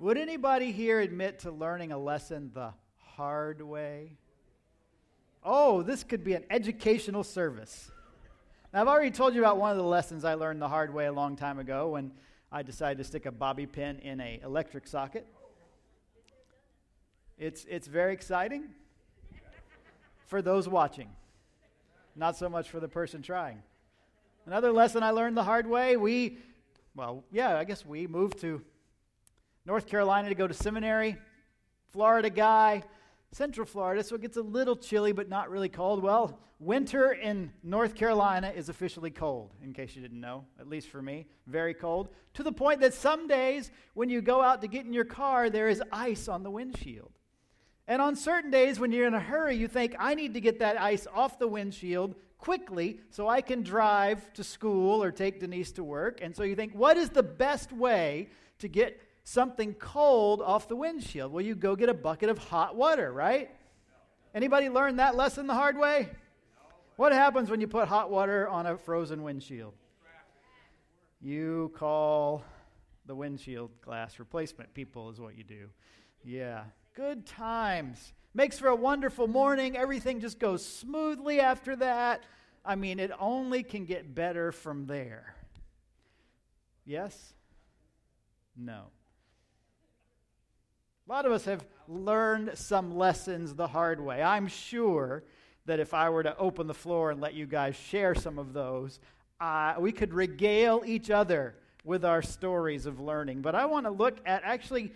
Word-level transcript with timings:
Would 0.00 0.16
anybody 0.16 0.72
here 0.72 0.98
admit 0.98 1.40
to 1.40 1.50
learning 1.50 1.92
a 1.92 1.98
lesson 1.98 2.50
the 2.54 2.72
hard 2.96 3.60
way? 3.60 4.16
Oh, 5.44 5.82
this 5.82 6.04
could 6.04 6.24
be 6.24 6.32
an 6.32 6.44
educational 6.48 7.22
service. 7.22 7.90
Now, 8.72 8.80
I've 8.80 8.88
already 8.88 9.10
told 9.10 9.34
you 9.34 9.42
about 9.42 9.58
one 9.58 9.72
of 9.72 9.76
the 9.76 9.82
lessons 9.82 10.24
I 10.24 10.34
learned 10.34 10.62
the 10.62 10.68
hard 10.68 10.94
way 10.94 11.04
a 11.04 11.12
long 11.12 11.36
time 11.36 11.58
ago 11.58 11.90
when 11.90 12.12
I 12.50 12.62
decided 12.62 12.96
to 12.96 13.04
stick 13.04 13.26
a 13.26 13.30
bobby 13.30 13.66
pin 13.66 13.98
in 13.98 14.22
a 14.22 14.40
electric 14.42 14.86
socket. 14.86 15.26
It's, 17.38 17.66
it's 17.68 17.86
very 17.86 18.14
exciting 18.14 18.70
for 20.28 20.40
those 20.40 20.66
watching, 20.66 21.10
not 22.16 22.38
so 22.38 22.48
much 22.48 22.70
for 22.70 22.80
the 22.80 22.88
person 22.88 23.20
trying. 23.20 23.62
Another 24.46 24.72
lesson 24.72 25.02
I 25.02 25.10
learned 25.10 25.36
the 25.36 25.44
hard 25.44 25.66
way 25.66 25.98
we, 25.98 26.38
well, 26.94 27.22
yeah, 27.30 27.58
I 27.58 27.64
guess 27.64 27.84
we 27.84 28.06
moved 28.06 28.40
to 28.40 28.62
North 29.66 29.86
Carolina 29.86 30.28
to 30.28 30.34
go 30.34 30.46
to 30.46 30.54
seminary. 30.54 31.16
Florida 31.92 32.30
guy, 32.30 32.82
Central 33.32 33.66
Florida, 33.66 34.02
so 34.02 34.14
it 34.14 34.22
gets 34.22 34.36
a 34.36 34.42
little 34.42 34.76
chilly 34.76 35.12
but 35.12 35.28
not 35.28 35.50
really 35.50 35.68
cold. 35.68 36.02
Well, 36.02 36.38
winter 36.58 37.12
in 37.12 37.52
North 37.62 37.94
Carolina 37.94 38.52
is 38.54 38.68
officially 38.68 39.10
cold, 39.10 39.52
in 39.62 39.72
case 39.72 39.96
you 39.96 40.02
didn't 40.02 40.20
know, 40.20 40.44
at 40.58 40.68
least 40.68 40.88
for 40.88 41.02
me. 41.02 41.26
Very 41.46 41.74
cold. 41.74 42.08
To 42.34 42.42
the 42.42 42.52
point 42.52 42.80
that 42.80 42.94
some 42.94 43.26
days 43.26 43.70
when 43.94 44.08
you 44.08 44.20
go 44.20 44.42
out 44.42 44.60
to 44.62 44.68
get 44.68 44.86
in 44.86 44.92
your 44.92 45.04
car, 45.04 45.50
there 45.50 45.68
is 45.68 45.82
ice 45.92 46.28
on 46.28 46.42
the 46.42 46.50
windshield. 46.50 47.12
And 47.88 48.00
on 48.00 48.14
certain 48.14 48.52
days 48.52 48.78
when 48.78 48.92
you're 48.92 49.08
in 49.08 49.14
a 49.14 49.20
hurry, 49.20 49.56
you 49.56 49.66
think, 49.66 49.96
I 49.98 50.14
need 50.14 50.34
to 50.34 50.40
get 50.40 50.60
that 50.60 50.80
ice 50.80 51.08
off 51.12 51.40
the 51.40 51.48
windshield 51.48 52.14
quickly 52.38 53.00
so 53.10 53.28
I 53.28 53.40
can 53.40 53.62
drive 53.62 54.32
to 54.34 54.44
school 54.44 55.02
or 55.02 55.10
take 55.10 55.40
Denise 55.40 55.72
to 55.72 55.82
work. 55.82 56.20
And 56.22 56.34
so 56.34 56.44
you 56.44 56.54
think, 56.54 56.72
what 56.72 56.96
is 56.96 57.10
the 57.10 57.22
best 57.22 57.72
way 57.72 58.28
to 58.60 58.68
get 58.68 59.00
something 59.24 59.74
cold 59.74 60.42
off 60.42 60.68
the 60.68 60.76
windshield? 60.76 61.32
Well, 61.32 61.44
you 61.44 61.54
go 61.54 61.76
get 61.76 61.88
a 61.88 61.94
bucket 61.94 62.28
of 62.28 62.38
hot 62.38 62.76
water, 62.76 63.12
right? 63.12 63.50
Anybody 64.34 64.68
learn 64.68 64.96
that 64.96 65.16
lesson 65.16 65.46
the 65.46 65.54
hard 65.54 65.76
way? 65.76 66.08
What 66.96 67.12
happens 67.12 67.50
when 67.50 67.60
you 67.60 67.66
put 67.66 67.88
hot 67.88 68.10
water 68.10 68.48
on 68.48 68.66
a 68.66 68.76
frozen 68.76 69.22
windshield? 69.22 69.74
You 71.20 71.72
call 71.76 72.44
the 73.06 73.14
windshield 73.14 73.70
glass 73.82 74.18
replacement 74.18 74.72
people, 74.74 75.10
is 75.10 75.20
what 75.20 75.36
you 75.36 75.44
do. 75.44 75.68
Yeah, 76.24 76.64
good 76.94 77.26
times. 77.26 78.12
Makes 78.34 78.58
for 78.58 78.68
a 78.68 78.76
wonderful 78.76 79.26
morning. 79.26 79.76
Everything 79.76 80.20
just 80.20 80.38
goes 80.38 80.64
smoothly 80.64 81.40
after 81.40 81.74
that. 81.76 82.24
I 82.64 82.76
mean, 82.76 83.00
it 83.00 83.10
only 83.18 83.62
can 83.62 83.86
get 83.86 84.14
better 84.14 84.52
from 84.52 84.86
there. 84.86 85.34
Yes? 86.84 87.34
No. 88.56 88.84
A 91.10 91.12
lot 91.12 91.26
of 91.26 91.32
us 91.32 91.44
have 91.46 91.66
learned 91.88 92.52
some 92.54 92.96
lessons 92.96 93.56
the 93.56 93.66
hard 93.66 94.00
way. 94.00 94.22
I'm 94.22 94.46
sure 94.46 95.24
that 95.66 95.80
if 95.80 95.92
I 95.92 96.08
were 96.08 96.22
to 96.22 96.36
open 96.38 96.68
the 96.68 96.72
floor 96.72 97.10
and 97.10 97.20
let 97.20 97.34
you 97.34 97.46
guys 97.46 97.74
share 97.74 98.14
some 98.14 98.38
of 98.38 98.52
those, 98.52 99.00
uh, 99.40 99.74
we 99.80 99.90
could 99.90 100.14
regale 100.14 100.84
each 100.86 101.10
other 101.10 101.56
with 101.82 102.04
our 102.04 102.22
stories 102.22 102.86
of 102.86 103.00
learning. 103.00 103.42
But 103.42 103.56
I 103.56 103.66
want 103.66 103.86
to 103.86 103.90
look 103.90 104.18
at 104.24 104.44
actually 104.44 104.92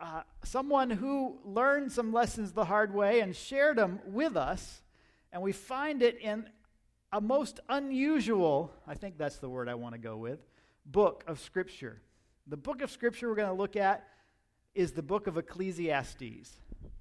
uh, 0.00 0.22
someone 0.42 0.88
who 0.88 1.36
learned 1.44 1.92
some 1.92 2.14
lessons 2.14 2.52
the 2.52 2.64
hard 2.64 2.94
way 2.94 3.20
and 3.20 3.36
shared 3.36 3.76
them 3.76 4.00
with 4.06 4.38
us. 4.38 4.80
And 5.34 5.42
we 5.42 5.52
find 5.52 6.02
it 6.02 6.18
in 6.18 6.48
a 7.12 7.20
most 7.20 7.60
unusual, 7.68 8.72
I 8.86 8.94
think 8.94 9.18
that's 9.18 9.36
the 9.36 9.50
word 9.50 9.68
I 9.68 9.74
want 9.74 9.96
to 9.96 10.00
go 10.00 10.16
with, 10.16 10.38
book 10.86 11.24
of 11.26 11.38
Scripture. 11.40 12.00
The 12.46 12.56
book 12.56 12.80
of 12.80 12.90
Scripture 12.90 13.28
we're 13.28 13.34
going 13.34 13.48
to 13.48 13.54
look 13.54 13.76
at 13.76 14.08
is 14.74 14.92
the 14.92 15.02
book 15.02 15.26
of 15.26 15.36
Ecclesiastes. 15.36 16.56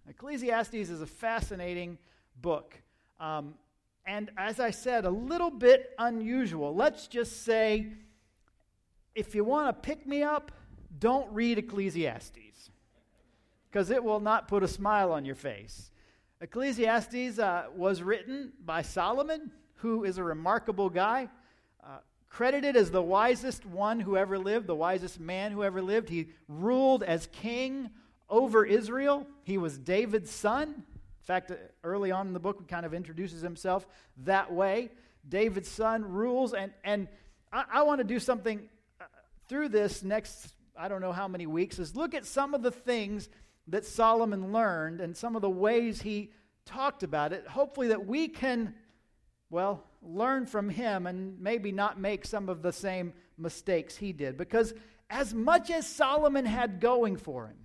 Ecclesiastes 0.10 0.74
is 0.74 1.02
a 1.02 1.08
fascinating 1.08 1.98
book. 2.42 2.76
Um, 3.20 3.56
and 4.06 4.32
as 4.38 4.60
I 4.60 4.72
said, 4.72 5.06
a 5.06 5.10
little 5.10 5.52
bit 5.52 5.92
unusual. 5.98 6.76
Let's 6.76 7.08
just 7.08 7.44
say 7.44 7.88
if 9.14 9.36
you 9.36 9.44
want 9.44 9.68
to 9.68 9.88
pick 9.88 10.08
me 10.08 10.24
up, 10.24 10.52
don't 11.00 11.32
read 11.32 11.58
Ecclesiastes 11.58 12.70
because 13.70 13.90
it 13.90 14.04
will 14.04 14.20
not 14.20 14.48
put 14.48 14.64
a 14.64 14.68
smile 14.68 15.12
on 15.12 15.24
your 15.24 15.36
face. 15.36 15.92
Ecclesiastes 16.42 17.40
uh, 17.40 17.66
was 17.76 18.02
written 18.02 18.52
by 18.66 18.82
Solomon, 18.82 19.52
who 19.76 20.04
is 20.04 20.18
a 20.18 20.24
remarkable 20.24 20.90
guy. 20.90 21.30
Credited 22.32 22.78
as 22.78 22.92
the 22.92 23.02
wisest 23.02 23.66
one 23.66 24.00
who 24.00 24.16
ever 24.16 24.40
lived, 24.40 24.66
the 24.66 24.74
wisest 24.74 25.20
man 25.20 25.52
who 25.52 25.64
ever 25.64 25.82
lived. 25.82 26.08
He 26.08 26.30
ruled 26.48 27.04
as 27.04 27.28
king 27.28 27.90
over 28.30 28.66
Israel. 28.66 29.28
He 29.44 29.58
was 29.58 29.78
David's 29.78 30.32
son. 30.32 30.70
In 30.70 31.26
fact, 31.26 31.52
early 31.84 32.10
on 32.10 32.28
in 32.28 32.34
the 32.34 32.40
book, 32.40 32.58
he 32.60 32.66
kind 32.66 32.86
of 32.86 32.94
introduces 32.94 33.42
himself 33.42 33.86
that 34.24 34.52
way. 34.52 34.92
David's 35.28 35.70
son 35.70 36.04
rules, 36.04 36.54
and, 36.54 36.72
and 36.84 37.10
I, 37.52 37.66
I 37.74 37.84
want 37.84 38.00
to 38.00 38.06
do 38.06 38.18
something 38.18 38.70
uh, 39.00 39.06
through 39.48 39.70
this 39.70 40.02
next, 40.02 40.54
I 40.76 40.88
don't 40.88 41.02
know 41.02 41.12
how 41.12 41.28
many 41.28 41.46
weeks, 41.46 41.80
is 41.80 41.96
look 41.96 42.16
at 42.16 42.26
some 42.26 42.54
of 42.54 42.64
the 42.64 42.72
things 42.72 43.30
that 43.68 43.86
Solomon 43.86 44.52
learned 44.52 45.02
and 45.02 45.16
some 45.16 45.36
of 45.36 45.42
the 45.42 45.50
ways 45.50 46.02
he 46.02 46.32
talked 46.66 47.04
about 47.04 47.34
it. 47.34 47.46
Hopefully, 47.46 47.90
that 47.90 48.08
we 48.08 48.30
can, 48.30 48.74
well, 49.52 49.84
learn 50.02 50.46
from 50.48 50.70
him 50.70 51.06
and 51.06 51.40
maybe 51.40 51.72
not 51.72 52.00
make 52.00 52.26
some 52.26 52.50
of 52.50 52.62
the 52.62 52.72
same 52.72 53.14
mistakes 53.38 53.98
he 53.98 54.14
did. 54.14 54.38
Because 54.38 54.74
as 55.10 55.34
much 55.34 55.70
as 55.70 55.86
Solomon 55.86 56.46
had 56.46 56.80
going 56.80 57.18
for 57.18 57.48
him, 57.48 57.58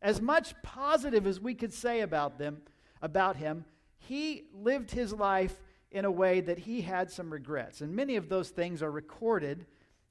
as 0.00 0.20
much 0.20 0.54
positive 0.62 1.26
as 1.26 1.40
we 1.40 1.54
could 1.54 1.72
say 1.72 2.00
about 2.00 2.38
them, 2.38 2.62
about 3.02 3.36
him, 3.36 3.64
he 3.98 4.44
lived 4.54 4.92
his 4.92 5.12
life 5.12 5.60
in 5.90 6.04
a 6.04 6.10
way 6.10 6.40
that 6.40 6.58
he 6.58 6.80
had 6.80 7.10
some 7.10 7.32
regrets. 7.32 7.80
And 7.80 7.94
many 7.94 8.16
of 8.16 8.28
those 8.28 8.50
things 8.50 8.82
are 8.82 8.90
recorded 8.90 9.66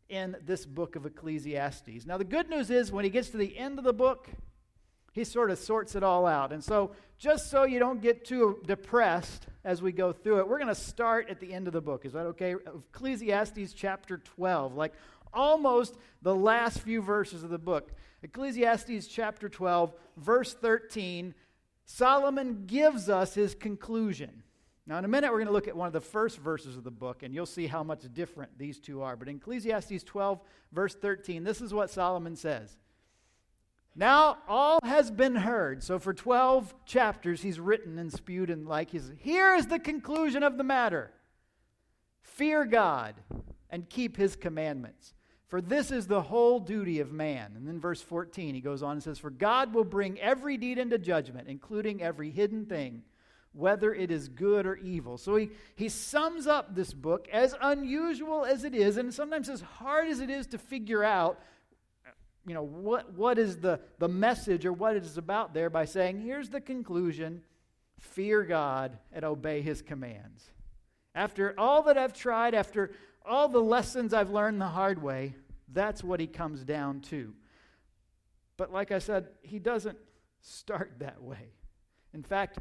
in 0.09 0.35
this 0.45 0.65
book 0.65 0.97
of 0.97 1.05
Ecclesiastes. 1.05 2.05
Now, 2.05 2.17
the 2.17 2.25
good 2.25 2.49
news 2.49 2.69
is 2.69 2.91
when 2.91 3.05
he 3.05 3.09
gets 3.09 3.29
to 3.29 3.37
the 3.37 3.57
end 3.57 3.79
of 3.79 3.85
the 3.85 3.93
book, 3.93 4.29
he 5.11 5.23
sort 5.23 5.51
of 5.51 5.59
sorts 5.59 5.95
it 5.95 6.03
all 6.03 6.25
out. 6.25 6.51
And 6.51 6.63
so, 6.63 6.91
just 7.17 7.51
so 7.51 7.63
you 7.63 7.79
don't 7.79 8.01
get 8.01 8.25
too 8.25 8.61
depressed 8.65 9.45
as 9.63 9.81
we 9.81 9.91
go 9.91 10.11
through 10.11 10.39
it, 10.39 10.47
we're 10.47 10.57
going 10.57 10.67
to 10.67 10.75
start 10.75 11.29
at 11.29 11.39
the 11.39 11.53
end 11.53 11.67
of 11.67 11.73
the 11.73 11.81
book. 11.81 12.05
Is 12.05 12.13
that 12.13 12.25
okay? 12.27 12.55
Ecclesiastes 12.93 13.73
chapter 13.73 14.17
12, 14.17 14.75
like 14.75 14.93
almost 15.33 15.97
the 16.21 16.33
last 16.33 16.79
few 16.79 17.01
verses 17.01 17.43
of 17.43 17.49
the 17.49 17.59
book. 17.59 17.91
Ecclesiastes 18.23 19.07
chapter 19.07 19.49
12, 19.49 19.93
verse 20.17 20.53
13, 20.53 21.35
Solomon 21.85 22.63
gives 22.65 23.09
us 23.09 23.33
his 23.33 23.53
conclusion. 23.53 24.43
Now, 24.87 24.97
in 24.97 25.05
a 25.05 25.07
minute, 25.07 25.31
we're 25.31 25.37
going 25.37 25.47
to 25.47 25.53
look 25.53 25.67
at 25.67 25.75
one 25.75 25.87
of 25.87 25.93
the 25.93 26.01
first 26.01 26.39
verses 26.39 26.75
of 26.75 26.83
the 26.83 26.91
book, 26.91 27.23
and 27.23 27.33
you'll 27.33 27.45
see 27.45 27.67
how 27.67 27.83
much 27.83 28.01
different 28.13 28.57
these 28.57 28.79
two 28.79 29.01
are. 29.01 29.15
But 29.15 29.27
in 29.27 29.35
Ecclesiastes 29.37 30.03
12, 30.03 30.39
verse 30.71 30.95
13, 30.95 31.43
this 31.43 31.61
is 31.61 31.73
what 31.73 31.89
Solomon 31.89 32.35
says 32.35 32.77
now 33.95 34.37
all 34.47 34.79
has 34.83 35.11
been 35.11 35.35
heard. 35.35 35.83
So 35.83 35.99
for 35.99 36.13
12 36.13 36.73
chapters, 36.85 37.41
he's 37.41 37.59
written 37.59 37.99
and 37.99 38.11
spewed 38.11 38.49
and 38.49 38.67
like 38.67 38.91
his. 38.91 39.11
Here 39.17 39.55
is 39.55 39.67
the 39.67 39.79
conclusion 39.79 40.43
of 40.43 40.57
the 40.57 40.63
matter 40.63 41.11
Fear 42.23 42.65
God 42.65 43.15
and 43.69 43.89
keep 43.89 44.17
his 44.17 44.35
commandments. 44.35 45.13
For 45.47 45.61
this 45.61 45.91
is 45.91 46.07
the 46.07 46.21
whole 46.21 46.61
duty 46.61 47.01
of 47.01 47.11
man. 47.11 47.53
And 47.57 47.67
then 47.67 47.79
verse 47.79 48.01
14, 48.01 48.55
he 48.55 48.61
goes 48.61 48.81
on 48.81 48.93
and 48.93 49.03
says, 49.03 49.19
For 49.19 49.29
God 49.29 49.73
will 49.73 49.83
bring 49.83 50.17
every 50.19 50.55
deed 50.55 50.77
into 50.77 50.97
judgment, 50.97 51.49
including 51.49 52.01
every 52.01 52.31
hidden 52.31 52.65
thing, 52.65 53.03
whether 53.51 53.93
it 53.93 54.11
is 54.11 54.29
good 54.29 54.65
or 54.65 54.77
evil. 54.77 55.17
So 55.17 55.35
he, 55.35 55.49
he 55.75 55.89
sums 55.89 56.47
up 56.47 56.73
this 56.73 56.93
book, 56.93 57.27
as 57.33 57.53
unusual 57.61 58.45
as 58.45 58.63
it 58.63 58.73
is, 58.73 58.95
and 58.95 59.13
sometimes 59.13 59.49
as 59.49 59.59
hard 59.59 60.07
as 60.07 60.21
it 60.21 60.29
is 60.29 60.47
to 60.47 60.57
figure 60.57 61.03
out 61.03 61.41
you 62.45 62.53
know, 62.53 62.63
what, 62.63 63.13
what 63.13 63.37
is 63.37 63.57
the, 63.57 63.79
the 63.99 64.07
message 64.07 64.65
or 64.65 64.73
what 64.73 64.95
it 64.95 65.03
is 65.03 65.17
about 65.17 65.53
there 65.53 65.69
by 65.69 65.85
saying, 65.85 66.21
here's 66.21 66.49
the 66.49 66.61
conclusion 66.61 67.43
fear 67.99 68.43
God 68.43 68.97
and 69.11 69.23
obey 69.23 69.61
his 69.61 69.81
commands. 69.81 70.43
After 71.13 71.53
all 71.57 71.83
that 71.83 71.97
I've 71.97 72.13
tried, 72.13 72.55
after 72.55 72.91
all 73.23 73.47
the 73.47 73.59
lessons 73.61 74.13
I've 74.13 74.31
learned 74.31 74.59
the 74.59 74.67
hard 74.67 75.01
way, 75.01 75.35
that's 75.71 76.03
what 76.03 76.19
he 76.19 76.27
comes 76.27 76.63
down 76.63 77.01
to. 77.01 77.33
But 78.57 78.71
like 78.71 78.91
I 78.91 78.99
said, 78.99 79.27
he 79.41 79.59
doesn't 79.59 79.97
start 80.41 80.93
that 80.99 81.21
way. 81.21 81.53
In 82.13 82.23
fact, 82.23 82.59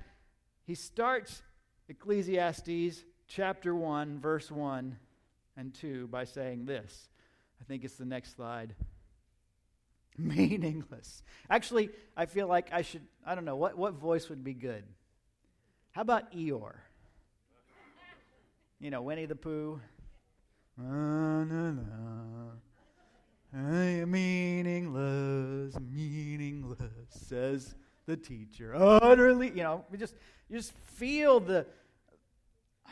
he 0.65 0.75
starts 0.75 1.43
Ecclesiastes 1.89 3.05
chapter 3.27 3.75
1, 3.75 4.21
verse 4.21 4.51
1 4.51 4.97
and 5.57 5.75
2 5.75 6.09
by 6.09 6.25
saying 6.25 6.67
this. 6.67 7.09
I 7.61 7.65
think 7.65 7.85
it's 7.85 7.97
the 7.97 8.05
next 8.05 8.37
slide. 8.37 8.75
meaningless. 10.19 11.23
Actually, 11.49 11.91
I 12.17 12.27
feel 12.27 12.47
like 12.47 12.73
I 12.73 12.83
should, 12.83 13.03
I 13.25 13.35
don't 13.35 13.45
know, 13.45 13.57
what, 13.57 13.77
what 13.79 13.95
voice 13.95 14.29
would 14.29 14.45
be 14.45 14.55
good? 14.55 14.85
How 15.93 16.03
about 16.03 16.33
Eeyore? 16.33 16.77
You 18.79 18.91
know, 18.91 19.03
Winnie 19.03 19.27
the 19.27 19.37
Pooh. 19.37 19.81
Na, 20.79 21.45
na, 21.45 21.73
na. 23.53 24.07
meaningless, 24.07 25.79
meaningless. 25.81 26.79
says 27.09 27.75
the 28.07 28.17
teacher. 28.17 28.75
Utterly, 28.75 29.49
you 29.49 29.63
know, 29.63 29.85
we 29.91 29.99
just 29.99 30.15
you 30.49 30.57
just 30.57 30.73
feel 30.87 31.41
the 31.41 31.67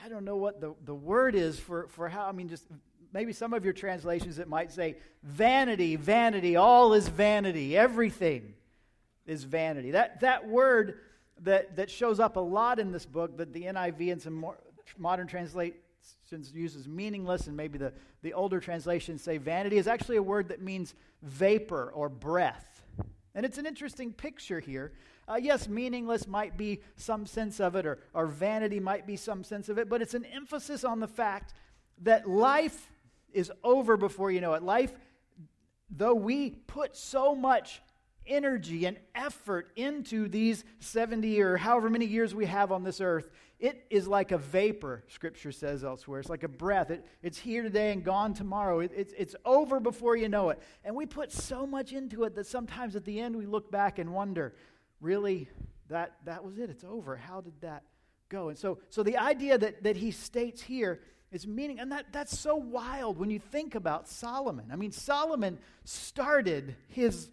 I 0.04 0.08
don't 0.08 0.24
know 0.24 0.36
what 0.36 0.60
the, 0.60 0.74
the 0.84 0.94
word 0.94 1.34
is 1.34 1.58
for, 1.58 1.88
for 1.88 2.08
how, 2.08 2.26
I 2.26 2.32
mean, 2.32 2.48
just 2.48 2.66
maybe 3.12 3.32
some 3.32 3.52
of 3.52 3.64
your 3.64 3.72
translations 3.72 4.38
it 4.38 4.48
might 4.48 4.72
say 4.72 4.96
vanity, 5.22 5.96
vanity, 5.96 6.56
all 6.56 6.94
is 6.94 7.08
vanity, 7.08 7.76
everything 7.76 8.54
is 9.26 9.44
vanity. 9.44 9.92
That, 9.92 10.20
that 10.20 10.48
word 10.48 11.00
that, 11.42 11.76
that 11.76 11.90
shows 11.90 12.20
up 12.20 12.36
a 12.36 12.40
lot 12.40 12.78
in 12.78 12.92
this 12.92 13.06
book 13.06 13.36
that 13.38 13.52
the 13.52 13.64
NIV 13.64 14.12
and 14.12 14.22
some 14.22 14.34
more 14.34 14.58
modern 14.96 15.26
translations 15.26 15.74
uses 16.52 16.88
meaningless, 16.88 17.46
and 17.46 17.56
maybe 17.56 17.78
the, 17.78 17.92
the 18.22 18.32
older 18.32 18.60
translations 18.60 19.22
say 19.22 19.38
vanity, 19.38 19.76
is 19.76 19.86
actually 19.86 20.16
a 20.16 20.22
word 20.22 20.48
that 20.48 20.62
means 20.62 20.94
vapor 21.22 21.90
or 21.94 22.08
breath. 22.08 22.82
And 23.34 23.44
it's 23.46 23.58
an 23.58 23.66
interesting 23.66 24.12
picture 24.12 24.60
here. 24.60 24.92
Uh, 25.28 25.36
yes, 25.36 25.68
meaningless 25.68 26.26
might 26.26 26.56
be 26.56 26.80
some 26.96 27.26
sense 27.26 27.60
of 27.60 27.76
it, 27.76 27.86
or, 27.86 27.98
or 28.14 28.26
vanity 28.26 28.80
might 28.80 29.06
be 29.06 29.16
some 29.16 29.44
sense 29.44 29.68
of 29.68 29.78
it, 29.78 29.88
but 29.88 30.00
it's 30.00 30.14
an 30.14 30.24
emphasis 30.24 30.84
on 30.84 31.00
the 31.00 31.06
fact 31.06 31.52
that 32.02 32.28
life 32.28 32.90
is 33.32 33.52
over 33.62 33.96
before 33.96 34.30
you 34.30 34.40
know 34.40 34.54
it. 34.54 34.62
Life, 34.62 34.92
though 35.90 36.14
we 36.14 36.50
put 36.50 36.96
so 36.96 37.34
much 37.34 37.82
energy 38.26 38.84
and 38.84 38.98
effort 39.14 39.70
into 39.76 40.28
these 40.28 40.64
70 40.80 41.40
or 41.40 41.56
however 41.56 41.88
many 41.88 42.04
years 42.04 42.34
we 42.34 42.46
have 42.46 42.70
on 42.70 42.84
this 42.84 43.00
earth, 43.00 43.30
it 43.58 43.86
is 43.90 44.06
like 44.06 44.30
a 44.30 44.38
vapor, 44.38 45.02
Scripture 45.08 45.50
says 45.50 45.82
elsewhere. 45.82 46.20
It's 46.20 46.28
like 46.28 46.44
a 46.44 46.48
breath. 46.48 46.90
It, 46.90 47.04
it's 47.22 47.38
here 47.38 47.62
today 47.62 47.90
and 47.90 48.04
gone 48.04 48.32
tomorrow. 48.32 48.80
It, 48.80 48.92
it's, 48.94 49.12
it's 49.18 49.34
over 49.44 49.80
before 49.80 50.16
you 50.16 50.28
know 50.28 50.50
it. 50.50 50.62
And 50.84 50.94
we 50.94 51.06
put 51.06 51.32
so 51.32 51.66
much 51.66 51.92
into 51.92 52.22
it 52.24 52.36
that 52.36 52.46
sometimes 52.46 52.94
at 52.94 53.04
the 53.04 53.18
end 53.18 53.34
we 53.34 53.46
look 53.46 53.70
back 53.70 53.98
and 53.98 54.14
wonder, 54.14 54.54
really, 55.00 55.48
that, 55.88 56.16
that 56.24 56.44
was 56.44 56.58
it. 56.58 56.70
It's 56.70 56.84
over. 56.84 57.16
How 57.16 57.40
did 57.40 57.60
that 57.62 57.82
go? 58.28 58.48
And 58.50 58.58
so, 58.58 58.78
so 58.90 59.02
the 59.02 59.16
idea 59.16 59.58
that, 59.58 59.82
that 59.82 59.96
he 59.96 60.12
states 60.12 60.62
here 60.62 61.00
is 61.30 61.46
meaning, 61.46 61.78
and 61.78 61.92
that, 61.92 62.06
that's 62.12 62.38
so 62.38 62.56
wild 62.56 63.18
when 63.18 63.30
you 63.30 63.38
think 63.38 63.74
about 63.74 64.08
Solomon. 64.08 64.66
I 64.72 64.76
mean, 64.76 64.92
Solomon 64.92 65.58
started 65.84 66.74
his 66.88 67.28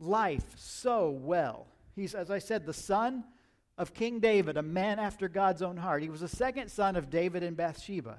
life 0.00 0.44
so 0.56 1.10
well. 1.10 1.66
He's, 1.94 2.14
as 2.14 2.30
I 2.30 2.38
said, 2.38 2.66
the 2.66 2.72
son 2.72 3.24
of 3.78 3.94
King 3.94 4.18
David, 4.18 4.56
a 4.56 4.62
man 4.62 4.98
after 4.98 5.28
God's 5.28 5.62
own 5.62 5.76
heart. 5.76 6.02
He 6.02 6.10
was 6.10 6.20
the 6.20 6.28
second 6.28 6.70
son 6.70 6.96
of 6.96 7.10
David 7.10 7.42
and 7.42 7.56
Bathsheba. 7.56 8.18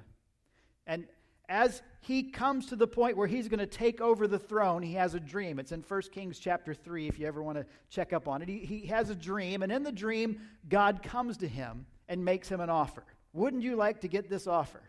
And 0.86 1.06
as 1.48 1.82
he 2.00 2.30
comes 2.30 2.66
to 2.66 2.76
the 2.76 2.86
point 2.86 3.16
where 3.16 3.26
he's 3.26 3.48
going 3.48 3.58
to 3.58 3.66
take 3.66 4.00
over 4.00 4.26
the 4.26 4.38
throne, 4.38 4.82
he 4.82 4.94
has 4.94 5.14
a 5.14 5.20
dream. 5.20 5.58
It's 5.58 5.72
in 5.72 5.82
1 5.82 6.02
Kings 6.12 6.38
chapter 6.38 6.72
3, 6.72 7.08
if 7.08 7.18
you 7.18 7.26
ever 7.26 7.42
want 7.42 7.58
to 7.58 7.66
check 7.90 8.12
up 8.12 8.26
on 8.26 8.40
it. 8.40 8.48
He, 8.48 8.58
he 8.60 8.86
has 8.86 9.10
a 9.10 9.14
dream, 9.14 9.62
and 9.62 9.70
in 9.70 9.82
the 9.82 9.92
dream, 9.92 10.40
God 10.68 11.02
comes 11.02 11.36
to 11.38 11.48
him 11.48 11.86
and 12.08 12.24
makes 12.24 12.48
him 12.48 12.60
an 12.60 12.70
offer. 12.70 13.04
Wouldn't 13.32 13.62
you 13.62 13.76
like 13.76 14.00
to 14.02 14.08
get 14.08 14.30
this 14.30 14.46
offer? 14.46 14.82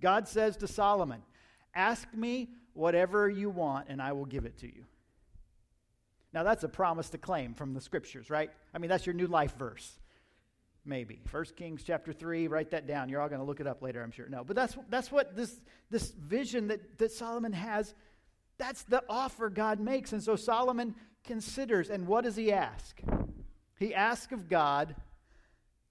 God 0.00 0.28
says 0.28 0.56
to 0.58 0.68
Solomon, 0.68 1.22
Ask 1.74 2.12
me 2.14 2.48
whatever 2.72 3.28
you 3.28 3.50
want, 3.50 3.88
and 3.88 4.00
I 4.02 4.12
will 4.12 4.24
give 4.24 4.44
it 4.44 4.58
to 4.58 4.66
you. 4.66 4.84
Now, 6.32 6.42
that's 6.42 6.64
a 6.64 6.68
promise 6.68 7.10
to 7.10 7.18
claim 7.18 7.54
from 7.54 7.74
the 7.74 7.80
scriptures, 7.80 8.30
right? 8.30 8.50
I 8.72 8.78
mean, 8.78 8.88
that's 8.88 9.06
your 9.06 9.14
new 9.14 9.26
life 9.26 9.56
verse. 9.56 9.98
Maybe. 10.84 11.20
1 11.30 11.44
Kings 11.56 11.82
chapter 11.84 12.12
3, 12.12 12.48
write 12.48 12.70
that 12.70 12.86
down. 12.86 13.08
You're 13.08 13.20
all 13.20 13.28
going 13.28 13.40
to 13.40 13.46
look 13.46 13.60
it 13.60 13.66
up 13.66 13.82
later, 13.82 14.02
I'm 14.02 14.10
sure. 14.10 14.28
No, 14.28 14.44
but 14.44 14.56
that's, 14.56 14.76
that's 14.88 15.12
what 15.12 15.36
this, 15.36 15.60
this 15.90 16.10
vision 16.12 16.68
that, 16.68 16.98
that 16.98 17.12
Solomon 17.12 17.52
has, 17.52 17.94
that's 18.58 18.84
the 18.84 19.02
offer 19.08 19.50
God 19.50 19.80
makes. 19.80 20.12
And 20.12 20.22
so 20.22 20.36
Solomon 20.36 20.94
considers, 21.24 21.90
and 21.90 22.06
what 22.06 22.24
does 22.24 22.36
he 22.36 22.52
ask? 22.52 23.00
He 23.78 23.94
asks 23.94 24.32
of 24.32 24.48
God 24.48 24.94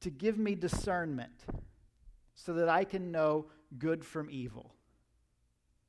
to 0.01 0.09
give 0.09 0.38
me 0.38 0.56
discernment 0.56 1.45
so 2.33 2.53
that 2.53 2.69
I 2.69 2.85
can 2.85 3.11
know 3.11 3.47
good 3.77 4.04
from 4.04 4.30
evil. 4.30 4.74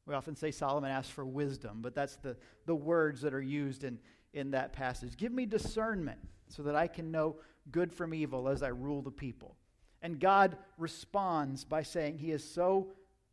We 0.06 0.14
often 0.14 0.36
say 0.36 0.50
Solomon 0.50 0.90
asked 0.90 1.12
for 1.12 1.24
wisdom, 1.24 1.78
but 1.82 1.94
that's 1.94 2.16
the, 2.16 2.36
the 2.66 2.74
words 2.74 3.20
that 3.22 3.34
are 3.34 3.40
used 3.40 3.84
in, 3.84 3.98
in 4.32 4.50
that 4.52 4.72
passage. 4.72 5.16
Give 5.16 5.32
me 5.32 5.46
discernment 5.46 6.18
so 6.48 6.62
that 6.64 6.74
I 6.74 6.88
can 6.88 7.10
know 7.10 7.36
good 7.70 7.92
from 7.92 8.12
evil 8.12 8.48
as 8.48 8.62
I 8.62 8.68
rule 8.68 9.02
the 9.02 9.10
people. 9.10 9.56
And 10.02 10.18
God 10.18 10.56
responds 10.78 11.64
by 11.64 11.82
saying 11.82 12.18
he 12.18 12.32
is 12.32 12.42
so 12.42 12.88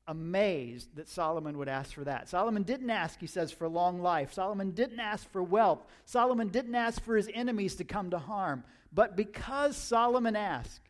amazed 0.07 0.95
that 0.95 1.09
Solomon 1.09 1.57
would 1.57 1.67
ask 1.67 1.93
for 1.93 2.03
that. 2.03 2.29
Solomon 2.29 2.63
didn't 2.63 2.89
ask, 2.89 3.19
he 3.19 3.27
says, 3.27 3.51
for 3.51 3.67
long 3.67 4.01
life. 4.01 4.33
Solomon 4.33 4.71
didn't 4.71 4.99
ask 4.99 5.29
for 5.31 5.43
wealth. 5.43 5.85
Solomon 6.05 6.49
didn't 6.49 6.75
ask 6.75 7.03
for 7.03 7.15
his 7.17 7.29
enemies 7.33 7.75
to 7.75 7.83
come 7.83 8.11
to 8.11 8.19
harm. 8.19 8.63
But 8.93 9.17
because 9.17 9.75
Solomon 9.75 10.35
asked 10.35 10.86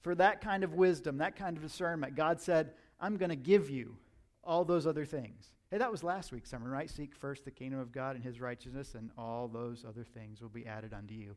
for 0.00 0.14
that 0.14 0.40
kind 0.40 0.64
of 0.64 0.74
wisdom, 0.74 1.18
that 1.18 1.36
kind 1.36 1.56
of 1.56 1.62
discernment, 1.62 2.14
God 2.14 2.40
said, 2.40 2.72
I'm 3.00 3.16
going 3.16 3.30
to 3.30 3.36
give 3.36 3.70
you 3.70 3.96
all 4.44 4.64
those 4.64 4.86
other 4.86 5.04
things. 5.04 5.52
Hey, 5.70 5.78
that 5.78 5.92
was 5.92 6.02
last 6.02 6.32
week's 6.32 6.50
sermon, 6.50 6.68
right? 6.68 6.88
Seek 6.88 7.14
first 7.14 7.44
the 7.44 7.50
kingdom 7.50 7.78
of 7.78 7.92
God 7.92 8.16
and 8.16 8.24
his 8.24 8.40
righteousness, 8.40 8.94
and 8.94 9.10
all 9.18 9.48
those 9.48 9.84
other 9.86 10.04
things 10.04 10.40
will 10.40 10.48
be 10.48 10.66
added 10.66 10.94
unto 10.94 11.14
you 11.14 11.36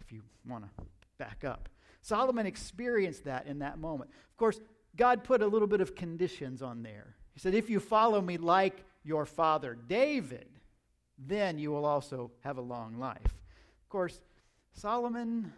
if 0.00 0.12
you 0.12 0.22
want 0.48 0.64
to 0.64 0.84
back 1.18 1.44
up. 1.44 1.68
Solomon 2.00 2.46
experienced 2.46 3.24
that 3.24 3.46
in 3.46 3.58
that 3.58 3.78
moment. 3.78 4.10
Of 4.30 4.36
course, 4.36 4.60
God 4.96 5.24
put 5.24 5.42
a 5.42 5.46
little 5.46 5.68
bit 5.68 5.80
of 5.80 5.94
conditions 5.94 6.62
on 6.62 6.82
there. 6.82 7.16
He 7.34 7.40
said, 7.40 7.54
If 7.54 7.68
you 7.68 7.80
follow 7.80 8.20
me 8.20 8.38
like 8.38 8.84
your 9.04 9.26
father 9.26 9.76
David, 9.88 10.48
then 11.18 11.58
you 11.58 11.70
will 11.70 11.84
also 11.84 12.30
have 12.40 12.58
a 12.58 12.62
long 12.62 12.98
life. 12.98 13.24
Of 13.24 13.88
course, 13.88 14.20
Solomon, 14.72 15.52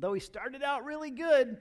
though 0.00 0.12
he 0.12 0.20
started 0.20 0.62
out 0.62 0.84
really 0.84 1.10
good, 1.10 1.58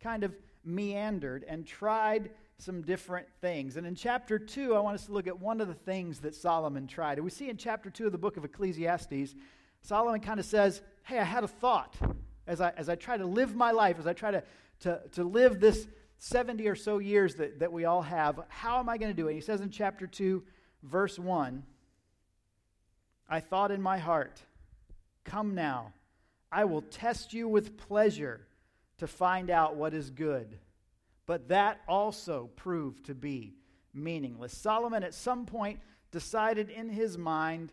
kind 0.00 0.24
of 0.24 0.34
meandered 0.64 1.44
and 1.48 1.66
tried 1.66 2.30
some 2.58 2.82
different 2.82 3.28
things. 3.40 3.76
And 3.76 3.86
in 3.86 3.94
chapter 3.94 4.38
2, 4.38 4.74
I 4.74 4.80
want 4.80 4.94
us 4.94 5.06
to 5.06 5.12
look 5.12 5.26
at 5.26 5.38
one 5.38 5.60
of 5.60 5.68
the 5.68 5.74
things 5.74 6.20
that 6.20 6.34
Solomon 6.34 6.86
tried. 6.86 7.18
And 7.18 7.24
we 7.24 7.30
see 7.30 7.48
in 7.48 7.56
chapter 7.56 7.90
2 7.90 8.06
of 8.06 8.12
the 8.12 8.18
book 8.18 8.36
of 8.36 8.44
Ecclesiastes, 8.44 9.34
Solomon 9.82 10.20
kind 10.20 10.40
of 10.40 10.46
says, 10.46 10.82
Hey, 11.04 11.18
I 11.18 11.24
had 11.24 11.44
a 11.44 11.48
thought 11.48 11.94
as 12.46 12.60
I, 12.60 12.72
as 12.76 12.88
I 12.88 12.94
try 12.94 13.16
to 13.16 13.26
live 13.26 13.54
my 13.54 13.72
life, 13.72 13.98
as 13.98 14.06
I 14.06 14.12
try 14.12 14.30
to, 14.30 14.42
to, 14.80 15.00
to 15.12 15.24
live 15.24 15.60
this 15.60 15.86
70 16.18 16.66
or 16.66 16.74
so 16.74 16.98
years 16.98 17.34
that, 17.36 17.58
that 17.60 17.72
we 17.72 17.84
all 17.84 18.02
have. 18.02 18.40
How 18.48 18.78
am 18.78 18.88
I 18.88 18.96
going 18.98 19.10
to 19.10 19.16
do 19.16 19.28
it? 19.28 19.32
And 19.32 19.40
he 19.40 19.44
says 19.44 19.60
in 19.60 19.70
chapter 19.70 20.06
2, 20.06 20.42
verse 20.82 21.18
1 21.18 21.62
I 23.28 23.40
thought 23.40 23.70
in 23.70 23.82
my 23.82 23.98
heart, 23.98 24.40
Come 25.24 25.54
now, 25.54 25.92
I 26.56 26.64
will 26.64 26.82
test 26.82 27.32
you 27.32 27.46
with 27.48 27.76
pleasure 27.76 28.40
to 28.98 29.06
find 29.06 29.50
out 29.50 29.76
what 29.76 29.94
is 29.94 30.10
good 30.10 30.58
but 31.26 31.48
that 31.48 31.80
also 31.88 32.50
proved 32.56 33.06
to 33.06 33.14
be 33.14 33.54
meaningless. 33.92 34.56
Solomon, 34.56 35.02
at 35.02 35.12
some 35.12 35.44
point, 35.44 35.80
decided 36.12 36.70
in 36.70 36.88
his 36.88 37.18
mind 37.18 37.72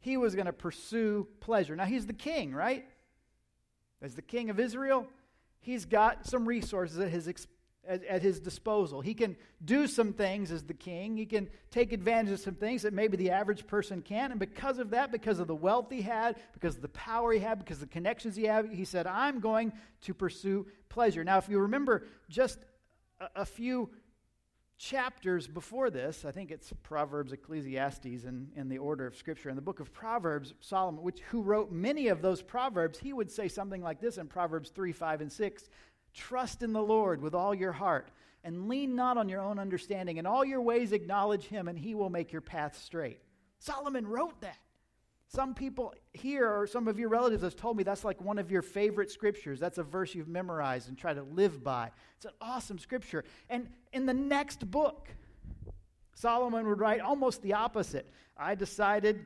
he 0.00 0.16
was 0.16 0.34
going 0.34 0.46
to 0.46 0.52
pursue 0.52 1.28
pleasure. 1.40 1.76
Now, 1.76 1.84
he's 1.84 2.06
the 2.06 2.12
king, 2.12 2.54
right? 2.54 2.86
As 4.00 4.14
the 4.14 4.22
king 4.22 4.50
of 4.50 4.58
Israel, 4.58 5.06
he's 5.60 5.84
got 5.84 6.26
some 6.26 6.46
resources 6.46 6.98
at 6.98 7.10
his, 7.10 7.46
at, 7.88 8.04
at 8.04 8.22
his 8.22 8.40
disposal. 8.40 9.00
He 9.00 9.14
can 9.14 9.36
do 9.64 9.86
some 9.86 10.12
things 10.12 10.50
as 10.50 10.64
the 10.64 10.74
king, 10.74 11.16
he 11.16 11.26
can 11.26 11.48
take 11.70 11.92
advantage 11.92 12.32
of 12.32 12.40
some 12.40 12.54
things 12.54 12.82
that 12.82 12.92
maybe 12.92 13.16
the 13.16 13.30
average 13.30 13.66
person 13.66 14.02
can't. 14.02 14.32
And 14.32 14.40
because 14.40 14.78
of 14.78 14.90
that, 14.90 15.12
because 15.12 15.38
of 15.38 15.46
the 15.46 15.54
wealth 15.54 15.90
he 15.90 16.02
had, 16.02 16.36
because 16.52 16.76
of 16.76 16.82
the 16.82 16.88
power 16.88 17.32
he 17.32 17.38
had, 17.38 17.58
because 17.58 17.78
of 17.78 17.88
the 17.88 17.92
connections 17.92 18.36
he 18.36 18.44
had, 18.44 18.70
he 18.70 18.84
said, 18.84 19.06
I'm 19.06 19.40
going 19.40 19.72
to 20.02 20.14
pursue 20.14 20.66
pleasure. 20.88 21.24
Now, 21.24 21.38
if 21.38 21.48
you 21.48 21.58
remember 21.60 22.06
just 22.28 22.58
a, 23.20 23.42
a 23.42 23.46
few 23.46 23.90
chapters 24.78 25.46
before 25.46 25.90
this, 25.90 26.24
I 26.24 26.32
think 26.32 26.50
it's 26.50 26.72
Proverbs, 26.82 27.32
Ecclesiastes, 27.32 28.24
in, 28.24 28.48
in 28.56 28.68
the 28.68 28.78
order 28.78 29.06
of 29.06 29.16
Scripture. 29.16 29.48
In 29.48 29.56
the 29.56 29.62
book 29.62 29.80
of 29.80 29.92
Proverbs, 29.92 30.54
Solomon, 30.60 31.02
which, 31.02 31.20
who 31.30 31.42
wrote 31.42 31.72
many 31.72 32.08
of 32.08 32.20
those 32.20 32.42
Proverbs, 32.42 32.98
he 32.98 33.12
would 33.12 33.30
say 33.30 33.48
something 33.48 33.82
like 33.82 34.00
this 34.00 34.18
in 34.18 34.26
Proverbs 34.26 34.70
3, 34.70 34.92
5, 34.92 35.20
and 35.22 35.32
6 35.32 35.68
Trust 36.16 36.62
in 36.62 36.72
the 36.72 36.82
Lord 36.82 37.20
with 37.20 37.34
all 37.34 37.54
your 37.54 37.72
heart, 37.72 38.08
and 38.42 38.68
lean 38.68 38.96
not 38.96 39.18
on 39.18 39.28
your 39.28 39.42
own 39.42 39.58
understanding. 39.58 40.16
In 40.16 40.26
all 40.26 40.44
your 40.44 40.62
ways 40.62 40.92
acknowledge 40.92 41.44
him, 41.44 41.68
and 41.68 41.78
he 41.78 41.94
will 41.94 42.10
make 42.10 42.32
your 42.32 42.40
path 42.40 42.78
straight. 42.78 43.20
Solomon 43.58 44.06
wrote 44.06 44.40
that. 44.40 44.58
Some 45.28 45.54
people 45.54 45.92
here, 46.12 46.48
or 46.48 46.66
some 46.66 46.86
of 46.86 46.98
your 46.98 47.08
relatives, 47.08 47.42
have 47.42 47.56
told 47.56 47.76
me 47.76 47.82
that's 47.82 48.04
like 48.04 48.20
one 48.20 48.38
of 48.38 48.50
your 48.50 48.62
favorite 48.62 49.10
scriptures. 49.10 49.58
That's 49.58 49.78
a 49.78 49.82
verse 49.82 50.14
you've 50.14 50.28
memorized 50.28 50.88
and 50.88 50.96
try 50.96 51.12
to 51.12 51.22
live 51.22 51.64
by. 51.64 51.90
It's 52.16 52.26
an 52.26 52.32
awesome 52.40 52.78
scripture. 52.78 53.24
And 53.50 53.68
in 53.92 54.06
the 54.06 54.14
next 54.14 54.70
book, 54.70 55.08
Solomon 56.14 56.66
would 56.68 56.78
write 56.78 57.00
almost 57.00 57.42
the 57.42 57.54
opposite. 57.54 58.08
I 58.36 58.54
decided 58.54 59.24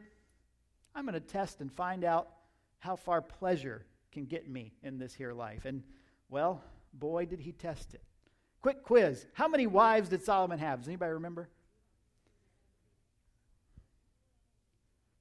I'm 0.94 1.04
going 1.04 1.14
to 1.14 1.20
test 1.20 1.60
and 1.60 1.70
find 1.70 2.02
out 2.02 2.30
how 2.78 2.96
far 2.96 3.20
pleasure 3.20 3.84
can 4.10 4.24
get 4.24 4.48
me 4.48 4.72
in 4.82 4.98
this 4.98 5.14
here 5.14 5.34
life. 5.34 5.66
And, 5.66 5.82
well, 6.30 6.64
boy, 6.92 7.26
did 7.26 7.40
he 7.40 7.52
test 7.52 7.94
it. 7.94 8.02
Quick 8.62 8.82
quiz. 8.82 9.26
How 9.32 9.48
many 9.48 9.66
wives 9.66 10.08
did 10.08 10.22
Solomon 10.22 10.58
have? 10.58 10.80
Does 10.80 10.88
anybody 10.88 11.12
remember? 11.12 11.48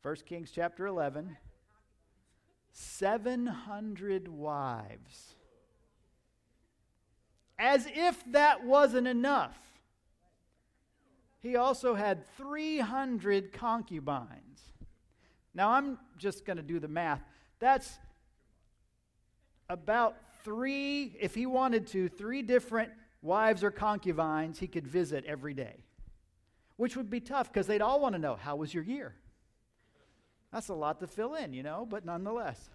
1 0.01 0.15
Kings 0.25 0.51
chapter 0.53 0.85
11. 0.88 1.38
700 2.71 4.27
wives. 4.27 5.35
As 7.57 7.88
if 7.93 8.23
that 8.31 8.65
wasn't 8.65 9.07
enough, 9.07 9.57
he 11.41 11.55
also 11.55 11.95
had 11.95 12.25
300 12.38 13.51
concubines. 13.51 14.61
Now, 15.53 15.71
I'm 15.71 15.97
just 16.17 16.45
going 16.45 16.57
to 16.57 16.63
do 16.63 16.79
the 16.79 16.88
math. 16.88 17.21
That's 17.59 17.97
about 19.69 20.15
three, 20.43 21.15
if 21.19 21.36
he 21.36 21.46
wanted 21.46 21.88
to, 21.88 22.10
three 22.10 22.41
different 22.41 22.91
wives 23.22 23.63
or 23.63 23.72
concubines 23.72 24.60
he 24.60 24.67
could 24.67 24.88
visit 24.88 25.25
every 25.25 25.53
day, 25.53 25.84
which 26.77 26.96
would 26.96 27.10
be 27.10 27.19
tough 27.19 27.51
because 27.51 27.67
they'd 27.67 27.81
all 27.81 28.00
want 28.00 28.13
to 28.15 28.19
know 28.19 28.36
how 28.36 28.55
was 28.55 28.74
your 28.74 28.84
year? 28.84 29.15
That's 30.51 30.69
a 30.69 30.74
lot 30.74 31.00
to 31.01 31.08
fill 31.08 31.36
in, 31.36 31.53
you 31.53 31.63
know, 31.63 31.86
but 31.88 32.05
nonetheless. 32.05 32.69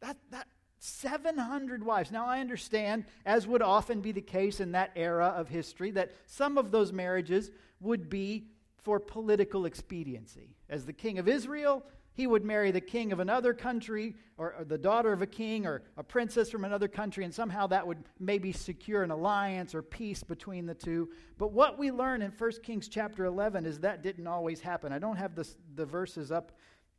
That, 0.00 0.16
that 0.30 0.46
700 0.78 1.84
wives. 1.84 2.10
Now, 2.10 2.26
I 2.26 2.40
understand, 2.40 3.04
as 3.26 3.46
would 3.46 3.60
often 3.60 4.00
be 4.00 4.12
the 4.12 4.22
case 4.22 4.60
in 4.60 4.72
that 4.72 4.92
era 4.96 5.34
of 5.36 5.48
history, 5.48 5.90
that 5.92 6.12
some 6.26 6.56
of 6.56 6.70
those 6.70 6.92
marriages 6.92 7.50
would 7.80 8.08
be 8.08 8.46
for 8.82 8.98
political 8.98 9.66
expediency. 9.66 10.56
As 10.70 10.86
the 10.86 10.92
king 10.94 11.18
of 11.18 11.28
Israel, 11.28 11.84
he 12.20 12.26
would 12.26 12.44
marry 12.44 12.70
the 12.70 12.82
king 12.82 13.12
of 13.12 13.20
another 13.20 13.54
country 13.54 14.14
or, 14.36 14.54
or, 14.58 14.64
the 14.64 14.76
daughter 14.76 15.10
of 15.10 15.22
a 15.22 15.26
king 15.26 15.66
or 15.66 15.80
a 15.96 16.04
princess 16.04 16.50
from 16.50 16.66
another 16.66 16.86
country, 16.86 17.24
and 17.24 17.32
somehow 17.32 17.66
that 17.66 17.86
would 17.86 18.04
maybe 18.18 18.52
secure 18.52 19.02
an 19.02 19.10
alliance 19.10 19.74
or 19.74 19.80
peace 19.80 20.22
between 20.22 20.66
the 20.66 20.74
two. 20.74 21.08
But 21.38 21.52
what 21.52 21.78
we 21.78 21.90
learn 21.90 22.20
in 22.20 22.30
1 22.30 22.50
Kings 22.62 22.88
chapter 22.88 23.24
11 23.24 23.64
is 23.64 23.78
that 23.78 24.02
didn't 24.02 24.26
always 24.26 24.60
happen. 24.60 24.92
I 24.92 24.98
don't 24.98 25.16
have 25.16 25.34
this, 25.34 25.56
the 25.76 25.86
verses 25.86 26.30
up 26.30 26.52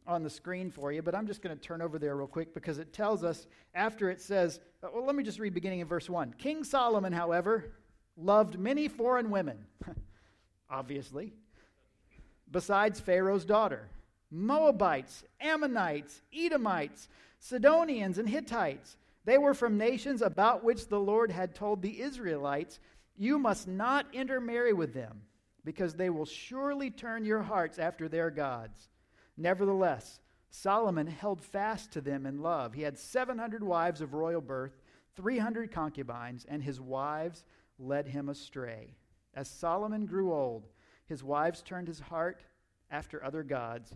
on 0.08 0.24
the 0.24 0.30
screen 0.30 0.72
for 0.72 0.92
you, 0.92 1.04
but 1.04 1.14
I'm 1.14 1.28
just 1.28 1.44
going 1.44 1.56
to 1.56 1.62
turn 1.62 1.84
over 1.84 2.00
there 2.00 2.16
real 2.16 2.26
quick 2.26 2.52
because 2.52 2.80
it 2.80 2.92
tells 2.92 3.24
us 3.24 3.46
after 3.76 4.10
it 4.10 4.20
says, 4.20 4.60
uh, 4.82 4.88
well, 4.92 5.06
let 5.06 5.16
me 5.16 5.24
just 5.24 5.38
read 5.38 5.54
beginning 5.54 5.82
in 5.82 5.88
verse 5.88 6.10
1. 6.10 6.34
King 6.40 6.64
Solomon, 6.64 7.14
however, 7.14 7.76
loved 8.18 8.58
many 8.58 8.88
foreign 8.88 9.30
women, 9.30 9.68
obviously, 10.72 11.32
besides 12.50 13.00
Pharaoh's 13.00 13.46
daughter 13.46 13.88
Moabites, 14.32 15.26
Ammonites, 15.42 16.22
Edomites, 16.34 17.10
Sidonians, 17.40 18.18
and 18.18 18.30
Hittites. 18.30 18.98
They 19.26 19.38
were 19.38 19.54
from 19.54 19.78
nations 19.78 20.22
about 20.22 20.64
which 20.64 20.88
the 20.88 21.00
Lord 21.00 21.32
had 21.32 21.54
told 21.54 21.82
the 21.82 22.02
Israelites, 22.02 22.80
You 23.18 23.38
must 23.38 23.68
not 23.68 24.08
intermarry 24.14 24.74
with 24.74 24.94
them, 24.94 25.22
because 25.66 25.94
they 25.94 26.10
will 26.10 26.26
surely 26.26 26.90
turn 26.90 27.26
your 27.26 27.42
hearts 27.42 27.78
after 27.78 28.08
their 28.08 28.32
gods. 28.32 28.90
Nevertheless, 29.38 30.22
Solomon 30.50 31.08
held 31.08 31.42
fast 31.42 31.92
to 31.92 32.02
them 32.02 32.26
in 32.26 32.42
love. 32.42 32.74
He 32.74 32.82
had 32.82 32.98
700 32.98 33.64
wives 33.64 34.02
of 34.02 34.14
royal 34.14 34.42
birth, 34.42 34.82
300 35.16 35.72
concubines, 35.72 36.46
and 36.48 36.64
his 36.64 36.80
wives 36.80 37.44
led 37.78 38.08
him 38.08 38.30
astray. 38.30 38.96
As 39.34 39.50
Solomon 39.50 40.06
grew 40.06 40.34
old, 40.34 40.68
his 41.06 41.24
wives 41.24 41.62
turned 41.62 41.88
his 41.88 42.00
heart 42.00 42.44
after 42.90 43.24
other 43.24 43.44
gods 43.44 43.94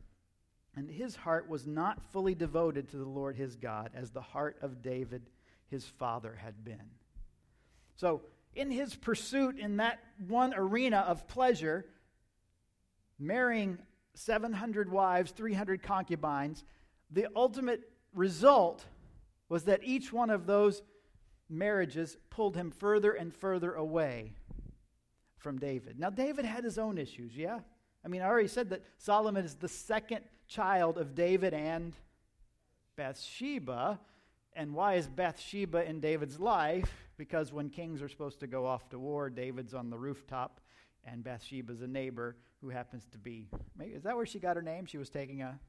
and 0.75 0.89
his 0.89 1.15
heart 1.15 1.49
was 1.49 1.65
not 1.65 2.01
fully 2.11 2.35
devoted 2.35 2.89
to 2.89 2.97
the 2.97 3.05
Lord 3.09 3.35
his 3.35 3.55
God 3.55 3.91
as 3.93 4.11
the 4.11 4.21
heart 4.21 4.57
of 4.61 4.81
David 4.81 5.23
his 5.67 5.85
father 5.85 6.37
had 6.41 6.63
been. 6.63 6.89
So, 7.95 8.21
in 8.55 8.71
his 8.71 8.95
pursuit 8.95 9.59
in 9.59 9.77
that 9.77 9.99
one 10.27 10.53
arena 10.53 10.99
of 11.07 11.27
pleasure, 11.27 11.85
marrying 13.19 13.77
700 14.13 14.89
wives, 14.89 15.31
300 15.31 15.83
concubines, 15.83 16.63
the 17.11 17.27
ultimate 17.35 17.81
result 18.13 18.85
was 19.49 19.63
that 19.65 19.81
each 19.83 20.11
one 20.11 20.29
of 20.29 20.45
those 20.45 20.81
marriages 21.49 22.17
pulled 22.29 22.55
him 22.55 22.71
further 22.71 23.11
and 23.11 23.33
further 23.33 23.73
away 23.73 24.33
from 25.37 25.59
David. 25.59 25.99
Now, 25.99 26.09
David 26.09 26.45
had 26.45 26.63
his 26.63 26.77
own 26.77 26.97
issues, 26.97 27.35
yeah? 27.35 27.59
I 28.03 28.07
mean, 28.07 28.21
I 28.21 28.25
already 28.25 28.47
said 28.47 28.69
that 28.69 28.83
Solomon 28.97 29.45
is 29.45 29.55
the 29.55 29.67
second 29.67 30.21
child 30.47 30.97
of 30.97 31.15
David 31.15 31.53
and 31.53 31.93
Bathsheba. 32.95 33.99
And 34.53 34.73
why 34.73 34.95
is 34.95 35.07
Bathsheba 35.07 35.87
in 35.87 35.99
David's 35.99 36.39
life? 36.39 36.91
Because 37.17 37.51
when 37.51 37.69
kings 37.69 38.01
are 38.01 38.09
supposed 38.09 38.39
to 38.41 38.47
go 38.47 38.65
off 38.65 38.89
to 38.89 38.99
war, 38.99 39.29
David's 39.29 39.73
on 39.73 39.89
the 39.89 39.97
rooftop, 39.97 40.59
and 41.05 41.23
Bathsheba's 41.23 41.81
a 41.81 41.87
neighbor 41.87 42.35
who 42.61 42.69
happens 42.69 43.05
to 43.11 43.17
be. 43.17 43.47
Is 43.79 44.03
that 44.03 44.15
where 44.15 44.25
she 44.25 44.39
got 44.39 44.55
her 44.55 44.61
name? 44.61 44.85
She 44.85 44.97
was 44.97 45.09
taking 45.09 45.41
a. 45.41 45.59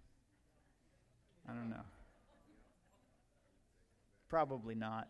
I 1.48 1.52
don't 1.52 1.70
know. 1.70 1.84
Probably 4.28 4.74
not. 4.74 5.08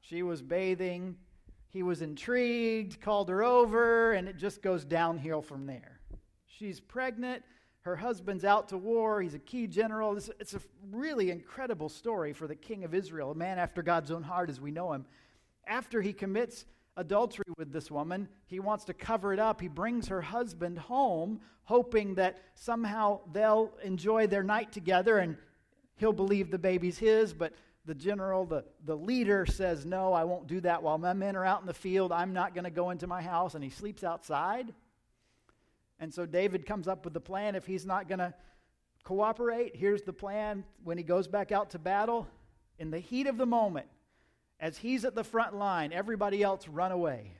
She 0.00 0.22
was 0.22 0.42
bathing. 0.42 1.16
He 1.70 1.82
was 1.82 2.02
intrigued, 2.02 3.00
called 3.00 3.28
her 3.28 3.42
over, 3.42 4.12
and 4.12 4.28
it 4.28 4.36
just 4.36 4.62
goes 4.62 4.84
downhill 4.84 5.42
from 5.42 5.66
there. 5.66 5.98
She's 6.46 6.78
pregnant. 6.78 7.42
Her 7.84 7.96
husband's 7.96 8.46
out 8.46 8.70
to 8.70 8.78
war. 8.78 9.20
He's 9.20 9.34
a 9.34 9.38
key 9.38 9.66
general. 9.66 10.16
It's, 10.16 10.30
it's 10.40 10.54
a 10.54 10.60
really 10.90 11.30
incredible 11.30 11.90
story 11.90 12.32
for 12.32 12.46
the 12.46 12.54
king 12.54 12.82
of 12.84 12.94
Israel, 12.94 13.32
a 13.32 13.34
man 13.34 13.58
after 13.58 13.82
God's 13.82 14.10
own 14.10 14.22
heart 14.22 14.48
as 14.48 14.58
we 14.58 14.70
know 14.70 14.94
him. 14.94 15.04
After 15.66 16.00
he 16.00 16.14
commits 16.14 16.64
adultery 16.96 17.44
with 17.58 17.72
this 17.72 17.90
woman, 17.90 18.26
he 18.46 18.58
wants 18.58 18.84
to 18.86 18.94
cover 18.94 19.34
it 19.34 19.38
up. 19.38 19.60
He 19.60 19.68
brings 19.68 20.08
her 20.08 20.22
husband 20.22 20.78
home, 20.78 21.40
hoping 21.64 22.14
that 22.14 22.38
somehow 22.54 23.20
they'll 23.32 23.70
enjoy 23.82 24.28
their 24.28 24.42
night 24.42 24.72
together 24.72 25.18
and 25.18 25.36
he'll 25.96 26.12
believe 26.14 26.50
the 26.50 26.58
baby's 26.58 26.96
his. 26.96 27.34
But 27.34 27.52
the 27.84 27.94
general, 27.94 28.46
the, 28.46 28.64
the 28.86 28.96
leader 28.96 29.44
says, 29.44 29.84
No, 29.84 30.14
I 30.14 30.24
won't 30.24 30.46
do 30.46 30.58
that 30.62 30.82
while 30.82 30.96
my 30.96 31.12
men 31.12 31.36
are 31.36 31.44
out 31.44 31.60
in 31.60 31.66
the 31.66 31.74
field. 31.74 32.12
I'm 32.12 32.32
not 32.32 32.54
going 32.54 32.64
to 32.64 32.70
go 32.70 32.88
into 32.88 33.06
my 33.06 33.20
house. 33.20 33.54
And 33.54 33.62
he 33.62 33.68
sleeps 33.68 34.04
outside. 34.04 34.72
And 35.98 36.12
so 36.12 36.26
David 36.26 36.66
comes 36.66 36.88
up 36.88 37.04
with 37.04 37.14
the 37.14 37.20
plan 37.20 37.54
if 37.54 37.66
he's 37.66 37.86
not 37.86 38.08
going 38.08 38.18
to 38.18 38.34
cooperate. 39.04 39.76
Here's 39.76 40.02
the 40.02 40.12
plan 40.12 40.64
when 40.82 40.98
he 40.98 41.04
goes 41.04 41.28
back 41.28 41.52
out 41.52 41.70
to 41.70 41.78
battle. 41.78 42.26
In 42.78 42.90
the 42.90 42.98
heat 42.98 43.26
of 43.26 43.36
the 43.36 43.46
moment, 43.46 43.86
as 44.58 44.78
he's 44.78 45.04
at 45.04 45.14
the 45.14 45.22
front 45.22 45.54
line, 45.54 45.92
everybody 45.92 46.42
else 46.42 46.66
run 46.66 46.90
away. 46.90 47.32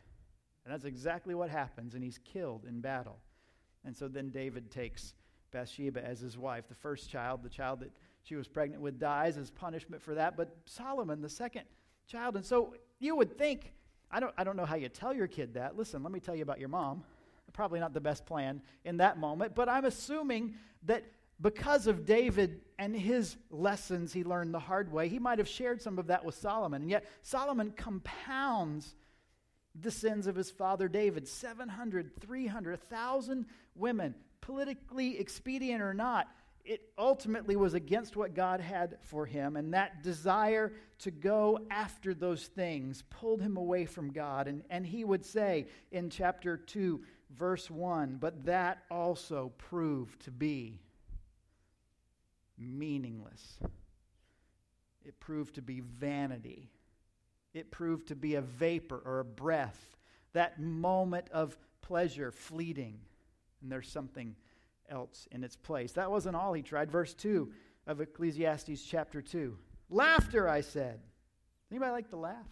And 0.65 0.73
that's 0.73 0.85
exactly 0.85 1.35
what 1.35 1.51
happens, 1.51 1.95
and 1.95 2.03
he's 2.03 2.19
killed 2.19 2.65
in 2.67 2.81
battle. 2.81 3.19
And 3.85 3.95
so 3.95 4.09
then 4.09 4.31
David 4.31 4.71
takes 4.71 5.15
Bathsheba 5.51 6.03
as 6.05 6.21
his 6.21 6.39
wife. 6.39 6.69
The 6.69 6.75
first 6.75 7.11
child, 7.11 7.43
the 7.43 7.49
child 7.49 7.81
that 7.81 7.91
she 8.23 8.35
was 8.35 8.49
pregnant 8.49 8.83
with, 8.83 8.99
dies 8.99 9.37
as 9.37 9.51
punishment 9.51 10.01
for 10.01 10.15
that. 10.15 10.37
But 10.37 10.57
Solomon, 10.65 11.21
the 11.21 11.29
second 11.29 11.65
child. 12.07 12.37
And 12.37 12.45
so 12.45 12.75
you 12.99 13.15
would 13.17 13.37
think, 13.37 13.73
I 14.11 14.21
don't, 14.21 14.33
I 14.39 14.45
don't 14.45 14.57
know 14.57 14.65
how 14.65 14.77
you 14.77 14.89
tell 14.89 15.13
your 15.13 15.27
kid 15.27 15.55
that. 15.55 15.77
Listen, 15.77 16.03
let 16.03 16.13
me 16.13 16.21
tell 16.21 16.35
you 16.35 16.43
about 16.43 16.61
your 16.61 16.71
mom 16.71 17.05
probably 17.55 17.81
not 17.81 17.95
the 17.95 18.01
best 18.01 18.27
plan 18.27 18.61
in 18.85 18.99
that 18.99 19.19
moment, 19.19 19.55
but 19.55 19.71
I'm 19.71 19.87
assuming 19.87 20.57
that 20.83 21.05
because 21.41 21.87
of 21.87 22.05
David 22.05 22.61
and 22.79 22.95
his 22.95 23.37
lessons 23.51 24.13
he 24.13 24.25
learned 24.25 24.53
the 24.53 24.59
hard 24.59 24.93
way, 24.93 25.09
he 25.09 25.19
might 25.19 25.39
have 25.39 25.49
shared 25.49 25.81
some 25.81 25.99
of 25.99 26.09
that 26.09 26.25
with 26.25 26.35
Solomon. 26.35 26.83
And 26.83 26.91
yet, 26.91 27.07
Solomon 27.23 27.71
compounds 27.71 28.95
the 29.75 29.91
sins 29.91 30.27
of 30.27 30.37
his 30.37 30.51
father 30.51 30.89
David 30.89 31.27
700, 31.27 32.21
300, 32.21 32.79
1,000 32.79 33.47
women, 33.75 34.15
politically 34.41 35.19
expedient 35.19 35.83
or 35.83 35.95
not. 35.95 36.29
It 36.65 36.81
ultimately 36.97 37.57
was 37.57 37.75
against 37.75 38.17
what 38.17 38.35
God 38.35 38.61
had 38.61 38.97
for 39.03 39.27
him, 39.27 39.57
and 39.57 39.75
that 39.75 40.03
desire 40.03 40.73
to 41.01 41.11
go 41.11 41.59
after 41.71 42.15
those 42.15 42.47
things 42.47 43.03
pulled 43.11 43.43
him 43.43 43.59
away 43.59 43.85
from 43.85 44.13
God. 44.13 44.49
And, 44.49 44.63
and 44.71 44.87
he 44.87 45.05
would 45.05 45.27
say 45.27 45.67
in 45.91 46.09
chapter 46.09 46.57
2, 46.57 47.03
verse 47.37 47.71
1 47.71 48.19
But 48.21 48.45
that 48.47 48.85
also 48.91 49.53
proved 49.59 50.23
to 50.23 50.31
be 50.31 50.81
meaningless. 52.59 53.59
It 55.05 55.19
proved 55.21 55.57
to 55.57 55.63
be 55.63 55.81
vanity. 55.81 56.71
It 57.53 57.71
proved 57.71 58.09
to 58.09 58.17
be 58.17 58.35
a 58.35 58.41
vapor 58.41 59.01
or 59.05 59.21
a 59.21 59.25
breath, 59.25 59.97
that 60.33 60.61
moment 60.61 61.29
of 61.31 61.57
pleasure 61.83 62.33
fleeting. 62.33 62.99
And 63.63 63.71
there's 63.71 63.89
something 63.89 64.35
else 64.89 65.29
in 65.31 65.45
its 65.45 65.57
place. 65.57 65.93
That 65.93 66.11
wasn't 66.11 66.37
all 66.37 66.53
he 66.53 66.63
tried. 66.63 66.91
Verse 66.91 67.15
2 67.15 67.53
of 67.87 68.01
Ecclesiastes 68.01 68.83
chapter 68.83 69.23
2. 69.23 69.57
Laughter, 69.91 70.49
I 70.49 70.63
said. 70.63 71.01
Anybody 71.71 71.93
like 71.93 72.11
to 72.11 72.17
laugh? 72.17 72.47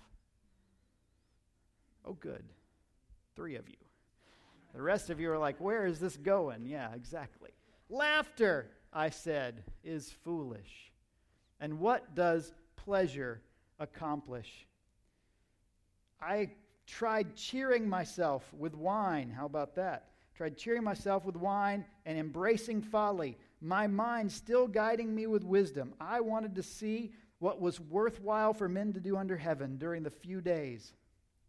Oh, 2.05 2.15
good. 2.15 2.45
Three 3.35 3.57
of 3.57 3.69
you. 3.69 3.82
The 4.75 4.83
rest 4.83 5.11
of 5.11 5.21
you 5.21 5.31
are 5.31 5.38
like, 5.38 5.61
where 5.61 5.87
is 5.87 5.99
this 5.99 6.17
going? 6.17 6.67
Yeah, 6.67 6.93
exactly. 6.95 7.50
Laughter, 7.88 8.71
I 8.93 9.11
said, 9.11 9.64
is 9.85 10.11
foolish. 10.25 10.93
And 11.61 11.79
what 11.79 12.14
does 12.14 12.52
pleasure 12.76 13.43
accomplish? 13.79 14.67
I 16.21 16.50
tried 16.87 17.37
cheering 17.37 17.88
myself 17.88 18.45
with 18.55 18.75
wine. 18.75 19.31
How 19.31 19.47
about 19.47 19.75
that? 19.76 20.12
tried 20.35 20.57
cheering 20.57 20.83
myself 20.83 21.25
with 21.25 21.37
wine 21.37 21.85
and 22.05 22.19
embracing 22.19 22.83
folly, 22.83 23.38
my 23.61 23.87
mind 23.87 24.33
still 24.33 24.67
guiding 24.67 25.14
me 25.14 25.26
with 25.26 25.45
wisdom. 25.45 25.95
I 26.00 26.21
wanted 26.21 26.57
to 26.57 26.62
see 26.62 27.12
what 27.38 27.61
was 27.61 27.79
worthwhile 27.79 28.52
for 28.52 28.69
men 28.69 28.93
to 28.95 29.00
do 29.00 29.17
under 29.17 29.37
heaven 29.37 29.76
during 29.76 30.02
the 30.02 30.11
few 30.11 30.41
days 30.41 30.95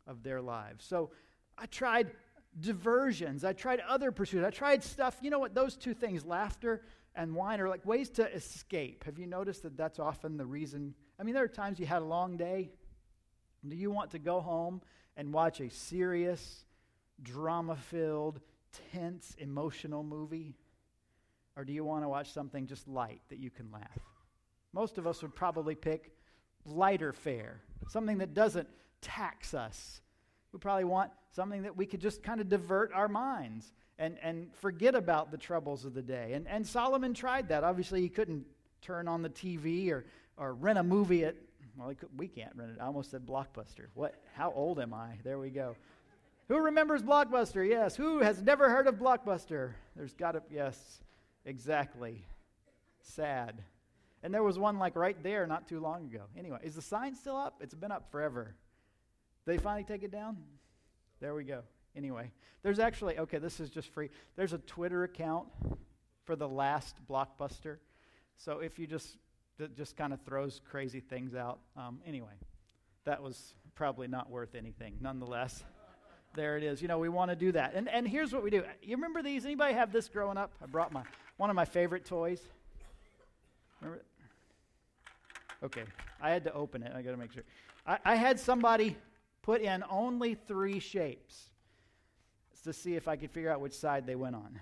of 0.05 0.21
their 0.21 0.41
lives. 0.41 0.85
So 0.85 1.11
I 1.57 1.65
tried 1.67 2.11
diversions. 2.59 3.43
I 3.43 3.53
tried 3.53 3.79
other 3.81 4.11
pursuits. 4.11 4.45
I 4.45 4.49
tried 4.49 4.83
stuff. 4.83 5.17
You 5.21 5.29
know 5.29 5.39
what? 5.39 5.53
Those 5.53 5.75
two 5.75 5.93
things, 5.93 6.25
laughter 6.25 6.81
and 7.15 7.35
wine, 7.35 7.59
are 7.59 7.69
like 7.69 7.85
ways 7.85 8.09
to 8.11 8.33
escape. 8.33 9.03
Have 9.05 9.19
you 9.19 9.27
noticed 9.27 9.63
that 9.63 9.77
that's 9.77 9.99
often 9.99 10.37
the 10.37 10.45
reason? 10.45 10.93
I 11.19 11.23
mean, 11.23 11.33
there 11.33 11.43
are 11.43 11.49
times 11.49 11.79
you 11.79 11.85
had 11.85 12.01
a 12.01 12.05
long 12.05 12.37
day. 12.37 12.71
Do 13.67 13.75
you 13.75 13.91
want 13.91 14.11
to 14.11 14.19
go 14.19 14.41
home 14.41 14.81
and 15.15 15.33
watch 15.33 15.61
a 15.61 15.69
serious, 15.69 16.65
drama 17.21 17.75
filled, 17.75 18.39
tense, 18.91 19.35
emotional 19.37 20.03
movie? 20.03 20.55
Or 21.55 21.63
do 21.63 21.71
you 21.71 21.83
want 21.83 22.03
to 22.03 22.09
watch 22.09 22.31
something 22.31 22.65
just 22.67 22.87
light 22.87 23.21
that 23.29 23.39
you 23.39 23.49
can 23.49 23.71
laugh? 23.71 23.99
Most 24.73 24.97
of 24.97 25.05
us 25.05 25.21
would 25.21 25.35
probably 25.35 25.75
pick 25.75 26.11
lighter 26.65 27.13
fare, 27.13 27.61
something 27.89 28.17
that 28.17 28.33
doesn't 28.33 28.67
tax 29.01 29.53
us. 29.53 30.01
We 30.53 30.59
probably 30.59 30.85
want 30.85 31.11
something 31.31 31.63
that 31.63 31.75
we 31.75 31.85
could 31.85 31.99
just 31.99 32.21
kind 32.23 32.39
of 32.39 32.47
divert 32.47 32.91
our 32.93 33.07
minds 33.07 33.73
and, 33.97 34.17
and 34.21 34.53
forget 34.55 34.95
about 34.95 35.31
the 35.31 35.37
troubles 35.37 35.83
of 35.83 35.93
the 35.93 36.01
day. 36.01 36.33
And, 36.33 36.47
and 36.47 36.65
Solomon 36.65 37.13
tried 37.13 37.49
that. 37.49 37.63
Obviously, 37.63 38.01
he 38.01 38.09
couldn't 38.09 38.45
turn 38.81 39.07
on 39.07 39.23
the 39.23 39.29
TV 39.29 39.91
or, 39.91 40.05
or 40.37 40.53
rent 40.53 40.77
a 40.77 40.83
movie 40.83 41.25
at, 41.25 41.35
well, 41.75 41.93
could, 41.95 42.09
we 42.17 42.27
can't 42.27 42.51
rent 42.55 42.71
it. 42.71 42.77
I 42.79 42.85
almost 42.85 43.11
said 43.11 43.25
Blockbuster. 43.25 43.87
What? 43.95 44.15
How 44.35 44.51
old 44.51 44.79
am 44.79 44.93
I? 44.93 45.17
There 45.23 45.39
we 45.39 45.49
go. 45.49 45.75
Who 46.49 46.59
remembers 46.59 47.01
Blockbuster? 47.01 47.67
Yes. 47.67 47.95
Who 47.95 48.19
has 48.19 48.41
never 48.41 48.69
heard 48.69 48.87
of 48.87 48.95
Blockbuster? 48.95 49.71
There's 49.95 50.13
got 50.13 50.33
to, 50.33 50.43
yes, 50.51 51.01
exactly. 51.45 52.25
Sad. 53.01 53.63
And 54.21 54.33
there 54.33 54.43
was 54.43 54.59
one 54.59 54.77
like 54.77 54.95
right 54.95 55.21
there 55.23 55.47
not 55.47 55.67
too 55.67 55.79
long 55.79 56.05
ago. 56.05 56.23
Anyway, 56.37 56.59
is 56.63 56.75
the 56.75 56.81
sign 56.81 57.15
still 57.15 57.35
up? 57.35 57.55
It's 57.61 57.73
been 57.73 57.91
up 57.91 58.11
forever. 58.11 58.55
They 59.45 59.57
finally 59.57 59.83
take 59.83 60.03
it 60.03 60.11
down? 60.11 60.37
There 61.19 61.35
we 61.35 61.43
go. 61.43 61.61
Anyway, 61.95 62.31
there's 62.63 62.79
actually, 62.79 63.19
okay, 63.19 63.37
this 63.37 63.59
is 63.59 63.69
just 63.69 63.89
free. 63.89 64.09
There's 64.35 64.53
a 64.53 64.57
Twitter 64.59 65.03
account 65.03 65.47
for 66.25 66.35
the 66.35 66.47
last 66.47 66.95
blockbuster. 67.09 67.77
So 68.37 68.59
if 68.59 68.79
you 68.79 68.87
just, 68.87 69.17
that 69.57 69.75
just 69.75 69.95
kind 69.95 70.13
of 70.13 70.21
throws 70.21 70.61
crazy 70.69 70.99
things 70.99 71.35
out. 71.35 71.59
Um, 71.77 71.99
anyway, 72.07 72.33
that 73.05 73.21
was 73.21 73.53
probably 73.75 74.07
not 74.07 74.29
worth 74.29 74.55
anything. 74.55 74.95
Nonetheless, 75.01 75.63
there 76.35 76.57
it 76.57 76.63
is. 76.63 76.81
You 76.81 76.87
know, 76.87 76.97
we 76.97 77.09
want 77.09 77.29
to 77.29 77.35
do 77.35 77.51
that. 77.51 77.73
And, 77.75 77.87
and 77.89 78.07
here's 78.07 78.33
what 78.33 78.43
we 78.43 78.49
do. 78.49 78.63
You 78.81 78.95
remember 78.95 79.21
these? 79.21 79.45
Anybody 79.45 79.73
have 79.73 79.91
this 79.91 80.07
growing 80.07 80.37
up? 80.37 80.51
I 80.61 80.65
brought 80.65 80.91
my, 80.91 81.03
one 81.37 81.49
of 81.49 81.55
my 81.55 81.65
favorite 81.65 82.05
toys. 82.05 82.41
Remember? 83.81 84.03
Okay, 85.63 85.83
I 86.21 86.31
had 86.31 86.43
to 86.45 86.53
open 86.53 86.83
it. 86.83 86.91
I 86.95 87.01
got 87.01 87.11
to 87.11 87.17
make 87.17 87.31
sure. 87.31 87.43
I, 87.85 87.97
I 88.03 88.15
had 88.15 88.39
somebody 88.39 88.97
put 89.43 89.61
in 89.61 89.83
only 89.89 90.33
three 90.33 90.79
shapes 90.79 91.49
to 92.63 92.73
see 92.73 92.95
if 92.95 93.07
I 93.07 93.17
could 93.17 93.29
figure 93.29 93.51
out 93.51 93.59
which 93.59 93.73
side 93.73 94.07
they 94.07 94.15
went 94.15 94.35
on. 94.35 94.59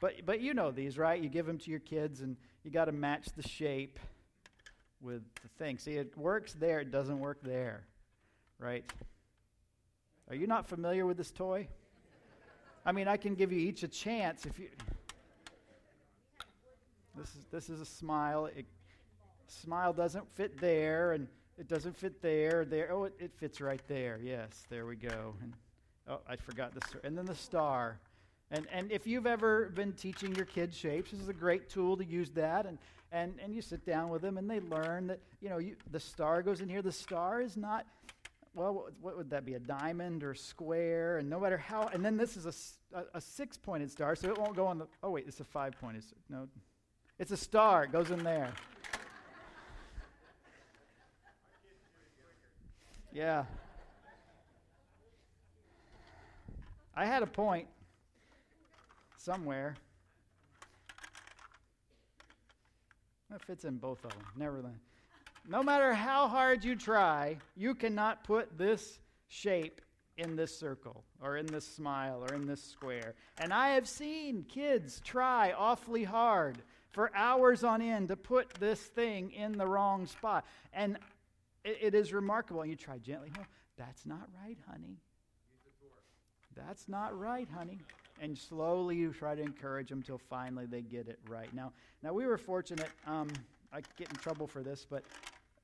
But, 0.00 0.26
but 0.26 0.40
you 0.40 0.54
know 0.54 0.70
these, 0.72 0.98
right? 0.98 1.22
You 1.22 1.28
give 1.28 1.46
them 1.46 1.58
to 1.58 1.70
your 1.70 1.80
kids 1.80 2.22
and 2.22 2.36
you 2.64 2.70
got 2.70 2.86
to 2.86 2.92
match 2.92 3.28
the 3.36 3.46
shape 3.46 4.00
with 5.00 5.22
the 5.42 5.48
thing. 5.58 5.78
See, 5.78 5.92
it 5.92 6.16
works 6.16 6.54
there, 6.54 6.80
it 6.80 6.90
doesn't 6.90 7.20
work 7.20 7.38
there, 7.42 7.84
right? 8.58 8.90
Are 10.28 10.34
you 10.34 10.46
not 10.46 10.66
familiar 10.66 11.04
with 11.04 11.18
this 11.18 11.30
toy? 11.30 11.68
I 12.86 12.92
mean, 12.92 13.06
I 13.06 13.16
can 13.16 13.34
give 13.34 13.52
you 13.52 13.60
each 13.60 13.82
a 13.82 13.88
chance 13.88 14.46
if 14.46 14.58
you. 14.58 14.68
This 17.14 17.28
is 17.28 17.40
this 17.52 17.68
is 17.68 17.80
a 17.80 17.86
smile. 17.86 18.46
It, 18.46 18.66
smile 19.46 19.92
doesn't 19.92 20.28
fit 20.30 20.58
there, 20.58 21.12
and 21.12 21.28
it 21.58 21.68
doesn't 21.68 21.96
fit 21.96 22.22
there. 22.22 22.64
There. 22.64 22.90
Oh, 22.92 23.04
it, 23.04 23.14
it 23.18 23.32
fits 23.36 23.60
right 23.60 23.82
there. 23.88 24.18
Yes, 24.22 24.64
there 24.70 24.86
we 24.86 24.96
go. 24.96 25.34
And 25.42 25.52
oh, 26.08 26.20
I 26.28 26.36
forgot 26.36 26.74
this. 26.74 26.84
And 27.04 27.16
then 27.16 27.26
the 27.26 27.34
star. 27.34 27.98
And 28.50 28.66
and 28.72 28.92
if 28.92 29.06
you've 29.06 29.26
ever 29.26 29.70
been 29.74 29.92
teaching 29.92 30.34
your 30.34 30.44
kids 30.44 30.76
shapes, 30.76 31.10
this 31.10 31.20
is 31.20 31.28
a 31.28 31.34
great 31.34 31.68
tool 31.68 31.96
to 31.96 32.04
use 32.04 32.30
that. 32.30 32.66
And 32.66 32.78
and 33.10 33.34
and 33.42 33.54
you 33.54 33.62
sit 33.62 33.84
down 33.84 34.08
with 34.10 34.22
them, 34.22 34.38
and 34.38 34.50
they 34.50 34.60
learn 34.60 35.06
that 35.08 35.20
you 35.40 35.48
know 35.48 35.58
you, 35.58 35.76
the 35.90 36.00
star 36.00 36.42
goes 36.42 36.60
in 36.60 36.68
here. 36.68 36.82
The 36.82 36.92
star 36.92 37.40
is 37.40 37.56
not. 37.56 37.86
Well, 38.54 38.90
what, 39.00 39.16
would 39.16 39.30
that 39.30 39.46
be? 39.46 39.54
A 39.54 39.58
diamond 39.58 40.22
or 40.22 40.34
square? 40.34 41.16
And 41.16 41.30
no 41.30 41.40
matter 41.40 41.56
how. 41.56 41.88
And 41.94 42.04
then 42.04 42.18
this 42.18 42.36
is 42.36 42.44
a, 42.44 42.98
a, 42.98 43.04
a 43.14 43.20
six-pointed 43.20 43.90
star, 43.90 44.14
so 44.14 44.28
it 44.28 44.36
won't 44.36 44.54
go 44.54 44.66
on 44.66 44.78
the. 44.78 44.86
Oh 45.02 45.10
wait, 45.10 45.24
it's 45.26 45.40
a 45.40 45.44
five-pointed. 45.44 46.04
No, 46.28 46.46
it's 47.18 47.32
a 47.32 47.36
star. 47.36 47.84
It 47.84 47.92
goes 47.92 48.10
in 48.10 48.22
there. 48.22 48.52
Yeah. 53.12 53.44
I 56.96 57.04
had 57.04 57.22
a 57.22 57.26
point 57.26 57.66
somewhere. 59.18 59.74
That 63.30 63.42
fits 63.42 63.64
in 63.64 63.76
both 63.76 64.04
of 64.04 64.10
them. 64.10 64.22
Nevertheless. 64.36 64.72
No 65.48 65.62
matter 65.62 65.92
how 65.92 66.28
hard 66.28 66.64
you 66.64 66.76
try, 66.76 67.36
you 67.56 67.74
cannot 67.74 68.24
put 68.24 68.56
this 68.56 68.98
shape 69.28 69.80
in 70.16 70.36
this 70.36 70.56
circle 70.56 71.04
or 71.22 71.36
in 71.36 71.46
this 71.46 71.66
smile 71.66 72.24
or 72.28 72.34
in 72.34 72.46
this 72.46 72.62
square. 72.62 73.14
And 73.38 73.52
I 73.52 73.70
have 73.70 73.88
seen 73.88 74.44
kids 74.48 75.00
try 75.04 75.52
awfully 75.52 76.04
hard 76.04 76.58
for 76.92 77.10
hours 77.14 77.64
on 77.64 77.80
end 77.82 78.08
to 78.08 78.16
put 78.16 78.52
this 78.54 78.80
thing 78.80 79.32
in 79.32 79.52
the 79.52 79.66
wrong 79.66 80.06
spot. 80.06 80.44
And 80.72 80.98
it, 81.64 81.78
it 81.80 81.94
is 81.94 82.12
remarkable. 82.12 82.62
And 82.62 82.70
you 82.70 82.76
try 82.76 82.98
gently. 82.98 83.30
No, 83.36 83.42
that's 83.76 84.06
not 84.06 84.28
right, 84.44 84.58
honey. 84.70 84.98
That's 86.54 86.88
not 86.88 87.18
right, 87.18 87.48
honey. 87.54 87.80
And 88.20 88.36
slowly 88.36 88.96
you 88.96 89.12
try 89.12 89.34
to 89.34 89.42
encourage 89.42 89.88
them 89.88 89.98
until 89.98 90.18
finally 90.18 90.66
they 90.66 90.82
get 90.82 91.08
it 91.08 91.18
right. 91.28 91.52
Now, 91.54 91.72
now 92.02 92.12
we 92.12 92.26
were 92.26 92.38
fortunate. 92.38 92.90
Um, 93.06 93.28
I 93.72 93.80
get 93.96 94.10
in 94.10 94.16
trouble 94.16 94.46
for 94.46 94.62
this, 94.62 94.86
but 94.88 95.02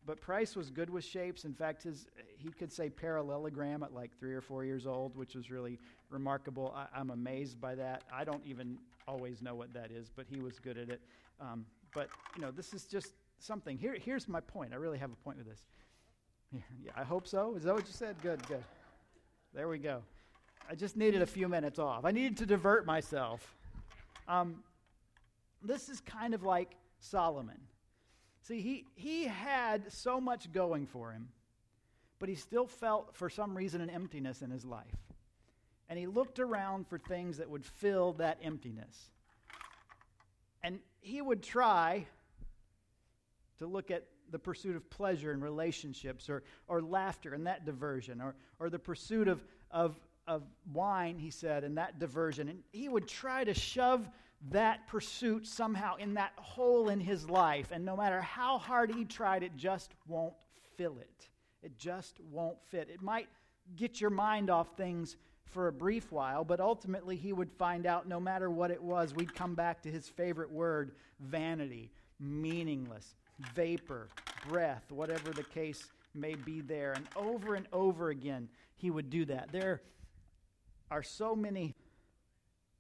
but 0.07 0.19
Price 0.23 0.57
was 0.57 0.71
good 0.71 0.89
with 0.89 1.05
shapes. 1.05 1.45
In 1.45 1.53
fact, 1.53 1.83
his 1.83 2.07
he 2.39 2.49
could 2.49 2.73
say 2.73 2.89
parallelogram 2.89 3.83
at 3.83 3.93
like 3.93 4.19
three 4.19 4.33
or 4.33 4.41
four 4.41 4.65
years 4.65 4.87
old, 4.87 5.15
which 5.15 5.35
was 5.35 5.51
really 5.51 5.79
remarkable. 6.09 6.75
I, 6.75 6.99
am 6.99 7.11
amazed 7.11 7.61
by 7.61 7.75
that. 7.75 8.05
I 8.11 8.25
don't 8.25 8.43
even 8.47 8.79
always 9.07 9.43
know 9.43 9.55
what 9.55 9.75
that 9.75 9.91
is, 9.91 10.11
but 10.15 10.25
he 10.27 10.41
was 10.41 10.59
good 10.59 10.79
at 10.79 10.89
it. 10.89 11.03
Um, 11.41 11.67
but 11.95 12.09
you 12.37 12.43
know, 12.43 12.51
this 12.51 12.73
is 12.73 12.87
just 12.87 13.13
something. 13.39 13.77
Here, 13.77 13.97
here's 14.03 14.29
my 14.29 14.41
point. 14.41 14.73
I 14.73 14.77
really 14.77 14.99
have 14.99 15.13
a 15.13 15.17
point 15.17 15.37
with 15.37 15.47
this. 15.47 15.67
Yeah, 16.85 16.93
I 16.97 17.05
hope 17.05 17.27
so. 17.27 17.55
Is 17.57 17.65
that 17.65 17.75
what 17.75 17.87
you 17.87 17.93
said? 17.93 18.17
Good, 18.23 18.47
good. 18.49 18.65
There 19.55 19.69
we 19.69 19.79
go. 19.79 20.03
I 20.71 20.75
just 20.75 20.97
needed 20.97 21.23
a 21.23 21.27
few 21.27 21.49
minutes 21.49 21.79
off. 21.79 22.05
I 22.05 22.11
needed 22.11 22.37
to 22.39 22.47
divert 22.47 22.87
myself. 22.87 23.57
Um, 24.27 24.63
this 25.63 25.89
is 25.89 26.01
kind 26.01 26.35
of 26.35 26.43
like 26.43 26.77
Solomon. 27.01 27.59
See, 28.43 28.61
he, 28.61 28.87
he 28.95 29.25
had 29.25 29.93
so 29.93 30.21
much 30.21 30.53
going 30.53 30.87
for 30.87 31.13
him, 31.13 31.29
but 32.19 32.29
he 32.29 32.35
still 32.35 32.67
felt, 32.67 33.15
for 33.15 33.29
some 33.29 33.57
reason, 33.57 33.81
an 33.81 33.91
emptiness 33.91 34.43
in 34.43 34.51
his 34.51 34.65
life. 34.65 34.85
And 35.89 35.99
he 35.99 36.07
looked 36.07 36.39
around 36.39 36.87
for 36.87 36.99
things 36.99 37.39
that 37.39 37.49
would 37.49 37.65
fill 37.65 38.15
that 38.15 38.39
emptiness. 38.43 39.11
And 40.63 40.81
he 41.01 41.23
would 41.23 41.43
try 41.43 42.07
to 43.59 43.67
look 43.67 43.91
at 43.91 44.05
the 44.31 44.39
pursuit 44.39 44.77
of 44.77 44.89
pleasure 44.91 45.33
in 45.33 45.41
relationships 45.41 46.29
or, 46.29 46.43
or 46.67 46.83
laughter 46.83 47.35
and 47.35 47.47
that 47.47 47.65
diversion 47.65 48.21
or, 48.21 48.35
or 48.59 48.71
the 48.71 48.79
pursuit 48.79 49.29
of, 49.29 49.43
of, 49.71 49.99
of 50.27 50.43
wine, 50.73 51.19
he 51.19 51.31
said, 51.31 51.65
and 51.65 51.79
that 51.79 51.99
diversion. 51.99 52.49
And 52.49 52.63
he 52.73 52.89
would 52.89 53.09
try 53.09 53.45
to 53.45 53.55
shove 53.55 54.09
that 54.51 54.87
pursuit 54.87 55.47
somehow 55.47 55.97
in 55.97 56.15
that 56.15 56.33
hole 56.37 56.89
in 56.89 57.01
his 57.01 57.29
life. 57.29 57.71
And 57.73 57.85
no 57.85 57.97
matter 57.97 58.21
how 58.21 58.59
hard 58.59 58.93
he 58.93 59.05
tried, 59.05 59.43
it 59.43 59.57
just 59.57 59.93
won't 60.07 60.35
fill 60.77 60.99
it. 60.99 61.29
It 61.63 61.77
just 61.77 62.21
won't 62.31 62.63
fit. 62.71 62.89
It 62.89 63.03
might 63.03 63.29
get 63.77 64.01
your 64.01 64.11
mind 64.11 64.49
off 64.51 64.77
things 64.77 65.17
for 65.45 65.69
a 65.69 65.73
brief 65.73 66.13
while, 66.13 66.45
but 66.45 66.61
ultimately 66.61 67.17
he 67.17 67.33
would 67.33 67.51
find 67.53 67.87
out 67.87 68.07
no 68.07 68.21
matter 68.21 68.51
what 68.51 68.71
it 68.71 68.83
was, 68.83 69.15
we'd 69.15 69.35
come 69.35 69.55
back 69.55 69.83
to 69.83 69.91
his 69.91 70.09
favorite 70.09 70.51
word 70.51 70.93
vanity, 71.21 71.91
meaningless, 72.21 73.15
vapor, 73.55 74.09
breath, 74.49 74.91
whatever 74.91 75.31
the 75.31 75.43
case 75.43 75.91
may 76.15 76.35
be 76.35 76.61
there. 76.61 76.93
And 76.93 77.07
over 77.17 77.55
and 77.55 77.67
over 77.73 78.11
again, 78.11 78.49
he 78.77 78.91
would 78.91 79.11
do 79.11 79.25
that. 79.27 79.51
There 79.53 79.83
are 80.91 81.03
so 81.03 81.35
many 81.37 81.75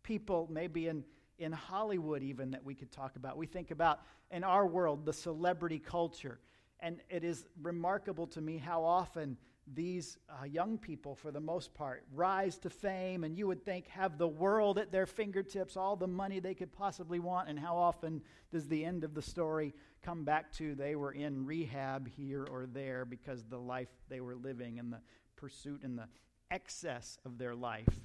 people, 0.03 0.49
maybe 0.51 0.89
in, 0.89 1.05
in 1.39 1.53
Hollywood, 1.53 2.23
even 2.23 2.51
that 2.53 2.65
we 2.65 2.75
could 2.75 2.91
talk 2.91 3.17
about. 3.17 3.37
We 3.37 3.47
think 3.47 3.71
about 3.71 4.01
in 4.31 4.45
our 4.45 4.67
world 4.67 5.05
the 5.05 5.13
celebrity 5.13 5.79
culture. 5.79 6.41
And 6.81 7.01
it 7.11 7.25
is 7.25 7.47
remarkable 7.61 8.27
to 8.29 8.41
me 8.41 8.57
how 8.57 8.85
often 8.85 9.37
these 9.75 10.19
uh, 10.29 10.45
young 10.45 10.79
people, 10.79 11.15
for 11.15 11.31
the 11.31 11.41
most 11.41 11.75
part, 11.75 12.05
rise 12.15 12.59
to 12.59 12.71
fame, 12.71 13.25
and 13.25 13.37
you 13.37 13.47
would 13.47 13.65
think 13.65 13.87
have 13.89 14.19
the 14.19 14.29
world 14.29 14.79
at 14.79 14.93
their 14.93 15.07
fingertips, 15.07 15.77
all 15.77 15.97
the 15.97 16.07
money 16.07 16.41
they 16.41 16.55
could 16.55 16.73
possibly 16.73 17.19
want. 17.19 17.49
And 17.49 17.59
how 17.59 17.77
often 17.77 18.23
does 18.51 18.69
the 18.69 18.85
end 18.85 19.05
of 19.05 19.15
the 19.15 19.23
story 19.23 19.75
come 20.03 20.25
back 20.25 20.53
to 20.53 20.75
they 20.75 20.97
were 20.97 21.13
in 21.13 21.45
rehab 21.45 22.09
here 22.09 22.47
or 22.51 22.67
there 22.67 23.05
because 23.05 23.45
the 23.45 23.59
life 23.59 23.89
they 24.09 24.21
were 24.21 24.37
living 24.37 24.79
and 24.79 24.93
the 24.93 25.01
pursuit 25.37 25.83
and 25.83 25.99
the 25.99 26.09
excess 26.51 27.19
of 27.25 27.39
their 27.39 27.55
life 27.55 28.01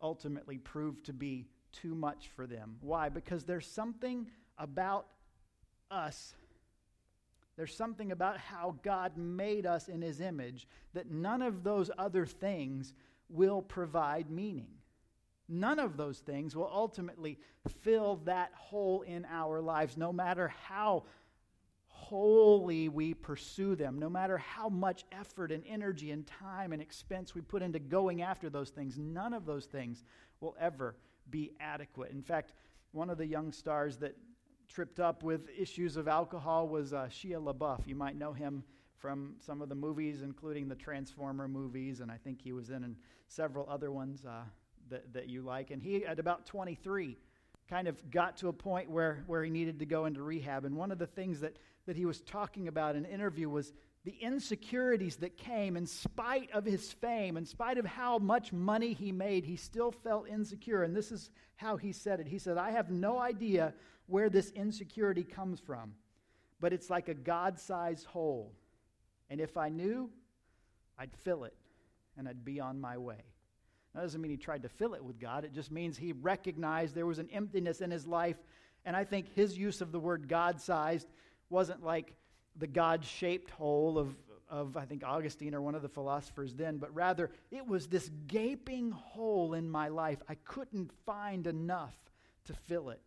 ultimately 0.00 0.58
proved 0.58 1.04
to 1.06 1.12
be 1.12 1.48
too 1.72 1.94
much 1.94 2.28
for 2.34 2.46
them? 2.46 2.76
Why? 2.80 3.08
Because 3.08 3.44
there's 3.44 3.66
something 3.66 4.26
about 4.58 5.06
us 5.90 6.34
there's 7.58 7.74
something 7.74 8.12
about 8.12 8.38
how 8.38 8.76
God 8.84 9.16
made 9.16 9.66
us 9.66 9.88
in 9.88 10.00
His 10.00 10.20
image 10.20 10.68
that 10.94 11.10
none 11.10 11.42
of 11.42 11.64
those 11.64 11.90
other 11.98 12.24
things 12.24 12.94
will 13.28 13.60
provide 13.62 14.30
meaning. 14.30 14.68
None 15.48 15.80
of 15.80 15.96
those 15.96 16.20
things 16.20 16.54
will 16.54 16.70
ultimately 16.72 17.36
fill 17.82 18.20
that 18.26 18.52
hole 18.54 19.02
in 19.02 19.26
our 19.28 19.60
lives, 19.60 19.96
no 19.96 20.12
matter 20.12 20.52
how 20.66 21.02
wholly 21.88 22.88
we 22.88 23.12
pursue 23.12 23.74
them, 23.74 23.98
no 23.98 24.08
matter 24.08 24.38
how 24.38 24.68
much 24.68 25.04
effort 25.10 25.50
and 25.50 25.64
energy 25.68 26.12
and 26.12 26.28
time 26.28 26.72
and 26.72 26.80
expense 26.80 27.34
we 27.34 27.40
put 27.40 27.60
into 27.60 27.80
going 27.80 28.22
after 28.22 28.48
those 28.48 28.70
things. 28.70 28.96
None 28.96 29.34
of 29.34 29.46
those 29.46 29.64
things 29.64 30.04
will 30.40 30.54
ever 30.60 30.94
be 31.28 31.50
adequate. 31.58 32.12
In 32.12 32.22
fact, 32.22 32.52
one 32.92 33.10
of 33.10 33.18
the 33.18 33.26
young 33.26 33.50
stars 33.50 33.96
that 33.96 34.14
tripped 34.68 35.00
up 35.00 35.22
with 35.22 35.48
issues 35.56 35.96
of 35.96 36.08
alcohol 36.08 36.68
was 36.68 36.92
uh, 36.92 37.08
Shia 37.10 37.42
LaBeouf. 37.42 37.86
You 37.86 37.94
might 37.94 38.16
know 38.16 38.32
him 38.32 38.62
from 38.98 39.34
some 39.38 39.62
of 39.62 39.68
the 39.68 39.74
movies, 39.74 40.22
including 40.22 40.68
the 40.68 40.74
Transformer 40.74 41.48
movies, 41.48 42.00
and 42.00 42.10
I 42.10 42.16
think 42.16 42.40
he 42.42 42.52
was 42.52 42.70
in, 42.70 42.96
several 43.28 43.68
other 43.68 43.92
ones 43.92 44.24
uh, 44.24 44.42
that, 44.88 45.12
that 45.12 45.28
you 45.28 45.42
like. 45.42 45.70
And 45.70 45.82
he, 45.82 46.04
at 46.04 46.18
about 46.18 46.46
23, 46.46 47.16
kind 47.68 47.86
of 47.86 48.10
got 48.10 48.38
to 48.38 48.48
a 48.48 48.52
point 48.52 48.90
where, 48.90 49.22
where 49.26 49.44
he 49.44 49.50
needed 49.50 49.78
to 49.80 49.86
go 49.86 50.06
into 50.06 50.22
rehab. 50.22 50.64
And 50.64 50.74
one 50.76 50.90
of 50.90 50.98
the 50.98 51.06
things 51.06 51.40
that, 51.40 51.58
that 51.86 51.96
he 51.96 52.06
was 52.06 52.20
talking 52.22 52.68
about 52.68 52.96
in 52.96 53.04
an 53.04 53.10
interview 53.10 53.50
was 53.50 53.72
the 54.08 54.24
insecurities 54.24 55.16
that 55.16 55.36
came 55.36 55.76
in 55.76 55.84
spite 55.84 56.48
of 56.54 56.64
his 56.64 56.94
fame, 56.94 57.36
in 57.36 57.44
spite 57.44 57.76
of 57.76 57.84
how 57.84 58.16
much 58.16 58.54
money 58.54 58.94
he 58.94 59.12
made, 59.12 59.44
he 59.44 59.54
still 59.54 59.92
felt 59.92 60.26
insecure. 60.26 60.82
And 60.82 60.96
this 60.96 61.12
is 61.12 61.28
how 61.56 61.76
he 61.76 61.92
said 61.92 62.18
it. 62.18 62.26
He 62.26 62.38
said, 62.38 62.56
I 62.56 62.70
have 62.70 62.90
no 62.90 63.18
idea 63.18 63.74
where 64.06 64.30
this 64.30 64.50
insecurity 64.52 65.24
comes 65.24 65.60
from, 65.60 65.92
but 66.58 66.72
it's 66.72 66.88
like 66.88 67.10
a 67.10 67.14
God 67.14 67.60
sized 67.60 68.06
hole. 68.06 68.54
And 69.28 69.42
if 69.42 69.58
I 69.58 69.68
knew, 69.68 70.08
I'd 70.98 71.12
fill 71.22 71.44
it 71.44 71.54
and 72.16 72.26
I'd 72.26 72.46
be 72.46 72.60
on 72.60 72.80
my 72.80 72.96
way. 72.96 73.22
That 73.94 74.00
doesn't 74.00 74.22
mean 74.22 74.30
he 74.30 74.38
tried 74.38 74.62
to 74.62 74.70
fill 74.70 74.94
it 74.94 75.04
with 75.04 75.20
God. 75.20 75.44
It 75.44 75.52
just 75.52 75.70
means 75.70 75.98
he 75.98 76.12
recognized 76.12 76.94
there 76.94 77.04
was 77.04 77.18
an 77.18 77.28
emptiness 77.30 77.82
in 77.82 77.90
his 77.90 78.06
life. 78.06 78.38
And 78.86 78.96
I 78.96 79.04
think 79.04 79.34
his 79.34 79.58
use 79.58 79.82
of 79.82 79.92
the 79.92 80.00
word 80.00 80.28
God 80.28 80.62
sized 80.62 81.08
wasn't 81.50 81.84
like 81.84 82.14
the 82.58 82.66
God 82.66 83.04
shaped 83.04 83.50
hole 83.50 83.98
of, 83.98 84.14
of, 84.48 84.76
I 84.76 84.84
think, 84.84 85.02
Augustine 85.04 85.54
or 85.54 85.62
one 85.62 85.74
of 85.74 85.82
the 85.82 85.88
philosophers 85.88 86.54
then, 86.54 86.78
but 86.78 86.94
rather 86.94 87.30
it 87.50 87.66
was 87.66 87.86
this 87.86 88.10
gaping 88.26 88.90
hole 88.90 89.54
in 89.54 89.68
my 89.68 89.88
life. 89.88 90.18
I 90.28 90.34
couldn't 90.44 90.90
find 91.06 91.46
enough 91.46 91.96
to 92.44 92.54
fill 92.54 92.90
it. 92.90 93.00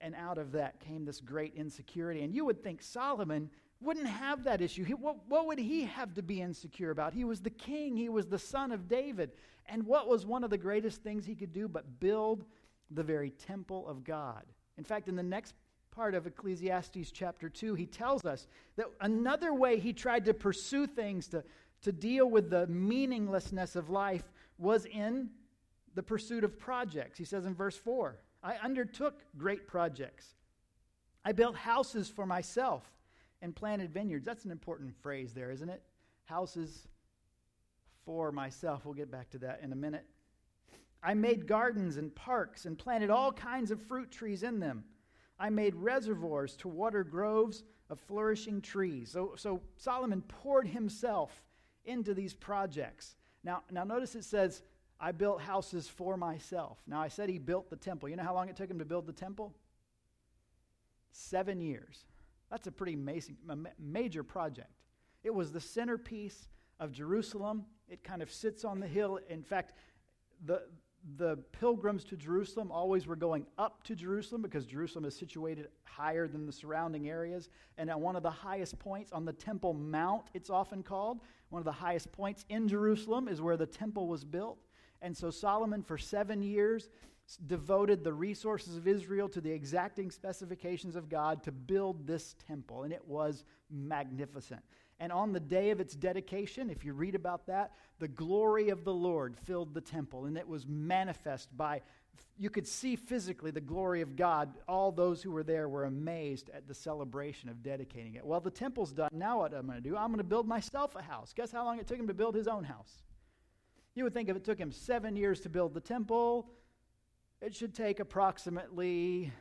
And 0.00 0.14
out 0.14 0.38
of 0.38 0.52
that 0.52 0.80
came 0.80 1.04
this 1.04 1.20
great 1.20 1.54
insecurity. 1.54 2.22
And 2.22 2.34
you 2.34 2.44
would 2.44 2.62
think 2.62 2.82
Solomon 2.82 3.50
wouldn't 3.80 4.06
have 4.06 4.44
that 4.44 4.60
issue. 4.60 4.84
He, 4.84 4.94
what, 4.94 5.16
what 5.28 5.46
would 5.46 5.58
he 5.58 5.84
have 5.84 6.14
to 6.14 6.22
be 6.22 6.40
insecure 6.40 6.90
about? 6.90 7.12
He 7.12 7.24
was 7.24 7.40
the 7.40 7.50
king, 7.50 7.96
he 7.96 8.08
was 8.08 8.26
the 8.26 8.38
son 8.38 8.72
of 8.72 8.88
David. 8.88 9.32
And 9.66 9.86
what 9.86 10.08
was 10.08 10.26
one 10.26 10.42
of 10.42 10.50
the 10.50 10.58
greatest 10.58 11.02
things 11.02 11.24
he 11.24 11.34
could 11.34 11.52
do 11.52 11.68
but 11.68 12.00
build 12.00 12.44
the 12.90 13.02
very 13.02 13.30
temple 13.30 13.86
of 13.88 14.04
God? 14.04 14.42
In 14.76 14.84
fact, 14.84 15.08
in 15.08 15.16
the 15.16 15.22
next 15.22 15.54
part 15.90 16.14
of 16.14 16.26
Ecclesiastes 16.26 17.10
chapter 17.10 17.48
2, 17.48 17.74
he 17.74 17.86
tells 17.86 18.24
us 18.24 18.46
that 18.76 18.86
another 19.00 19.52
way 19.52 19.78
he 19.78 19.92
tried 19.92 20.24
to 20.26 20.34
pursue 20.34 20.86
things 20.86 21.28
to, 21.28 21.42
to 21.82 21.92
deal 21.92 22.28
with 22.28 22.50
the 22.50 22.66
meaninglessness 22.68 23.76
of 23.76 23.90
life 23.90 24.24
was 24.58 24.86
in 24.86 25.30
the 25.94 26.02
pursuit 26.02 26.44
of 26.44 26.58
projects. 26.58 27.18
He 27.18 27.24
says 27.24 27.46
in 27.46 27.54
verse 27.54 27.76
4 27.76 28.18
I 28.42 28.54
undertook 28.56 29.22
great 29.36 29.66
projects. 29.66 30.34
I 31.24 31.32
built 31.32 31.56
houses 31.56 32.08
for 32.08 32.24
myself 32.24 32.82
and 33.42 33.54
planted 33.54 33.92
vineyards. 33.92 34.24
That's 34.24 34.44
an 34.44 34.50
important 34.50 34.94
phrase 35.02 35.32
there, 35.34 35.50
isn't 35.50 35.68
it? 35.68 35.82
Houses 36.24 36.88
for 38.04 38.32
myself. 38.32 38.84
We'll 38.84 38.94
get 38.94 39.10
back 39.10 39.30
to 39.30 39.38
that 39.38 39.60
in 39.62 39.72
a 39.72 39.76
minute. 39.76 40.06
I 41.02 41.14
made 41.14 41.46
gardens 41.46 41.96
and 41.96 42.14
parks 42.14 42.66
and 42.66 42.78
planted 42.78 43.10
all 43.10 43.32
kinds 43.32 43.70
of 43.70 43.80
fruit 43.82 44.10
trees 44.10 44.42
in 44.42 44.60
them. 44.60 44.84
I 45.40 45.48
made 45.48 45.74
reservoirs 45.74 46.54
to 46.56 46.68
water 46.68 47.02
groves 47.02 47.64
of 47.88 47.98
flourishing 47.98 48.60
trees. 48.60 49.10
So, 49.10 49.32
so 49.36 49.62
Solomon 49.78 50.22
poured 50.28 50.68
himself 50.68 51.42
into 51.86 52.12
these 52.12 52.34
projects. 52.34 53.16
Now, 53.42 53.62
now 53.70 53.84
notice 53.84 54.14
it 54.14 54.24
says 54.24 54.62
I 55.00 55.12
built 55.12 55.40
houses 55.40 55.88
for 55.88 56.18
myself. 56.18 56.78
Now, 56.86 57.00
I 57.00 57.08
said 57.08 57.30
he 57.30 57.38
built 57.38 57.70
the 57.70 57.76
temple. 57.76 58.10
You 58.10 58.16
know 58.16 58.22
how 58.22 58.34
long 58.34 58.50
it 58.50 58.56
took 58.56 58.70
him 58.70 58.78
to 58.78 58.84
build 58.84 59.06
the 59.06 59.14
temple? 59.14 59.54
Seven 61.10 61.58
years. 61.58 62.04
That's 62.50 62.66
a 62.66 62.72
pretty 62.72 62.98
major 63.78 64.22
project. 64.22 64.70
It 65.24 65.34
was 65.34 65.52
the 65.52 65.60
centerpiece 65.60 66.48
of 66.78 66.92
Jerusalem. 66.92 67.64
It 67.88 68.04
kind 68.04 68.20
of 68.20 68.30
sits 68.30 68.64
on 68.64 68.78
the 68.78 68.86
hill. 68.86 69.18
In 69.30 69.42
fact, 69.42 69.72
the, 70.44 70.62
the 71.16 71.36
pilgrims 71.52 72.04
to 72.04 72.16
Jerusalem 72.16 72.70
always 72.70 73.06
were 73.06 73.16
going 73.16 73.46
up 73.58 73.82
to 73.84 73.94
Jerusalem 73.94 74.42
because 74.42 74.66
Jerusalem 74.66 75.04
is 75.04 75.16
situated 75.16 75.68
higher 75.84 76.28
than 76.28 76.46
the 76.46 76.52
surrounding 76.52 77.08
areas. 77.08 77.48
And 77.78 77.88
at 77.88 77.98
one 77.98 78.16
of 78.16 78.22
the 78.22 78.30
highest 78.30 78.78
points 78.78 79.10
on 79.12 79.24
the 79.24 79.32
Temple 79.32 79.72
Mount, 79.74 80.26
it's 80.34 80.50
often 80.50 80.82
called, 80.82 81.20
one 81.48 81.60
of 81.60 81.64
the 81.64 81.72
highest 81.72 82.12
points 82.12 82.44
in 82.48 82.68
Jerusalem 82.68 83.28
is 83.28 83.40
where 83.40 83.56
the 83.56 83.66
temple 83.66 84.06
was 84.06 84.24
built. 84.24 84.58
And 85.02 85.16
so 85.16 85.30
Solomon, 85.30 85.82
for 85.82 85.98
seven 85.98 86.42
years, 86.42 86.88
devoted 87.46 88.04
the 88.04 88.12
resources 88.12 88.76
of 88.76 88.86
Israel 88.86 89.28
to 89.30 89.40
the 89.40 89.50
exacting 89.50 90.10
specifications 90.10 90.96
of 90.96 91.08
God 91.08 91.42
to 91.44 91.52
build 91.52 92.06
this 92.06 92.34
temple. 92.46 92.82
And 92.82 92.92
it 92.92 93.06
was 93.06 93.44
magnificent. 93.70 94.62
And 95.00 95.10
on 95.10 95.32
the 95.32 95.40
day 95.40 95.70
of 95.70 95.80
its 95.80 95.94
dedication, 95.94 96.68
if 96.68 96.84
you 96.84 96.92
read 96.92 97.14
about 97.14 97.46
that, 97.46 97.72
the 97.98 98.06
glory 98.06 98.68
of 98.68 98.84
the 98.84 98.92
Lord 98.92 99.34
filled 99.34 99.72
the 99.72 99.80
temple. 99.80 100.26
And 100.26 100.36
it 100.36 100.46
was 100.46 100.66
manifest 100.66 101.48
by, 101.56 101.80
you 102.38 102.50
could 102.50 102.68
see 102.68 102.96
physically 102.96 103.50
the 103.50 103.62
glory 103.62 104.02
of 104.02 104.14
God. 104.14 104.52
All 104.68 104.92
those 104.92 105.22
who 105.22 105.30
were 105.30 105.42
there 105.42 105.70
were 105.70 105.86
amazed 105.86 106.50
at 106.50 106.68
the 106.68 106.74
celebration 106.74 107.48
of 107.48 107.62
dedicating 107.62 108.14
it. 108.14 108.26
Well, 108.26 108.40
the 108.40 108.50
temple's 108.50 108.92
done. 108.92 109.08
Now 109.10 109.38
what 109.38 109.54
I'm 109.54 109.66
going 109.66 109.82
to 109.82 109.88
do? 109.88 109.96
I'm 109.96 110.08
going 110.08 110.18
to 110.18 110.24
build 110.24 110.46
myself 110.46 110.94
a 110.94 111.02
house. 111.02 111.32
Guess 111.34 111.50
how 111.50 111.64
long 111.64 111.78
it 111.78 111.86
took 111.86 111.98
him 111.98 112.08
to 112.08 112.14
build 112.14 112.34
his 112.34 112.46
own 112.46 112.64
house? 112.64 113.02
You 113.94 114.04
would 114.04 114.12
think 114.12 114.28
if 114.28 114.36
it 114.36 114.44
took 114.44 114.58
him 114.58 114.70
seven 114.70 115.16
years 115.16 115.40
to 115.40 115.48
build 115.48 115.72
the 115.72 115.80
temple, 115.80 116.50
it 117.40 117.54
should 117.54 117.74
take 117.74 118.00
approximately 118.00 119.32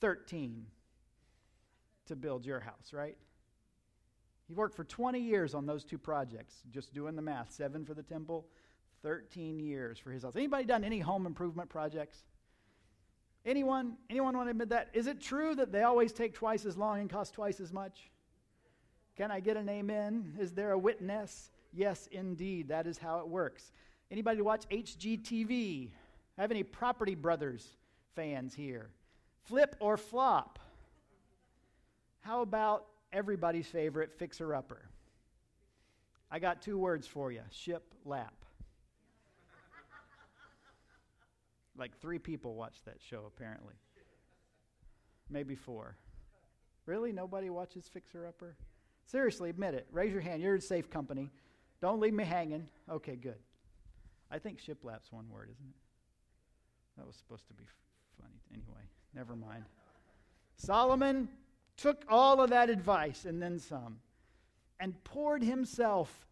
13 0.00 0.66
to 2.06 2.16
build 2.16 2.44
your 2.44 2.60
house, 2.60 2.92
right? 2.92 3.16
He 4.50 4.54
worked 4.54 4.74
for 4.74 4.82
20 4.82 5.20
years 5.20 5.54
on 5.54 5.64
those 5.64 5.84
two 5.84 5.96
projects, 5.96 6.64
just 6.72 6.92
doing 6.92 7.14
the 7.14 7.22
math. 7.22 7.52
Seven 7.52 7.84
for 7.84 7.94
the 7.94 8.02
temple, 8.02 8.48
13 9.04 9.60
years 9.60 9.96
for 9.96 10.10
his 10.10 10.24
house. 10.24 10.34
Anybody 10.34 10.64
done 10.64 10.82
any 10.82 10.98
home 10.98 11.24
improvement 11.24 11.70
projects? 11.70 12.24
Anyone? 13.46 13.96
Anyone 14.10 14.36
want 14.36 14.48
to 14.48 14.50
admit 14.50 14.70
that? 14.70 14.88
Is 14.92 15.06
it 15.06 15.20
true 15.20 15.54
that 15.54 15.70
they 15.70 15.84
always 15.84 16.12
take 16.12 16.34
twice 16.34 16.66
as 16.66 16.76
long 16.76 16.98
and 16.98 17.08
cost 17.08 17.32
twice 17.32 17.60
as 17.60 17.72
much? 17.72 18.10
Can 19.16 19.30
I 19.30 19.38
get 19.38 19.56
an 19.56 19.68
amen? 19.68 20.36
Is 20.40 20.50
there 20.50 20.72
a 20.72 20.78
witness? 20.78 21.52
Yes, 21.72 22.08
indeed. 22.10 22.70
That 22.70 22.88
is 22.88 22.98
how 22.98 23.20
it 23.20 23.28
works. 23.28 23.70
Anybody 24.10 24.40
watch 24.40 24.68
HGTV? 24.68 25.90
Have 26.36 26.50
any 26.50 26.64
Property 26.64 27.14
Brothers 27.14 27.76
fans 28.16 28.52
here? 28.52 28.90
Flip 29.44 29.76
or 29.78 29.96
flop? 29.96 30.58
How 32.22 32.42
about 32.42 32.86
everybody's 33.12 33.66
favorite 33.66 34.12
Fixer 34.18 34.54
Upper? 34.54 34.88
I 36.30 36.38
got 36.38 36.62
two 36.62 36.78
words 36.78 37.06
for 37.06 37.32
you 37.32 37.42
ship 37.50 37.94
lap. 38.04 38.34
like 41.76 41.98
three 41.98 42.18
people 42.18 42.54
watched 42.54 42.84
that 42.84 42.98
show, 43.00 43.24
apparently. 43.26 43.74
Maybe 45.30 45.54
four. 45.54 45.96
Really? 46.86 47.12
Nobody 47.12 47.50
watches 47.50 47.88
Fixer 47.92 48.26
Upper? 48.26 48.56
Seriously, 49.06 49.50
admit 49.50 49.74
it. 49.74 49.86
Raise 49.90 50.12
your 50.12 50.20
hand. 50.20 50.42
You're 50.42 50.54
in 50.54 50.60
safe 50.60 50.90
company. 50.90 51.30
Don't 51.80 52.00
leave 52.00 52.14
me 52.14 52.24
hanging. 52.24 52.68
Okay, 52.90 53.16
good. 53.16 53.38
I 54.30 54.38
think 54.38 54.60
shiplap's 54.60 55.10
one 55.10 55.28
word, 55.30 55.48
isn't 55.50 55.68
it? 55.68 55.74
That 56.96 57.06
was 57.06 57.16
supposed 57.16 57.48
to 57.48 57.54
be 57.54 57.64
funny. 58.20 58.34
Anyway, 58.52 58.84
never 59.14 59.34
mind. 59.34 59.64
Solomon 60.56 61.28
took 61.80 62.04
all 62.08 62.40
of 62.40 62.50
that 62.50 62.68
advice 62.68 63.24
and 63.24 63.40
then 63.40 63.58
some 63.58 63.98
and 64.78 65.02
poured 65.04 65.42
himself 65.42 66.26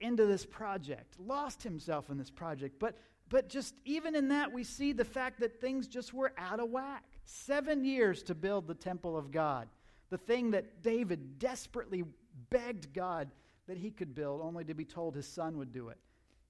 into 0.00 0.26
this 0.26 0.44
project, 0.44 1.14
lost 1.18 1.62
himself 1.62 2.10
in 2.10 2.18
this 2.18 2.30
project. 2.30 2.78
But, 2.78 2.96
but 3.28 3.48
just 3.48 3.74
even 3.84 4.14
in 4.14 4.28
that, 4.28 4.52
we 4.52 4.64
see 4.64 4.92
the 4.92 5.04
fact 5.04 5.40
that 5.40 5.60
things 5.60 5.88
just 5.88 6.12
were 6.12 6.32
out 6.36 6.60
of 6.60 6.70
whack. 6.70 7.04
Seven 7.24 7.84
years 7.84 8.22
to 8.24 8.34
build 8.34 8.66
the 8.66 8.74
temple 8.74 9.16
of 9.16 9.30
God, 9.30 9.68
the 10.10 10.18
thing 10.18 10.50
that 10.50 10.82
David 10.82 11.38
desperately 11.38 12.04
begged 12.50 12.92
God 12.92 13.30
that 13.66 13.78
he 13.78 13.90
could 13.90 14.14
build, 14.14 14.42
only 14.42 14.64
to 14.64 14.74
be 14.74 14.84
told 14.84 15.14
his 15.14 15.26
son 15.26 15.56
would 15.56 15.72
do 15.72 15.88
it. 15.88 15.98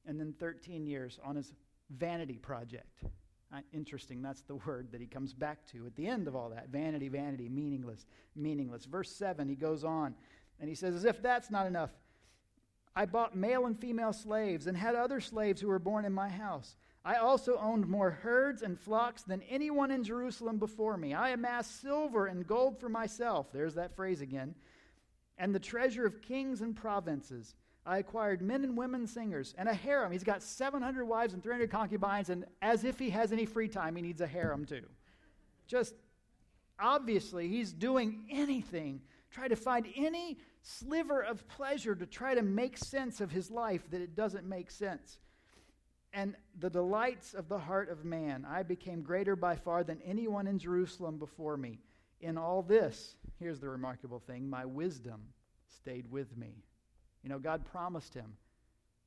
And 0.07 0.19
then 0.19 0.35
13 0.39 0.87
years 0.87 1.19
on 1.25 1.37
his 1.37 1.53
vanity 1.91 2.39
project. 2.39 3.05
Uh, 3.55 3.59
interesting, 3.73 4.21
that's 4.21 4.43
the 4.43 4.57
word 4.67 4.89
that 4.91 5.01
he 5.01 5.07
comes 5.07 5.33
back 5.33 5.65
to 5.67 5.87
at 5.87 5.95
the 5.95 6.09
end 6.09 6.27
of 6.27 6.35
all 6.35 6.49
that. 6.49 6.71
Vanity, 6.71 7.09
vanity, 7.09 7.49
meaningless, 7.49 8.07
meaningless. 8.35 8.85
Verse 8.85 9.11
7, 9.11 9.49
he 9.49 9.55
goes 9.55 9.85
on 9.85 10.15
and 10.59 10.69
he 10.69 10.75
says, 10.75 10.95
As 10.95 11.05
if 11.05 11.23
that's 11.23 11.51
not 11.51 11.67
enough, 11.67 11.91
I 12.97 13.07
bought 13.07 13.37
male 13.37 13.67
and 13.67 13.79
female 13.79 14.13
slaves 14.13 14.67
and 14.67 14.77
had 14.77 14.97
other 14.97 15.21
slaves 15.21 15.61
who 15.61 15.69
were 15.69 15.79
born 15.79 16.05
in 16.05 16.13
my 16.13 16.29
house. 16.29 16.77
I 17.05 17.17
also 17.17 17.57
owned 17.59 17.87
more 17.87 18.11
herds 18.11 18.63
and 18.63 18.81
flocks 18.81 19.23
than 19.23 19.43
anyone 19.43 19.91
in 19.91 20.03
Jerusalem 20.03 20.59
before 20.59 20.97
me. 20.97 21.15
I 21.15 21.31
amassed 21.31 21.81
silver 21.81 22.27
and 22.27 22.47
gold 22.47 22.81
for 22.81 22.89
myself. 22.89 23.53
There's 23.53 23.75
that 23.75 23.95
phrase 23.95 24.21
again. 24.21 24.55
And 25.39 25.55
the 25.55 25.61
treasure 25.61 26.07
of 26.07 26.23
kings 26.23 26.61
and 26.61 26.75
provinces. 26.75 27.55
I 27.87 27.99
acquired 27.99 28.41
men 28.41 28.65
and 28.65 28.77
women 28.77 29.07
singers 29.07 29.55
and 29.59 29.69
a 29.69 29.75
harem. 29.75 30.11
He's 30.11 30.25
got 30.25 30.43
700 30.43 31.05
wives 31.05 31.35
and 31.35 31.43
300 31.43 31.71
concubines, 31.71 32.31
and 32.31 32.47
as 32.63 32.85
if 32.85 32.99
he 32.99 33.11
has 33.11 33.33
any 33.33 33.45
free 33.45 33.69
time, 33.69 33.97
he 33.97 34.03
needs 34.03 34.23
a 34.23 34.27
harem 34.27 34.65
too. 34.65 34.87
Just 35.67 35.95
obviously, 36.79 37.49
he's 37.49 37.73
doing 37.73 38.25
anything, 38.31 39.03
try 39.31 39.49
to 39.49 39.57
find 39.57 39.87
any 39.97 40.39
sliver 40.63 41.21
of 41.21 41.47
pleasure 41.47 41.95
to 41.95 42.07
try 42.07 42.35
to 42.35 42.43
make 42.43 42.79
sense 42.79 43.21
of 43.21 43.31
his 43.31 43.51
life 43.51 43.91
that 43.91 44.01
it 44.01 44.17
doesn't 44.17 44.49
make 44.49 44.71
sense. 44.71 45.19
And 46.15 46.37
the 46.59 46.71
delights 46.71 47.35
of 47.35 47.49
the 47.49 47.59
heart 47.59 47.91
of 47.91 48.05
man, 48.05 48.47
I 48.49 48.63
became 48.63 49.03
greater 49.03 49.37
by 49.37 49.57
far 49.57 49.85
than 49.85 50.01
anyone 50.03 50.47
in 50.47 50.59
Jerusalem 50.59 51.19
before 51.19 51.57
me. 51.57 51.81
In 52.21 52.39
all 52.39 52.63
this, 52.63 53.17
here's 53.39 53.61
the 53.61 53.69
remarkable 53.69 54.21
thing 54.21 54.49
my 54.49 54.65
wisdom 54.65 55.21
stayed 55.67 56.11
with 56.11 56.35
me. 56.37 56.63
You 57.25 57.31
know, 57.31 57.39
God 57.39 57.65
promised 57.65 58.15
him 58.15 58.37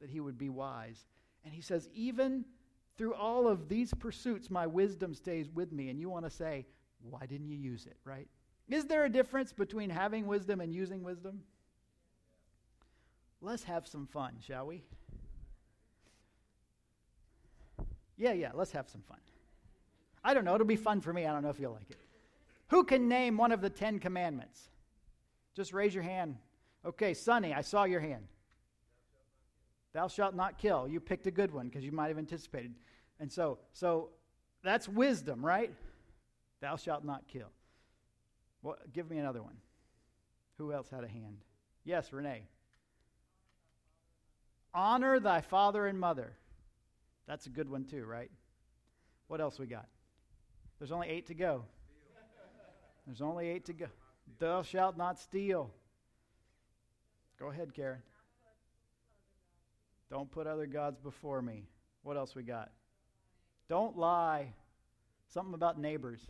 that 0.01 0.09
he 0.09 0.19
would 0.19 0.37
be 0.37 0.49
wise. 0.49 1.05
And 1.45 1.53
he 1.53 1.61
says, 1.61 1.87
even 1.93 2.43
through 2.97 3.13
all 3.13 3.47
of 3.47 3.69
these 3.69 3.93
pursuits, 3.93 4.49
my 4.49 4.65
wisdom 4.65 5.13
stays 5.13 5.49
with 5.51 5.71
me. 5.71 5.89
And 5.89 5.99
you 5.99 6.09
want 6.09 6.25
to 6.25 6.31
say, 6.31 6.65
why 7.09 7.27
didn't 7.27 7.47
you 7.47 7.55
use 7.55 7.85
it, 7.85 7.95
right? 8.03 8.27
Is 8.67 8.85
there 8.85 9.05
a 9.05 9.09
difference 9.09 9.53
between 9.53 9.91
having 9.91 10.25
wisdom 10.25 10.59
and 10.59 10.73
using 10.73 11.03
wisdom? 11.03 11.41
Let's 13.39 13.63
have 13.63 13.87
some 13.87 14.07
fun, 14.07 14.37
shall 14.41 14.65
we? 14.65 14.83
Yeah, 18.17 18.33
yeah, 18.33 18.49
let's 18.55 18.71
have 18.71 18.89
some 18.89 19.03
fun. 19.03 19.19
I 20.23 20.33
don't 20.33 20.43
know, 20.43 20.55
it'll 20.55 20.65
be 20.65 20.75
fun 20.75 21.01
for 21.01 21.13
me. 21.13 21.27
I 21.27 21.31
don't 21.31 21.43
know 21.43 21.49
if 21.49 21.59
you'll 21.59 21.73
like 21.73 21.91
it. 21.91 21.99
Who 22.69 22.83
can 22.83 23.07
name 23.07 23.37
one 23.37 23.51
of 23.51 23.61
the 23.61 23.69
Ten 23.69 23.99
Commandments? 23.99 24.69
Just 25.55 25.71
raise 25.71 25.93
your 25.93 26.03
hand. 26.03 26.37
Okay, 26.87 27.13
Sonny, 27.13 27.53
I 27.53 27.61
saw 27.61 27.83
your 27.83 27.99
hand. 27.99 28.27
Thou 29.93 30.07
shalt 30.07 30.35
not 30.35 30.57
kill. 30.57 30.87
You 30.87 31.01
picked 31.01 31.27
a 31.27 31.31
good 31.31 31.51
one 31.51 31.67
because 31.67 31.83
you 31.83 31.91
might 31.91 32.07
have 32.07 32.17
anticipated. 32.17 32.75
And 33.19 33.29
so, 33.29 33.59
so 33.73 34.09
that's 34.63 34.87
wisdom, 34.87 35.45
right? 35.45 35.73
Thou 36.61 36.77
shalt 36.77 37.03
not 37.03 37.27
kill. 37.27 37.49
Well, 38.61 38.77
give 38.93 39.09
me 39.09 39.17
another 39.17 39.43
one. 39.43 39.57
Who 40.57 40.71
else 40.71 40.89
had 40.89 41.03
a 41.03 41.07
hand? 41.07 41.37
Yes, 41.83 42.13
Renee. 42.13 42.43
Honor 44.73 45.19
thy 45.19 45.41
father 45.41 45.87
and 45.87 45.99
mother. 45.99 46.33
That's 47.27 47.47
a 47.47 47.49
good 47.49 47.69
one 47.69 47.83
too, 47.83 48.05
right? 48.05 48.31
What 49.27 49.41
else 49.41 49.59
we 49.59 49.65
got? 49.65 49.87
There's 50.79 50.91
only 50.91 51.09
eight 51.09 51.27
to 51.27 51.33
go. 51.33 51.65
There's 53.05 53.21
only 53.21 53.49
eight 53.49 53.65
to 53.65 53.73
go. 53.73 53.87
Thou 54.39 54.61
shalt 54.61 54.97
not 54.97 55.19
steal. 55.19 55.71
Go 57.39 57.49
ahead, 57.49 57.73
Karen. 57.73 58.01
Don't 60.09 60.31
put 60.31 60.47
other 60.47 60.65
gods 60.65 60.99
before 60.99 61.41
me. 61.41 61.67
What 62.03 62.17
else 62.17 62.35
we 62.35 62.43
got? 62.43 62.71
Don't 63.69 63.97
lie. 63.97 64.53
Something 65.29 65.53
about 65.53 65.79
neighbors. 65.79 66.21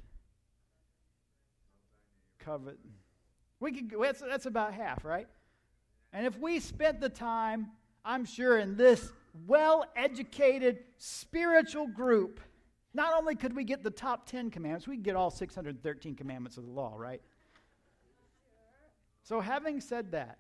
Covet. 2.40 2.78
We 3.60 3.72
could. 3.72 3.94
That's, 4.02 4.22
that's 4.22 4.46
about 4.48 4.74
half, 4.74 5.06
right? 5.06 5.28
And 6.14 6.26
if 6.26 6.38
we 6.40 6.60
spent 6.60 7.00
the 7.00 7.10
time, 7.10 7.72
I'm 8.04 8.26
sure, 8.26 8.58
in 8.58 8.76
this 8.76 9.12
well-educated 9.46 10.80
spiritual 10.98 11.88
group, 11.88 12.40
not 12.94 13.14
only 13.14 13.36
could 13.36 13.56
we 13.56 13.64
get 13.64 13.84
the 13.84 13.92
top 13.92 14.26
10 14.28 14.50
commandments, 14.50 14.88
we 14.88 14.96
could 14.96 15.04
get 15.04 15.16
all 15.16 15.30
613 15.30 16.16
commandments 16.16 16.58
of 16.58 16.66
the 16.66 16.72
law, 16.72 16.96
right? 16.98 17.22
So, 19.24 19.42
having 19.42 19.82
said 19.82 20.12
that, 20.14 20.40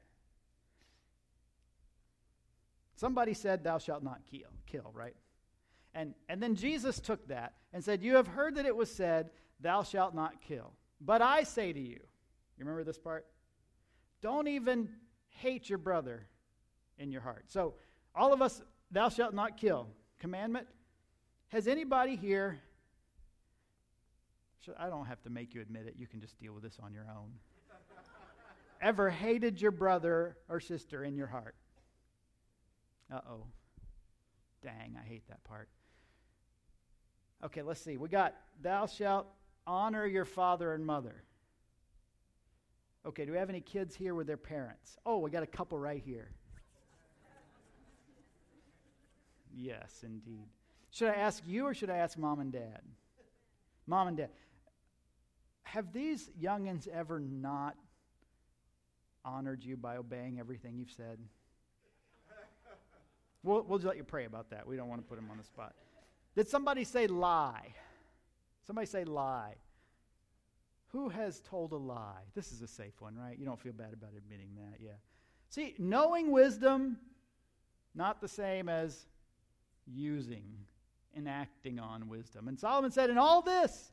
Somebody 2.98 3.36
said, 3.36 3.64
Thou 3.64 3.78
shalt 3.78 4.04
not 4.04 4.22
kill, 4.30 4.50
kill, 4.66 4.92
right? 4.94 5.16
And, 5.94 6.16
and 6.28 6.42
then 6.42 6.56
Jesus 6.56 7.00
took 7.00 7.28
that 7.28 7.54
and 7.72 7.84
said, 7.84 8.04
You 8.04 8.16
have 8.16 8.28
heard 8.28 8.56
that 8.56 8.66
it 8.66 8.76
was 8.76 8.92
said, 8.92 9.30
Thou 9.62 9.84
shalt 9.84 10.16
not 10.16 10.42
kill. 10.42 10.74
But 11.00 11.22
I 11.22 11.44
say 11.44 11.72
to 11.72 11.80
you, 11.80 12.00
you 12.58 12.66
remember 12.66 12.84
this 12.84 12.98
part? 12.98 13.28
Don't 14.22 14.48
even 14.48 14.90
hate 15.30 15.70
your 15.70 15.78
brother 15.78 16.26
in 16.98 17.12
your 17.12 17.22
heart. 17.22 17.46
So, 17.48 17.76
all 18.16 18.34
of 18.34 18.42
us, 18.42 18.64
thou 18.90 19.10
shalt 19.10 19.36
not 19.36 19.58
kill 19.58 19.88
commandment. 20.20 20.68
Has 21.50 21.68
anybody 21.68 22.16
here, 22.16 22.60
I 24.78 24.90
don't 24.90 25.06
have 25.06 25.22
to 25.22 25.30
make 25.30 25.54
you 25.54 25.62
admit 25.62 25.86
it, 25.86 25.94
you 25.98 26.08
can 26.08 26.20
just 26.20 26.40
deal 26.40 26.54
with 26.54 26.64
this 26.64 26.80
on 26.82 26.96
your 26.96 27.06
own. 27.16 27.30
Ever 28.82 29.12
hated 29.12 29.62
your 29.62 29.72
brother 29.72 30.36
or 30.50 30.60
sister 30.60 31.04
in 31.04 31.16
your 31.16 31.28
heart? 31.28 31.54
Uh 33.12 33.22
oh. 33.30 33.44
Dang, 34.64 34.98
I 35.02 35.08
hate 35.08 35.28
that 35.30 35.44
part. 35.44 35.70
Okay, 37.44 37.62
let's 37.62 37.82
see. 37.82 37.98
We 37.98 38.10
got, 38.10 38.36
thou 38.62 38.88
shalt 38.88 39.28
honor 39.66 40.06
your 40.06 40.26
father 40.26 40.74
and 40.74 40.86
mother. 40.86 41.24
Okay, 43.06 43.26
do 43.26 43.32
we 43.32 43.38
have 43.38 43.50
any 43.50 43.62
kids 43.62 43.96
here 43.96 44.16
with 44.16 44.28
their 44.28 44.38
parents? 44.38 44.98
Oh, 45.06 45.20
we 45.20 45.30
got 45.32 45.44
a 45.44 45.48
couple 45.48 45.78
right 45.78 46.02
here. 46.04 46.32
yes, 49.56 50.04
indeed. 50.04 50.48
Should 50.92 51.10
I 51.10 51.14
ask 51.14 51.44
you 51.46 51.66
or 51.66 51.74
should 51.74 51.90
I 51.90 51.98
ask 51.98 52.18
mom 52.18 52.40
and 52.40 52.52
dad? 52.52 52.82
Mom 53.86 54.08
and 54.10 54.18
dad. 54.18 54.30
Have 55.64 55.94
these 55.94 56.30
youngins 56.42 56.88
ever 56.88 57.20
not 57.20 57.76
honored 59.24 59.64
you 59.64 59.78
by 59.78 59.98
obeying 59.98 60.40
everything 60.40 60.78
you've 60.78 60.92
said? 60.92 61.20
We'll, 63.48 63.64
we'll 63.64 63.80
just 63.80 63.88
let 63.88 63.96
you 63.96 64.04
pray 64.04 64.26
about 64.26 64.50
that. 64.50 64.68
We 64.68 64.76
don't 64.76 64.90
want 64.90 65.02
to 65.02 65.08
put 65.08 65.18
him 65.18 65.30
on 65.32 65.38
the 65.38 65.44
spot. 65.44 65.74
Did 66.36 66.50
somebody 66.50 66.84
say 66.84 67.08
lie? 67.08 67.74
Somebody 68.66 68.88
say 68.88 69.06
lie. 69.06 69.56
Who 70.90 71.08
has 71.10 71.40
told 71.40 71.72
a 71.72 71.78
lie? 71.78 72.24
This 72.36 72.52
is 72.52 72.62
a 72.62 72.68
safe 72.68 73.00
one, 73.00 73.16
right? 73.16 73.38
You 73.40 73.46
don't 73.46 73.60
feel 73.60 73.72
bad 73.72 73.94
about 73.94 74.12
admitting 74.18 74.50
that, 74.56 74.80
yeah. 74.84 74.92
See, 75.50 75.76
knowing 75.80 76.32
wisdom, 76.32 76.98
not 77.96 78.20
the 78.20 78.28
same 78.28 78.68
as 78.68 79.06
using 79.86 80.44
and 81.16 81.30
acting 81.30 81.80
on 81.80 82.10
wisdom. 82.10 82.50
And 82.50 82.60
Solomon 82.60 82.92
said, 82.92 83.10
In 83.10 83.18
all 83.18 83.42
this, 83.42 83.92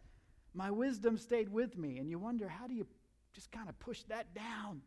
my 0.52 0.70
wisdom 0.70 1.16
stayed 1.16 1.48
with 1.48 1.78
me. 1.78 1.98
And 1.98 2.10
you 2.10 2.18
wonder, 2.18 2.48
how 2.48 2.66
do 2.66 2.74
you 2.74 2.86
just 3.32 3.52
kind 3.52 3.68
of 3.68 3.78
push 3.78 4.02
that 4.08 4.34
down? 4.34 4.82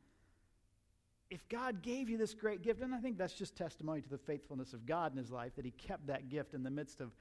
If 1.30 1.48
God 1.50 1.82
gave 1.82 2.10
you 2.10 2.18
this 2.18 2.34
great 2.34 2.62
gift, 2.62 2.82
and 2.82 2.94
I 2.94 3.00
think 3.00 3.18
that's 3.18 3.34
just 3.34 3.56
testimony 3.56 4.02
to 4.02 4.10
the 4.10 4.18
faithfulness 4.18 4.74
of 4.74 4.86
God 4.86 5.12
in 5.12 5.18
his 5.18 5.32
life, 5.32 5.56
that 5.56 5.66
he 5.66 5.72
kept 5.72 6.08
that 6.08 6.30
gift 6.30 6.54
in 6.54 6.64
the 6.64 6.70
midst 6.70 7.02
of 7.02 7.12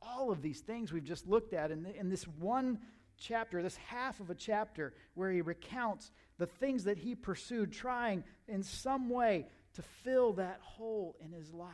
all 0.00 0.30
of 0.30 0.42
these 0.42 0.60
things 0.60 0.92
we've 0.92 1.04
just 1.04 1.26
looked 1.26 1.52
at 1.52 1.70
in, 1.70 1.86
in 1.86 2.08
this 2.08 2.24
one 2.24 2.78
chapter, 3.16 3.62
this 3.62 3.76
half 3.76 4.20
of 4.20 4.30
a 4.30 4.34
chapter, 4.34 4.94
where 5.14 5.30
he 5.32 5.40
recounts 5.40 6.12
the 6.38 6.46
things 6.46 6.84
that 6.84 6.98
he 6.98 7.16
pursued, 7.16 7.72
trying 7.72 8.22
in 8.46 8.62
some 8.62 9.10
way 9.10 9.46
to 9.74 9.82
fill 9.82 10.32
that 10.34 10.60
hole 10.62 11.16
in 11.24 11.32
his 11.32 11.52
life. 11.52 11.70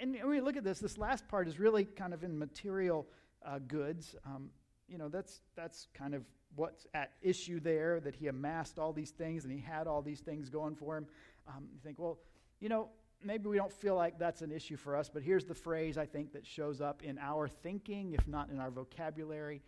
And 0.00 0.16
when 0.22 0.34
you 0.34 0.42
look 0.42 0.56
at 0.56 0.64
this, 0.64 0.78
this 0.78 0.98
last 0.98 1.26
part 1.26 1.48
is 1.48 1.58
really 1.58 1.84
kind 1.84 2.14
of 2.14 2.22
in 2.22 2.38
material 2.38 3.06
uh, 3.44 3.58
goods. 3.66 4.14
Um, 4.26 4.50
you 4.88 4.98
know, 4.98 5.08
that's, 5.08 5.40
that's 5.56 5.88
kind 5.94 6.14
of 6.14 6.22
what's 6.56 6.86
at 6.94 7.12
issue 7.22 7.60
there, 7.60 8.00
that 8.00 8.14
he 8.14 8.26
amassed 8.26 8.78
all 8.78 8.92
these 8.92 9.10
things 9.10 9.44
and 9.44 9.52
he 9.52 9.60
had 9.60 9.86
all 9.86 10.02
these 10.02 10.20
things 10.20 10.48
going 10.48 10.74
for 10.74 10.96
him. 10.96 11.06
Um, 11.48 11.68
you 11.72 11.78
think, 11.82 11.98
well, 11.98 12.18
you 12.60 12.68
know, 12.68 12.88
maybe 13.22 13.48
we 13.48 13.56
don't 13.56 13.72
feel 13.72 13.94
like 13.94 14.18
that's 14.18 14.42
an 14.42 14.50
issue 14.50 14.76
for 14.76 14.96
us, 14.96 15.08
but 15.08 15.22
here's 15.22 15.44
the 15.44 15.54
phrase 15.54 15.96
I 15.96 16.06
think 16.06 16.32
that 16.32 16.46
shows 16.46 16.80
up 16.80 17.02
in 17.02 17.18
our 17.18 17.48
thinking, 17.48 18.12
if 18.12 18.26
not 18.26 18.50
in 18.50 18.58
our 18.58 18.70
vocabulary, 18.70 19.62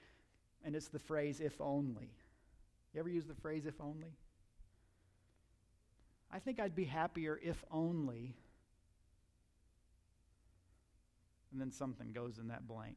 and 0.65 0.75
it's 0.75 0.89
the 0.89 0.99
phrase 0.99 1.41
if 1.41 1.61
only. 1.61 2.11
You 2.95 3.01
ever 3.01 3.09
use 3.09 3.27
the 3.27 3.35
phrase 3.35 3.67
if 3.67 3.81
only? 3.81 4.17
I 6.33 6.39
think 6.39 6.61
I'd 6.61 6.75
be 6.75 6.85
happier 6.85 7.39
if 7.43 7.63
only 7.71 8.35
And 11.53 11.61
then 11.61 11.71
something 11.71 12.13
goes 12.13 12.39
in 12.39 12.49
that 12.49 12.67
blank. 12.67 12.97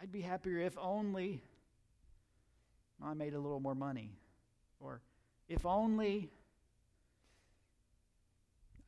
I'd 0.00 0.10
be 0.10 0.22
happier 0.22 0.58
if 0.58 0.76
only 0.78 1.42
I 3.04 3.14
made 3.14 3.34
a 3.34 3.38
little 3.38 3.60
more 3.60 3.74
money. 3.74 4.12
Or 4.80 5.00
if 5.48 5.64
only 5.64 6.30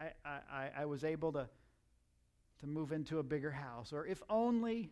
I, 0.00 0.10
I, 0.24 0.70
I 0.78 0.84
was 0.86 1.04
able 1.04 1.32
to, 1.32 1.48
to 2.60 2.66
move 2.66 2.92
into 2.92 3.18
a 3.18 3.22
bigger 3.22 3.50
house. 3.50 3.92
Or 3.92 4.06
if 4.06 4.22
only 4.28 4.90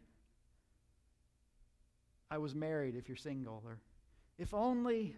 I 2.31 2.39
was 2.39 2.55
married 2.55 2.95
if 2.95 3.09
you're 3.09 3.17
single. 3.17 3.63
Or 3.65 3.79
if 4.39 4.55
only, 4.55 5.17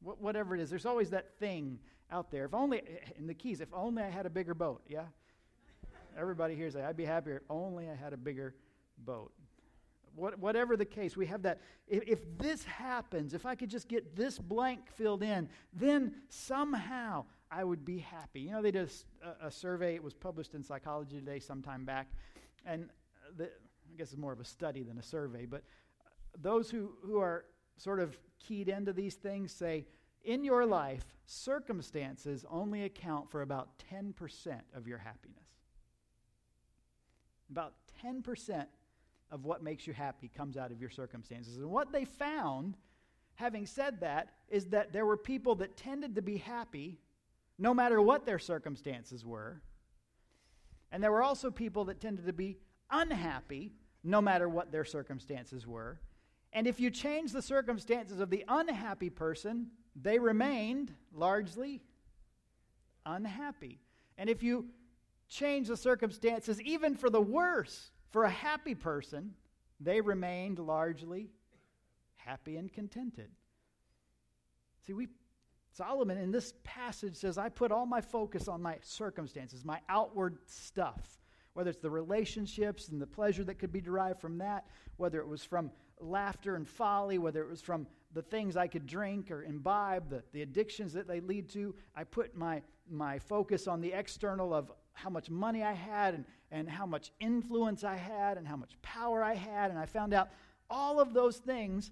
whatever 0.00 0.54
it 0.54 0.60
is, 0.60 0.70
there's 0.70 0.86
always 0.86 1.10
that 1.10 1.38
thing 1.38 1.78
out 2.10 2.30
there. 2.30 2.44
If 2.44 2.54
only, 2.54 2.78
eh, 2.78 3.10
in 3.18 3.26
the 3.26 3.34
Keys, 3.34 3.60
if 3.60 3.72
only 3.72 4.02
I 4.02 4.10
had 4.10 4.26
a 4.26 4.30
bigger 4.30 4.54
boat, 4.54 4.82
yeah? 4.88 5.04
Everybody 6.18 6.54
here 6.54 6.70
say, 6.70 6.82
I'd 6.82 6.96
be 6.96 7.04
happier 7.04 7.36
if 7.36 7.42
only 7.50 7.88
I 7.88 7.94
had 7.94 8.12
a 8.12 8.16
bigger 8.16 8.54
boat. 8.98 9.32
What, 10.14 10.38
whatever 10.38 10.76
the 10.76 10.84
case, 10.84 11.16
we 11.16 11.26
have 11.26 11.42
that. 11.42 11.60
If, 11.88 12.04
if 12.06 12.38
this 12.38 12.64
happens, 12.64 13.34
if 13.34 13.46
I 13.46 13.54
could 13.54 13.68
just 13.68 13.88
get 13.88 14.14
this 14.14 14.38
blank 14.38 14.88
filled 14.94 15.22
in, 15.22 15.48
then 15.72 16.14
somehow 16.28 17.24
I 17.50 17.64
would 17.64 17.84
be 17.84 17.98
happy. 17.98 18.40
You 18.42 18.52
know, 18.52 18.62
they 18.62 18.70
did 18.70 18.90
a, 19.22 19.46
a 19.46 19.50
survey, 19.50 19.94
it 19.94 20.02
was 20.02 20.14
published 20.14 20.54
in 20.54 20.62
Psychology 20.62 21.18
Today 21.18 21.40
sometime 21.40 21.84
back, 21.84 22.08
and 22.64 22.90
the, 23.36 23.44
I 23.44 23.96
guess 23.98 24.08
it's 24.08 24.16
more 24.16 24.32
of 24.32 24.40
a 24.40 24.44
study 24.44 24.82
than 24.82 24.98
a 24.98 25.02
survey, 25.02 25.46
but 25.46 25.62
those 26.40 26.70
who, 26.70 26.92
who 27.04 27.18
are 27.18 27.44
sort 27.76 28.00
of 28.00 28.16
keyed 28.38 28.68
into 28.68 28.92
these 28.92 29.14
things 29.14 29.52
say, 29.52 29.86
in 30.24 30.42
your 30.42 30.64
life, 30.64 31.04
circumstances 31.26 32.44
only 32.50 32.84
account 32.84 33.30
for 33.30 33.42
about 33.42 33.70
10% 33.92 34.14
of 34.74 34.86
your 34.88 34.98
happiness. 34.98 35.44
About 37.50 37.74
10% 38.04 38.66
of 39.30 39.44
what 39.44 39.62
makes 39.62 39.86
you 39.86 39.92
happy 39.92 40.28
comes 40.28 40.56
out 40.56 40.70
of 40.70 40.80
your 40.80 40.90
circumstances. 40.90 41.56
And 41.56 41.70
what 41.70 41.92
they 41.92 42.04
found, 42.04 42.76
having 43.34 43.66
said 43.66 44.00
that, 44.00 44.30
is 44.48 44.66
that 44.66 44.92
there 44.92 45.06
were 45.06 45.16
people 45.16 45.54
that 45.56 45.76
tended 45.76 46.14
to 46.14 46.22
be 46.22 46.36
happy 46.36 46.98
no 47.58 47.74
matter 47.74 48.00
what 48.00 48.26
their 48.26 48.38
circumstances 48.38 49.24
were. 49.24 49.60
And 50.92 51.02
there 51.02 51.10
were 51.10 51.22
also 51.22 51.50
people 51.50 51.86
that 51.86 52.00
tended 52.00 52.26
to 52.26 52.32
be 52.32 52.58
unhappy 52.90 53.72
no 54.02 54.20
matter 54.20 54.48
what 54.48 54.70
their 54.70 54.84
circumstances 54.84 55.66
were. 55.66 56.00
And 56.52 56.66
if 56.66 56.78
you 56.78 56.90
change 56.90 57.32
the 57.32 57.42
circumstances 57.42 58.20
of 58.20 58.30
the 58.30 58.44
unhappy 58.46 59.10
person, 59.10 59.70
they 60.00 60.18
remained 60.18 60.92
largely 61.12 61.82
unhappy. 63.04 63.80
And 64.16 64.30
if 64.30 64.42
you 64.42 64.66
change 65.28 65.68
the 65.68 65.76
circumstances, 65.76 66.60
even 66.62 66.94
for 66.94 67.10
the 67.10 67.20
worse, 67.20 67.90
for 68.14 68.22
a 68.22 68.30
happy 68.30 68.76
person, 68.76 69.34
they 69.80 70.00
remained 70.00 70.60
largely 70.60 71.30
happy 72.14 72.56
and 72.58 72.72
contented. 72.72 73.28
See, 74.86 74.92
we 74.92 75.08
Solomon 75.72 76.18
in 76.18 76.30
this 76.30 76.54
passage 76.62 77.16
says, 77.16 77.38
I 77.38 77.48
put 77.48 77.72
all 77.72 77.86
my 77.86 78.00
focus 78.00 78.46
on 78.46 78.62
my 78.62 78.78
circumstances, 78.82 79.64
my 79.64 79.80
outward 79.88 80.38
stuff, 80.46 81.18
whether 81.54 81.70
it's 81.70 81.80
the 81.80 81.90
relationships 81.90 82.86
and 82.86 83.02
the 83.02 83.06
pleasure 83.08 83.42
that 83.42 83.58
could 83.58 83.72
be 83.72 83.80
derived 83.80 84.20
from 84.20 84.38
that, 84.38 84.68
whether 84.96 85.18
it 85.18 85.26
was 85.26 85.42
from 85.42 85.72
laughter 85.98 86.54
and 86.54 86.68
folly, 86.68 87.18
whether 87.18 87.42
it 87.42 87.50
was 87.50 87.62
from 87.62 87.84
the 88.12 88.22
things 88.22 88.56
I 88.56 88.68
could 88.68 88.86
drink 88.86 89.32
or 89.32 89.42
imbibe, 89.42 90.08
the, 90.08 90.22
the 90.30 90.42
addictions 90.42 90.92
that 90.92 91.08
they 91.08 91.18
lead 91.18 91.48
to. 91.48 91.74
I 91.96 92.04
put 92.04 92.36
my, 92.36 92.62
my 92.88 93.18
focus 93.18 93.66
on 93.66 93.80
the 93.80 93.92
external 93.92 94.54
of 94.54 94.70
how 94.94 95.10
much 95.10 95.28
money 95.28 95.62
I 95.62 95.72
had 95.72 96.14
and, 96.14 96.24
and 96.50 96.68
how 96.68 96.86
much 96.86 97.10
influence 97.20 97.84
I 97.84 97.96
had 97.96 98.38
and 98.38 98.46
how 98.46 98.56
much 98.56 98.80
power 98.80 99.22
I 99.22 99.34
had. 99.34 99.70
And 99.70 99.78
I 99.78 99.86
found 99.86 100.14
out 100.14 100.30
all 100.70 101.00
of 101.00 101.12
those 101.12 101.36
things 101.36 101.90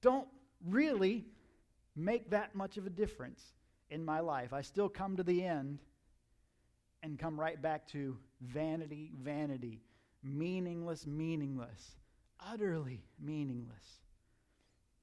don't 0.00 0.28
really 0.68 1.24
make 1.96 2.30
that 2.30 2.54
much 2.54 2.76
of 2.76 2.86
a 2.86 2.90
difference 2.90 3.42
in 3.90 4.04
my 4.04 4.20
life. 4.20 4.52
I 4.52 4.62
still 4.62 4.88
come 4.88 5.16
to 5.16 5.22
the 5.22 5.44
end 5.44 5.80
and 7.02 7.18
come 7.18 7.38
right 7.38 7.60
back 7.60 7.88
to 7.88 8.16
vanity, 8.40 9.12
vanity, 9.20 9.80
meaningless, 10.22 11.06
meaningless, 11.06 11.96
utterly 12.40 13.04
meaningless. 13.20 14.00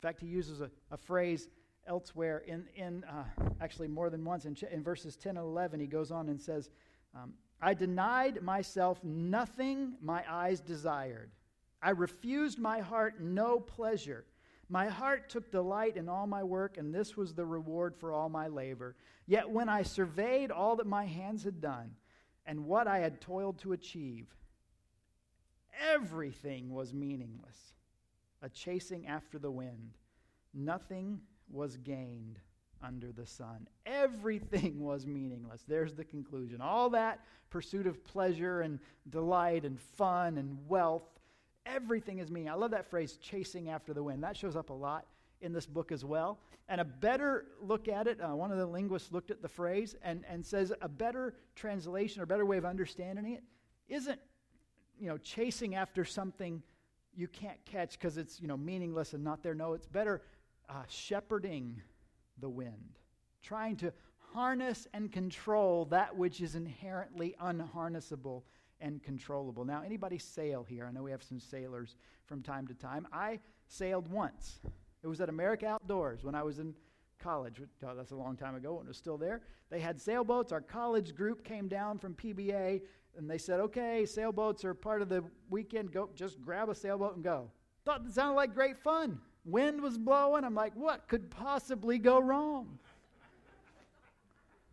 In 0.01 0.07
fact, 0.07 0.21
he 0.21 0.27
uses 0.27 0.61
a, 0.61 0.69
a 0.91 0.97
phrase 0.97 1.49
elsewhere 1.87 2.43
in, 2.47 2.65
in 2.75 3.03
uh, 3.03 3.23
actually 3.59 3.87
more 3.87 4.09
than 4.09 4.23
once 4.23 4.45
in, 4.45 4.55
in 4.71 4.83
verses 4.83 5.17
10 5.17 5.37
and 5.37 5.45
11. 5.45 5.79
He 5.79 5.87
goes 5.87 6.11
on 6.11 6.29
and 6.29 6.39
says, 6.39 6.69
um, 7.15 7.33
I 7.61 7.73
denied 7.73 8.41
myself 8.41 9.03
nothing 9.03 9.95
my 10.01 10.23
eyes 10.29 10.61
desired. 10.61 11.31
I 11.81 11.91
refused 11.91 12.59
my 12.59 12.79
heart 12.79 13.21
no 13.21 13.59
pleasure. 13.59 14.25
My 14.69 14.87
heart 14.87 15.29
took 15.29 15.51
delight 15.51 15.97
in 15.97 16.07
all 16.07 16.27
my 16.27 16.43
work, 16.43 16.77
and 16.77 16.93
this 16.93 17.17
was 17.17 17.33
the 17.33 17.45
reward 17.45 17.95
for 17.95 18.11
all 18.13 18.29
my 18.29 18.47
labor. 18.47 18.95
Yet 19.25 19.49
when 19.49 19.67
I 19.67 19.81
surveyed 19.81 20.51
all 20.51 20.75
that 20.75 20.87
my 20.87 21.05
hands 21.05 21.43
had 21.43 21.59
done 21.59 21.95
and 22.45 22.65
what 22.65 22.87
I 22.87 22.99
had 22.99 23.19
toiled 23.19 23.59
to 23.59 23.73
achieve, 23.73 24.27
everything 25.79 26.69
was 26.69 26.93
meaningless, 26.93 27.73
a 28.41 28.49
chasing 28.49 29.07
after 29.07 29.39
the 29.39 29.51
wind. 29.51 29.97
Nothing 30.53 31.21
was 31.49 31.77
gained 31.77 32.39
under 32.83 33.11
the 33.11 33.25
sun. 33.25 33.67
Everything 33.85 34.79
was 34.83 35.05
meaningless. 35.05 35.63
There's 35.67 35.93
the 35.93 36.03
conclusion. 36.03 36.61
All 36.61 36.89
that 36.91 37.21
pursuit 37.49 37.87
of 37.87 38.03
pleasure 38.03 38.61
and 38.61 38.79
delight 39.09 39.65
and 39.65 39.79
fun 39.79 40.37
and 40.37 40.57
wealth, 40.67 41.07
everything 41.65 42.19
is 42.19 42.29
meaningless. 42.29 42.57
I 42.57 42.59
love 42.59 42.71
that 42.71 42.89
phrase, 42.89 43.17
chasing 43.17 43.69
after 43.69 43.93
the 43.93 44.03
wind. 44.03 44.23
That 44.23 44.37
shows 44.37 44.55
up 44.55 44.69
a 44.69 44.73
lot 44.73 45.05
in 45.41 45.53
this 45.53 45.65
book 45.65 45.91
as 45.91 46.03
well. 46.03 46.39
And 46.67 46.81
a 46.81 46.85
better 46.85 47.45
look 47.61 47.87
at 47.87 48.07
it, 48.07 48.19
uh, 48.21 48.35
one 48.35 48.51
of 48.51 48.57
the 48.57 48.65
linguists 48.65 49.11
looked 49.11 49.31
at 49.31 49.41
the 49.41 49.47
phrase 49.47 49.95
and, 50.03 50.23
and 50.29 50.45
says 50.45 50.71
a 50.81 50.89
better 50.89 51.33
translation 51.55 52.21
or 52.21 52.25
better 52.25 52.45
way 52.45 52.57
of 52.57 52.65
understanding 52.65 53.33
it 53.33 53.43
isn't, 53.87 54.19
you 54.99 55.07
know, 55.07 55.17
chasing 55.17 55.75
after 55.75 56.05
something 56.05 56.61
you 57.15 57.27
can't 57.27 57.63
catch 57.65 57.93
because 57.93 58.17
it's, 58.17 58.39
you 58.39 58.47
know, 58.47 58.57
meaningless 58.57 59.13
and 59.13 59.23
not 59.23 59.41
there. 59.41 59.55
No, 59.55 59.73
it's 59.73 59.87
better 59.87 60.21
uh, 60.69 60.83
shepherding 60.87 61.81
the 62.41 62.49
wind, 62.49 62.99
trying 63.43 63.75
to 63.77 63.93
harness 64.33 64.87
and 64.93 65.11
control 65.11 65.85
that 65.85 66.15
which 66.15 66.41
is 66.41 66.55
inherently 66.55 67.35
unharnessable 67.41 68.43
and 68.81 69.01
controllable. 69.03 69.65
Now, 69.65 69.81
anybody 69.85 70.17
sail 70.17 70.63
here? 70.63 70.85
I 70.85 70.91
know 70.91 71.03
we 71.03 71.11
have 71.11 71.23
some 71.23 71.39
sailors 71.39 71.95
from 72.25 72.41
time 72.41 72.67
to 72.67 72.73
time. 72.73 73.07
I 73.11 73.39
sailed 73.67 74.07
once. 74.07 74.59
It 75.03 75.07
was 75.07 75.21
at 75.21 75.29
America 75.29 75.67
Outdoors 75.67 76.23
when 76.23 76.35
I 76.35 76.43
was 76.43 76.59
in 76.59 76.73
college. 77.19 77.61
Oh, 77.85 77.95
that's 77.95 78.11
a 78.11 78.15
long 78.15 78.37
time 78.37 78.55
ago 78.55 78.75
when 78.75 78.85
it 78.85 78.89
was 78.89 78.97
still 78.97 79.17
there. 79.17 79.41
They 79.69 79.79
had 79.79 79.99
sailboats. 79.99 80.51
Our 80.51 80.61
college 80.61 81.15
group 81.15 81.43
came 81.43 81.67
down 81.67 81.97
from 81.97 82.13
PBA 82.13 82.81
and 83.17 83.29
they 83.29 83.37
said, 83.37 83.59
okay, 83.59 84.05
sailboats 84.05 84.63
are 84.63 84.73
part 84.73 85.01
of 85.01 85.09
the 85.09 85.23
weekend. 85.49 85.91
Go, 85.91 86.09
just 86.15 86.39
grab 86.41 86.69
a 86.69 86.75
sailboat 86.75 87.15
and 87.15 87.23
go. 87.23 87.51
Thought 87.85 88.05
it 88.05 88.13
sounded 88.13 88.35
like 88.35 88.53
great 88.53 88.77
fun. 88.77 89.19
Wind 89.45 89.81
was 89.81 89.97
blowing. 89.97 90.43
I'm 90.43 90.55
like, 90.55 90.73
what 90.75 91.07
could 91.07 91.29
possibly 91.29 91.97
go 91.97 92.19
wrong? 92.19 92.77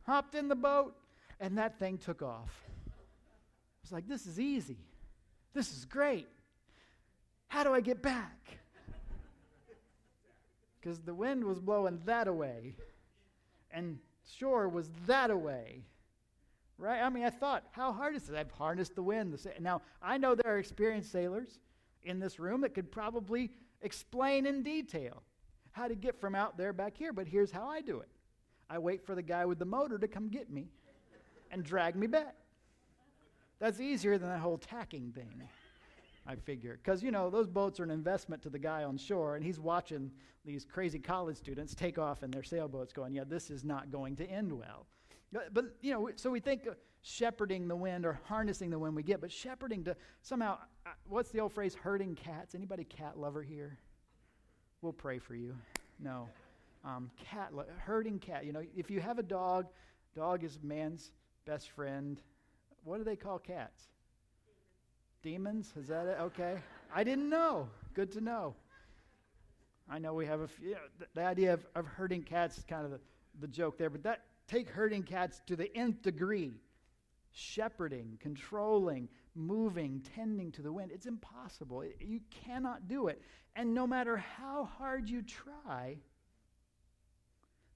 Hopped 0.03 0.35
in 0.35 0.49
the 0.49 0.57
boat, 0.57 0.95
and 1.41 1.59
that 1.59 1.79
thing 1.79 1.99
took 1.99 2.23
off. 2.23 2.65
I 2.87 2.91
was 3.83 3.93
like, 3.93 4.09
this 4.09 4.27
is 4.27 4.39
easy. 4.39 4.79
This 5.55 5.73
is 5.73 5.85
great. 5.85 6.29
How 7.49 7.65
do 7.65 7.73
I 7.73 7.81
get 7.81 8.03
back? 8.03 8.59
Because 10.81 11.01
the 11.01 11.15
wind 11.15 11.45
was 11.45 11.59
blowing 11.59 12.01
that 12.05 12.29
away, 12.29 12.77
and 13.71 13.99
shore 14.39 14.69
was 14.69 14.91
that 15.07 15.31
away. 15.31 15.83
Right? 16.79 17.01
I 17.01 17.09
mean, 17.09 17.25
I 17.25 17.31
thought, 17.31 17.65
how 17.73 17.93
hard 17.93 18.15
is 18.15 18.29
it? 18.29 18.37
I've 18.37 18.51
harnessed 18.51 18.95
the 18.95 19.03
wind. 19.03 19.35
Now, 19.61 19.81
I 20.03 20.19
know 20.19 20.35
there 20.35 20.55
are 20.55 20.59
experienced 20.59 21.11
sailors 21.11 21.59
in 22.05 22.21
this 22.21 22.39
room 22.39 22.61
that 22.61 22.75
could 22.75 22.93
probably 22.93 23.51
explain 23.87 24.45
in 24.45 24.63
detail 24.63 25.23
how 25.73 25.89
to 25.89 25.95
get 25.95 26.21
from 26.21 26.35
out 26.35 26.59
there 26.59 26.73
back 26.73 26.97
here, 26.97 27.13
but 27.13 27.27
here's 27.27 27.51
how 27.51 27.67
I 27.67 27.81
do 27.81 28.01
it 28.01 28.09
I 28.69 28.79
wait 28.79 29.07
for 29.07 29.15
the 29.15 29.23
guy 29.23 29.47
with 29.47 29.59
the 29.59 29.65
motor 29.65 29.99
to 29.99 30.09
come 30.09 30.29
get 30.29 30.51
me 30.51 30.69
and 31.51 31.65
drag 31.65 31.97
me 31.97 32.07
back. 32.07 32.35
That's 33.59 33.81
easier 33.81 34.19
than 34.19 34.29
that 34.29 34.41
whole 34.41 34.59
tacking 34.59 35.13
thing, 35.13 35.43
I 36.27 36.35
figure. 36.35 36.79
Because, 36.83 37.03
you 37.03 37.11
know, 37.11 37.31
those 37.31 37.47
boats 37.47 37.81
are 37.81 37.85
an 37.85 37.91
investment 37.91 38.43
to 38.43 38.51
the 38.51 38.59
guy 38.59 38.85
on 38.85 38.99
shore, 38.99 39.37
and 39.37 39.45
he's 39.45 39.59
watching 39.59 40.11
these 40.45 40.65
crazy 40.65 40.99
college 40.99 41.37
students 41.37 41.75
take 41.75 41.99
off 41.99 42.23
in 42.23 42.31
their 42.31 42.43
sailboats 42.43 42.93
going, 42.93 43.15
yeah, 43.15 43.25
this 43.27 43.51
is 43.51 43.65
not 43.65 43.91
going 43.91 44.17
to 44.17 44.27
end 44.29 44.53
well. 44.53 44.87
But, 45.33 45.55
but 45.55 45.65
you 45.81 45.93
know, 45.93 46.11
so 46.17 46.31
we 46.31 46.41
think 46.41 46.69
shepherding 47.03 47.69
the 47.69 47.77
wind 47.77 48.05
or 48.05 48.21
harnessing 48.25 48.71
the 48.71 48.79
wind 48.79 48.95
we 48.95 49.03
get, 49.03 49.21
but 49.21 49.33
shepherding 49.33 49.85
to 49.85 49.97
somehow, 50.23 50.55
uh, 50.55 50.65
what's 51.09 51.31
the 51.31 51.41
old 51.41 51.53
phrase, 51.53 51.75
herding 51.75 52.15
cats? 52.15 52.55
Anybody 52.55 52.85
cat 52.85 53.19
lover 53.19 53.43
here? 53.43 53.79
We'll 54.83 54.93
pray 54.93 55.19
for 55.19 55.35
you. 55.35 55.55
No. 55.99 56.29
Um, 56.85 57.11
cat, 57.31 57.55
lo- 57.55 57.65
herding 57.79 58.19
cat. 58.19 58.45
You 58.45 58.53
know, 58.53 58.63
if 58.77 58.91
you 58.91 59.01
have 59.01 59.19
a 59.19 59.23
dog, 59.23 59.67
dog 60.15 60.45
is 60.45 60.59
man's 60.63 61.13
best 61.45 61.71
friend. 61.71 62.21
What 62.85 62.99
do 62.99 63.05
they 63.05 63.17
call 63.17 63.39
cats? 63.39 63.89
Demons? 65.23 65.73
Is 65.77 65.89
that 65.89 66.07
it? 66.07 66.19
Okay. 66.21 66.57
I 66.95 67.03
didn't 67.03 67.29
know. 67.29 67.69
Good 67.95 68.13
to 68.13 68.21
know. 68.21 68.55
I 69.89 69.99
know 69.99 70.15
we 70.15 70.27
have 70.27 70.41
a 70.41 70.49
few, 70.49 70.69
you 70.69 70.75
know, 70.75 70.81
the, 70.99 71.07
the, 71.15 71.25
idea 71.25 71.55
of, 71.55 71.65
of 71.75 71.87
herding 71.87 72.23
cats 72.23 72.59
is 72.59 72.65
kind 72.65 72.85
of 72.85 72.91
the, 72.91 73.01
the 73.41 73.47
joke 73.47 73.79
there, 73.79 73.91
but 73.91 74.03
that 74.03 74.23
take 74.49 74.69
herding 74.69 75.03
cats 75.03 75.41
to 75.47 75.57
the 75.57 75.75
nth 75.77 76.03
degree. 76.03 76.55
Shepherding, 77.33 78.19
controlling, 78.21 79.09
moving, 79.37 80.03
tending 80.15 80.51
to 80.53 80.63
the 80.63 80.73
wind. 80.73 80.91
It's 80.93 81.07
impossible. 81.07 81.85
You 82.01 82.21
cannot 82.45 82.89
do 82.89 83.09
it. 83.09 83.21
And 83.55 83.75
no 83.75 83.87
matter 83.87 84.17
how 84.17 84.69
hard 84.79 85.09
you 85.09 85.23
try, 85.23 85.99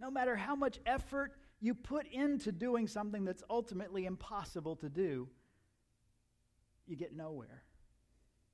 no 0.00 0.10
matter 0.10 0.34
how 0.36 0.54
much 0.54 0.78
effort 0.86 1.32
you 1.60 1.74
put 1.74 2.06
into 2.06 2.52
doing 2.52 2.86
something 2.86 3.24
that's 3.24 3.42
ultimately 3.50 4.06
impossible 4.06 4.76
to 4.76 4.88
do, 4.88 5.28
you 6.86 6.96
get 6.96 7.14
nowhere. 7.14 7.62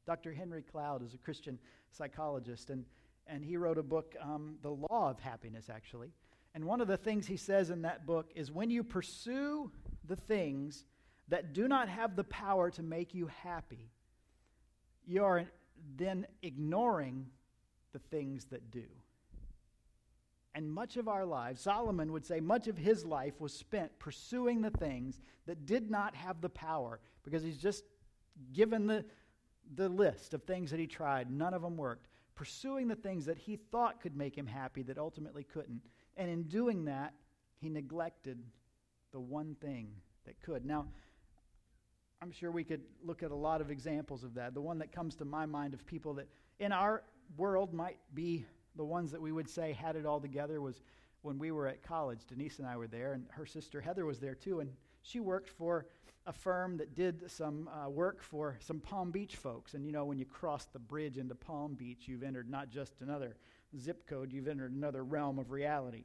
Dr. 0.06 0.32
Henry 0.32 0.62
Cloud 0.62 1.04
is 1.04 1.14
a 1.14 1.18
Christian 1.18 1.58
psychologist, 1.90 2.70
and, 2.70 2.84
and 3.26 3.44
he 3.44 3.56
wrote 3.56 3.78
a 3.78 3.82
book, 3.82 4.14
um, 4.20 4.56
The 4.62 4.70
Law 4.70 5.10
of 5.10 5.18
Happiness, 5.20 5.68
actually. 5.70 6.12
And 6.54 6.64
one 6.64 6.80
of 6.80 6.88
the 6.88 6.96
things 6.96 7.26
he 7.26 7.36
says 7.36 7.70
in 7.70 7.82
that 7.82 8.06
book 8.06 8.30
is 8.34 8.50
when 8.50 8.70
you 8.70 8.82
pursue 8.82 9.70
the 10.06 10.16
things 10.16 10.84
that 11.28 11.52
do 11.52 11.68
not 11.68 11.88
have 11.88 12.16
the 12.16 12.24
power 12.24 12.70
to 12.70 12.82
make 12.82 13.14
you 13.14 13.28
happy, 13.42 13.90
you 15.06 15.24
are 15.24 15.44
then 15.96 16.26
ignoring 16.42 17.26
the 17.92 17.98
things 17.98 18.46
that 18.46 18.70
do. 18.70 18.84
And 20.54 20.70
much 20.72 20.96
of 20.96 21.06
our 21.06 21.26
lives, 21.26 21.60
Solomon 21.60 22.12
would 22.12 22.24
say, 22.24 22.40
much 22.40 22.66
of 22.66 22.78
his 22.78 23.04
life 23.04 23.40
was 23.40 23.52
spent 23.52 23.98
pursuing 23.98 24.62
the 24.62 24.70
things 24.70 25.20
that 25.46 25.66
did 25.66 25.90
not 25.90 26.14
have 26.14 26.40
the 26.40 26.48
power 26.48 26.98
because 27.24 27.42
he's 27.42 27.58
just 27.58 27.84
given 28.54 28.86
the, 28.86 29.04
the 29.74 29.88
list 29.88 30.32
of 30.32 30.42
things 30.44 30.70
that 30.70 30.80
he 30.80 30.86
tried. 30.86 31.30
None 31.30 31.52
of 31.52 31.60
them 31.60 31.76
worked. 31.76 32.08
Pursuing 32.34 32.88
the 32.88 32.96
things 32.96 33.26
that 33.26 33.36
he 33.36 33.56
thought 33.56 34.00
could 34.00 34.16
make 34.16 34.36
him 34.36 34.46
happy 34.46 34.82
that 34.84 34.96
ultimately 34.96 35.44
couldn't. 35.44 35.82
And 36.16 36.30
in 36.30 36.44
doing 36.44 36.86
that, 36.86 37.12
he 37.58 37.68
neglected 37.68 38.38
the 39.12 39.20
one 39.20 39.56
thing 39.60 39.88
that 40.24 40.40
could. 40.40 40.64
Now, 40.64 40.86
I'm 42.22 42.32
sure 42.32 42.50
we 42.50 42.64
could 42.64 42.82
look 43.04 43.22
at 43.22 43.30
a 43.30 43.36
lot 43.36 43.60
of 43.60 43.70
examples 43.70 44.24
of 44.24 44.34
that. 44.34 44.54
The 44.54 44.60
one 44.60 44.78
that 44.78 44.90
comes 44.90 45.16
to 45.16 45.24
my 45.24 45.46
mind 45.46 45.74
of 45.74 45.86
people 45.86 46.14
that 46.14 46.28
in 46.58 46.72
our 46.72 47.02
world 47.36 47.74
might 47.74 47.98
be 48.14 48.46
the 48.76 48.84
ones 48.84 49.10
that 49.10 49.20
we 49.20 49.32
would 49.32 49.48
say 49.48 49.72
had 49.72 49.96
it 49.96 50.06
all 50.06 50.20
together 50.20 50.60
was 50.60 50.80
when 51.22 51.38
we 51.38 51.50
were 51.50 51.66
at 51.66 51.82
college. 51.82 52.20
Denise 52.26 52.58
and 52.58 52.66
I 52.66 52.76
were 52.76 52.86
there, 52.86 53.12
and 53.12 53.26
her 53.30 53.46
sister 53.46 53.80
Heather 53.80 54.06
was 54.06 54.18
there 54.18 54.34
too. 54.34 54.60
And 54.60 54.70
she 55.02 55.20
worked 55.20 55.50
for 55.50 55.86
a 56.26 56.32
firm 56.32 56.76
that 56.78 56.94
did 56.94 57.30
some 57.30 57.68
uh, 57.68 57.88
work 57.88 58.22
for 58.22 58.56
some 58.60 58.80
Palm 58.80 59.10
Beach 59.10 59.36
folks. 59.36 59.74
And 59.74 59.84
you 59.84 59.92
know, 59.92 60.04
when 60.04 60.18
you 60.18 60.24
cross 60.24 60.66
the 60.66 60.78
bridge 60.78 61.18
into 61.18 61.34
Palm 61.34 61.74
Beach, 61.74 62.04
you've 62.06 62.22
entered 62.22 62.48
not 62.48 62.70
just 62.70 62.94
another 63.00 63.36
zip 63.78 64.06
code, 64.08 64.32
you've 64.32 64.48
entered 64.48 64.72
another 64.72 65.04
realm 65.04 65.38
of 65.38 65.50
reality. 65.50 66.04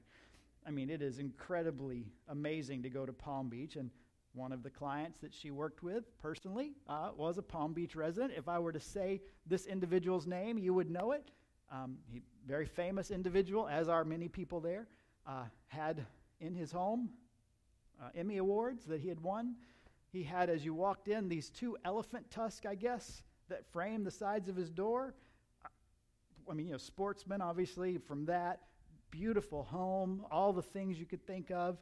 I 0.68 0.72
mean, 0.72 0.90
it 0.90 1.02
is 1.02 1.20
incredibly 1.20 2.06
amazing 2.28 2.84
to 2.84 2.90
go 2.90 3.06
to 3.06 3.14
Palm 3.14 3.50
Beach. 3.50 3.78
And 3.78 3.90
one 4.34 4.52
of 4.52 4.64
the 4.64 4.70
clients 4.70 5.20
that 5.20 5.34
she 5.34 5.52
worked 5.52 5.84
with 5.84 6.18
personally 6.22 6.72
uh, 6.88 7.10
was 7.16 7.38
a 7.38 7.42
Palm 7.42 7.74
Beach 7.74 7.96
resident. 7.96 8.34
If 8.36 8.48
I 8.48 8.60
were 8.60 8.72
to 8.72 8.80
say 8.80 9.22
this 9.46 9.66
individual's 9.66 10.26
name, 10.26 10.58
you 10.58 10.74
would 10.74 10.90
know 10.90 11.12
it. 11.12 11.32
Um, 11.72 11.98
he, 12.12 12.22
very 12.48 12.66
famous 12.66 13.12
individual, 13.12 13.68
as 13.68 13.90
are 13.90 14.04
many 14.04 14.28
people 14.28 14.60
there, 14.60 14.88
uh, 15.28 15.44
had 15.68 16.06
in 16.40 16.56
his 16.56 16.72
home 16.72 17.10
uh, 18.02 18.10
Emmy 18.16 18.38
Awards 18.38 18.86
that 18.86 19.02
he 19.02 19.10
had 19.10 19.20
won. 19.20 19.56
He 20.12 20.24
had, 20.24 20.50
as 20.50 20.66
you 20.66 20.74
walked 20.74 21.08
in, 21.08 21.30
these 21.30 21.50
two 21.50 21.78
elephant 21.86 22.30
tusks, 22.32 22.66
I 22.66 22.76
guess, 22.76 23.24
that 23.50 23.66
framed 23.72 24.06
the 24.06 24.12
sides 24.12 24.50
of 24.50 24.56
his 24.56 24.70
door. 24.70 25.14
I 26.50 26.54
mean, 26.54 26.68
you 26.68 26.72
know, 26.74 26.78
sportsman, 26.78 27.42
obviously, 27.42 27.98
from 27.98 28.26
that. 28.26 28.62
Beautiful 29.10 29.64
home, 29.64 30.26
all 30.32 30.54
the 30.54 30.62
things 30.62 31.00
you 31.00 31.06
could 31.06 31.26
think 31.28 31.52
of. 31.52 31.78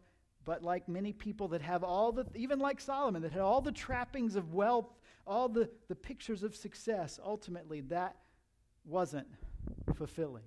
But 0.46 0.64
like 0.64 0.88
many 0.88 1.14
people 1.14 1.50
that 1.50 1.62
have 1.62 1.84
all 1.84 2.12
the, 2.12 2.26
even 2.36 2.60
like 2.60 2.80
Solomon, 2.80 3.22
that 3.22 3.32
had 3.32 3.42
all 3.42 3.62
the 3.62 3.72
trappings 3.72 4.36
of 4.36 4.54
wealth, 4.54 4.88
all 5.28 5.50
the, 5.50 5.70
the 5.88 5.96
pictures 5.96 6.44
of 6.44 6.56
success, 6.56 7.20
ultimately 7.24 7.82
that 7.82 8.16
wasn't 8.86 9.28
fulfilling. 9.96 10.46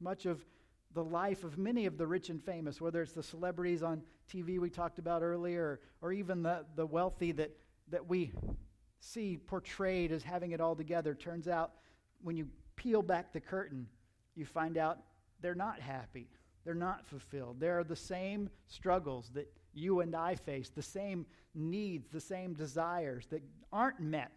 Much 0.00 0.26
of 0.26 0.44
the 0.94 1.04
life 1.04 1.44
of 1.44 1.58
many 1.58 1.86
of 1.86 1.98
the 1.98 2.06
rich 2.06 2.30
and 2.30 2.42
famous, 2.42 2.80
whether 2.80 3.02
it's 3.02 3.12
the 3.12 3.22
celebrities 3.22 3.82
on 3.82 4.02
TV 4.32 4.58
we 4.58 4.70
talked 4.70 4.98
about 4.98 5.22
earlier, 5.22 5.62
or, 5.62 5.80
or 6.08 6.12
even 6.12 6.42
the, 6.42 6.64
the 6.76 6.86
wealthy 6.86 7.32
that, 7.32 7.50
that 7.90 8.08
we 8.08 8.32
see 9.00 9.36
portrayed 9.36 10.10
as 10.10 10.22
having 10.22 10.52
it 10.52 10.60
all 10.60 10.74
together, 10.74 11.14
turns 11.14 11.46
out 11.46 11.72
when 12.22 12.36
you 12.36 12.48
peel 12.76 13.02
back 13.02 13.32
the 13.32 13.40
curtain, 13.40 13.86
you 14.34 14.44
find 14.44 14.76
out 14.76 14.98
they're 15.40 15.54
not 15.54 15.80
happy. 15.80 16.28
They're 16.68 16.74
not 16.74 17.06
fulfilled. 17.06 17.60
There 17.60 17.78
are 17.78 17.84
the 17.84 17.96
same 17.96 18.50
struggles 18.66 19.30
that 19.32 19.50
you 19.72 20.00
and 20.00 20.14
I 20.14 20.34
face, 20.34 20.68
the 20.68 20.82
same 20.82 21.24
needs, 21.54 22.10
the 22.10 22.20
same 22.20 22.52
desires 22.52 23.24
that 23.30 23.42
aren't 23.72 24.00
met 24.00 24.32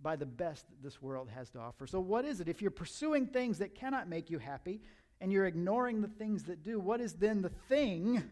by 0.00 0.16
the 0.16 0.24
best 0.24 0.66
that 0.70 0.82
this 0.82 1.02
world 1.02 1.28
has 1.34 1.50
to 1.50 1.58
offer. 1.58 1.86
So, 1.86 2.00
what 2.00 2.24
is 2.24 2.40
it? 2.40 2.48
If 2.48 2.62
you're 2.62 2.70
pursuing 2.70 3.26
things 3.26 3.58
that 3.58 3.74
cannot 3.74 4.08
make 4.08 4.30
you 4.30 4.38
happy 4.38 4.80
and 5.20 5.30
you're 5.30 5.44
ignoring 5.44 6.00
the 6.00 6.08
things 6.08 6.44
that 6.44 6.62
do, 6.62 6.80
what 6.80 7.02
is 7.02 7.12
then 7.12 7.42
the 7.42 7.52
thing? 7.68 8.22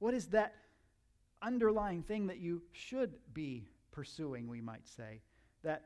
What 0.00 0.12
is 0.12 0.26
that 0.30 0.52
underlying 1.40 2.02
thing 2.02 2.26
that 2.26 2.38
you 2.38 2.62
should 2.72 3.14
be 3.32 3.68
pursuing, 3.92 4.48
we 4.48 4.60
might 4.60 4.88
say? 4.88 5.20
That, 5.62 5.84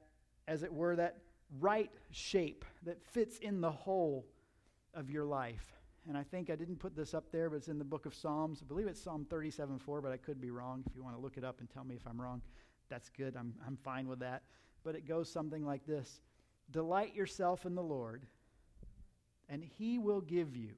as 0.48 0.62
it 0.62 0.72
were, 0.72 0.96
that 0.96 1.18
right 1.60 1.90
shape 2.10 2.64
that 2.84 3.04
fits 3.04 3.36
in 3.36 3.60
the 3.60 3.70
whole 3.70 4.24
of 4.94 5.10
your 5.10 5.26
life 5.26 5.76
and 6.08 6.16
I 6.16 6.22
think 6.22 6.50
I 6.50 6.56
didn't 6.56 6.76
put 6.76 6.94
this 6.94 7.14
up 7.14 7.30
there, 7.32 7.50
but 7.50 7.56
it's 7.56 7.68
in 7.68 7.78
the 7.78 7.84
book 7.84 8.06
of 8.06 8.14
Psalms. 8.14 8.60
I 8.62 8.66
believe 8.66 8.86
it's 8.86 9.02
Psalm 9.02 9.26
37 9.28 9.78
4, 9.78 10.00
but 10.00 10.12
I 10.12 10.16
could 10.16 10.40
be 10.40 10.50
wrong. 10.50 10.84
If 10.86 10.94
you 10.94 11.02
want 11.02 11.16
to 11.16 11.20
look 11.20 11.36
it 11.36 11.44
up 11.44 11.60
and 11.60 11.68
tell 11.68 11.84
me 11.84 11.96
if 11.96 12.06
I'm 12.06 12.20
wrong, 12.20 12.42
that's 12.88 13.08
good. 13.08 13.36
I'm, 13.36 13.54
I'm 13.66 13.76
fine 13.76 14.06
with 14.08 14.20
that. 14.20 14.42
But 14.84 14.94
it 14.94 15.06
goes 15.06 15.30
something 15.30 15.64
like 15.64 15.84
this 15.86 16.20
Delight 16.70 17.14
yourself 17.14 17.66
in 17.66 17.74
the 17.74 17.82
Lord, 17.82 18.24
and 19.48 19.62
he 19.62 19.98
will 19.98 20.20
give 20.20 20.56
you 20.56 20.70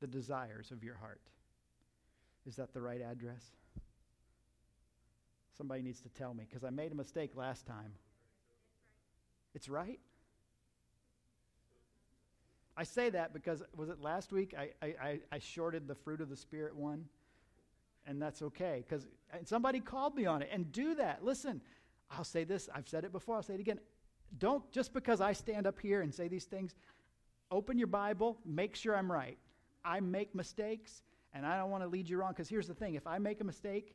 the 0.00 0.06
desires 0.06 0.70
of 0.70 0.82
your 0.82 0.96
heart. 0.96 1.20
Is 2.46 2.56
that 2.56 2.72
the 2.72 2.80
right 2.80 3.00
address? 3.00 3.44
Somebody 5.56 5.82
needs 5.82 6.00
to 6.00 6.08
tell 6.08 6.34
me 6.34 6.44
because 6.48 6.64
I 6.64 6.70
made 6.70 6.92
a 6.92 6.94
mistake 6.94 7.36
last 7.36 7.66
time. 7.66 7.92
It's 9.54 9.68
right? 9.68 10.00
I 12.76 12.84
say 12.84 13.10
that 13.10 13.32
because, 13.32 13.62
was 13.76 13.88
it 13.88 14.00
last 14.00 14.32
week? 14.32 14.54
I, 14.58 14.70
I, 14.82 15.20
I 15.30 15.38
shorted 15.38 15.86
the 15.86 15.94
fruit 15.94 16.20
of 16.20 16.30
the 16.30 16.36
Spirit 16.36 16.74
one. 16.74 17.04
And 18.06 18.20
that's 18.20 18.42
okay 18.42 18.84
because 18.86 19.06
somebody 19.44 19.78
called 19.78 20.16
me 20.16 20.26
on 20.26 20.42
it. 20.42 20.48
And 20.52 20.72
do 20.72 20.94
that. 20.96 21.24
Listen, 21.24 21.60
I'll 22.10 22.24
say 22.24 22.44
this. 22.44 22.68
I've 22.74 22.88
said 22.88 23.04
it 23.04 23.12
before. 23.12 23.36
I'll 23.36 23.42
say 23.42 23.54
it 23.54 23.60
again. 23.60 23.78
Don't, 24.38 24.68
just 24.72 24.92
because 24.92 25.20
I 25.20 25.32
stand 25.32 25.66
up 25.66 25.78
here 25.78 26.00
and 26.00 26.12
say 26.12 26.26
these 26.26 26.46
things, 26.46 26.74
open 27.50 27.78
your 27.78 27.86
Bible, 27.86 28.38
make 28.44 28.74
sure 28.74 28.96
I'm 28.96 29.12
right. 29.12 29.38
I 29.84 30.00
make 30.00 30.34
mistakes, 30.34 31.02
and 31.34 31.44
I 31.44 31.56
don't 31.56 31.70
want 31.70 31.82
to 31.82 31.88
lead 31.88 32.08
you 32.08 32.16
wrong 32.16 32.30
because 32.32 32.48
here's 32.48 32.66
the 32.66 32.74
thing 32.74 32.94
if 32.94 33.06
I 33.06 33.18
make 33.18 33.40
a 33.40 33.44
mistake, 33.44 33.94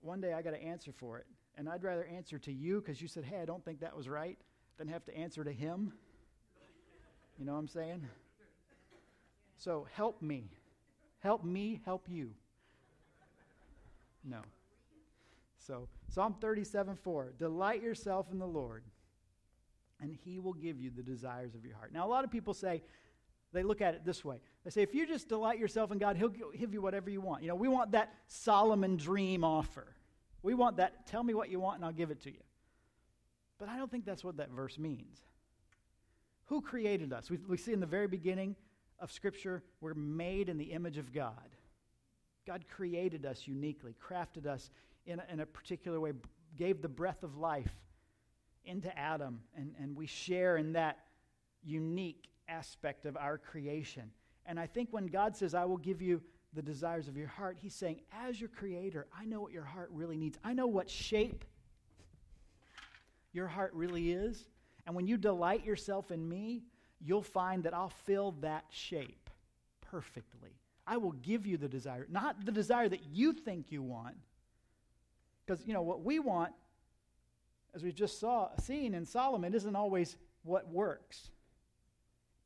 one 0.00 0.20
day 0.20 0.32
I 0.32 0.42
got 0.42 0.50
to 0.50 0.62
answer 0.62 0.92
for 0.92 1.18
it. 1.18 1.26
And 1.56 1.68
I'd 1.68 1.82
rather 1.82 2.04
answer 2.04 2.38
to 2.38 2.52
you 2.52 2.80
because 2.80 3.02
you 3.02 3.08
said, 3.08 3.24
hey, 3.24 3.40
I 3.40 3.44
don't 3.44 3.64
think 3.64 3.80
that 3.80 3.96
was 3.96 4.08
right, 4.08 4.38
than 4.76 4.86
have 4.88 5.04
to 5.06 5.16
answer 5.16 5.42
to 5.42 5.52
him. 5.52 5.92
You 7.38 7.44
know 7.44 7.52
what 7.52 7.58
I'm 7.58 7.68
saying? 7.68 8.06
So 9.56 9.86
help 9.92 10.20
me. 10.22 10.50
Help 11.20 11.44
me 11.44 11.80
help 11.84 12.06
you. 12.08 12.30
No. 14.24 14.38
So 15.58 15.88
Psalm 16.08 16.36
37 16.40 16.96
4 16.96 17.32
Delight 17.38 17.82
yourself 17.82 18.26
in 18.32 18.38
the 18.38 18.46
Lord, 18.46 18.84
and 20.00 20.16
he 20.24 20.38
will 20.38 20.54
give 20.54 20.80
you 20.80 20.90
the 20.90 21.02
desires 21.02 21.54
of 21.54 21.64
your 21.64 21.76
heart. 21.76 21.92
Now, 21.92 22.06
a 22.06 22.10
lot 22.10 22.24
of 22.24 22.30
people 22.30 22.54
say, 22.54 22.82
they 23.52 23.62
look 23.62 23.80
at 23.80 23.94
it 23.94 24.04
this 24.04 24.24
way. 24.24 24.40
They 24.64 24.70
say, 24.70 24.82
if 24.82 24.94
you 24.94 25.06
just 25.06 25.28
delight 25.28 25.58
yourself 25.58 25.90
in 25.90 25.98
God, 25.98 26.16
he'll 26.16 26.28
give 26.28 26.74
you 26.74 26.82
whatever 26.82 27.08
you 27.08 27.20
want. 27.20 27.42
You 27.42 27.48
know, 27.48 27.54
we 27.54 27.68
want 27.68 27.92
that 27.92 28.12
Solomon 28.26 28.96
dream 28.96 29.42
offer. 29.42 29.86
We 30.42 30.54
want 30.54 30.76
that, 30.76 31.06
tell 31.06 31.22
me 31.22 31.34
what 31.34 31.48
you 31.50 31.58
want 31.58 31.76
and 31.76 31.84
I'll 31.84 31.92
give 31.92 32.10
it 32.10 32.20
to 32.22 32.30
you. 32.30 32.42
But 33.58 33.68
I 33.68 33.76
don't 33.76 33.90
think 33.90 34.04
that's 34.04 34.22
what 34.22 34.36
that 34.36 34.50
verse 34.50 34.78
means. 34.78 35.18
Who 36.48 36.60
created 36.60 37.12
us? 37.12 37.30
We, 37.30 37.38
we 37.46 37.56
see 37.56 37.72
in 37.72 37.80
the 37.80 37.86
very 37.86 38.08
beginning 38.08 38.56
of 38.98 39.12
Scripture, 39.12 39.62
we're 39.80 39.94
made 39.94 40.48
in 40.48 40.58
the 40.58 40.72
image 40.72 40.98
of 40.98 41.12
God. 41.12 41.32
God 42.46 42.64
created 42.74 43.26
us 43.26 43.46
uniquely, 43.46 43.94
crafted 44.02 44.46
us 44.46 44.70
in 45.06 45.20
a, 45.20 45.32
in 45.32 45.40
a 45.40 45.46
particular 45.46 46.00
way, 46.00 46.12
gave 46.56 46.80
the 46.80 46.88
breath 46.88 47.22
of 47.22 47.36
life 47.36 47.70
into 48.64 48.96
Adam, 48.98 49.40
and, 49.56 49.74
and 49.80 49.94
we 49.94 50.06
share 50.06 50.56
in 50.56 50.72
that 50.72 50.98
unique 51.62 52.28
aspect 52.48 53.04
of 53.04 53.16
our 53.16 53.36
creation. 53.36 54.10
And 54.46 54.58
I 54.58 54.66
think 54.66 54.88
when 54.90 55.06
God 55.06 55.36
says, 55.36 55.54
I 55.54 55.66
will 55.66 55.76
give 55.76 56.00
you 56.00 56.22
the 56.54 56.62
desires 56.62 57.08
of 57.08 57.16
your 57.16 57.28
heart, 57.28 57.58
He's 57.60 57.74
saying, 57.74 58.00
as 58.24 58.40
your 58.40 58.48
creator, 58.48 59.06
I 59.16 59.26
know 59.26 59.42
what 59.42 59.52
your 59.52 59.64
heart 59.64 59.90
really 59.92 60.16
needs. 60.16 60.38
I 60.42 60.54
know 60.54 60.66
what 60.66 60.88
shape 60.88 61.44
your 63.32 63.48
heart 63.48 63.72
really 63.74 64.12
is. 64.12 64.48
And 64.88 64.96
when 64.96 65.06
you 65.06 65.18
delight 65.18 65.66
yourself 65.66 66.10
in 66.10 66.26
me, 66.26 66.62
you'll 66.98 67.20
find 67.20 67.62
that 67.64 67.74
I'll 67.74 67.92
fill 68.06 68.32
that 68.40 68.64
shape 68.70 69.28
perfectly. 69.82 70.56
I 70.86 70.96
will 70.96 71.12
give 71.12 71.46
you 71.46 71.58
the 71.58 71.68
desire, 71.68 72.06
not 72.10 72.46
the 72.46 72.52
desire 72.52 72.88
that 72.88 73.04
you 73.12 73.34
think 73.34 73.70
you 73.70 73.82
want. 73.82 74.16
Because, 75.44 75.62
you 75.66 75.74
know, 75.74 75.82
what 75.82 76.02
we 76.02 76.20
want, 76.20 76.54
as 77.74 77.82
we 77.84 77.92
just 77.92 78.18
saw, 78.18 78.48
seen 78.60 78.94
in 78.94 79.04
Solomon, 79.04 79.52
isn't 79.52 79.76
always 79.76 80.16
what 80.42 80.72
works. 80.72 81.28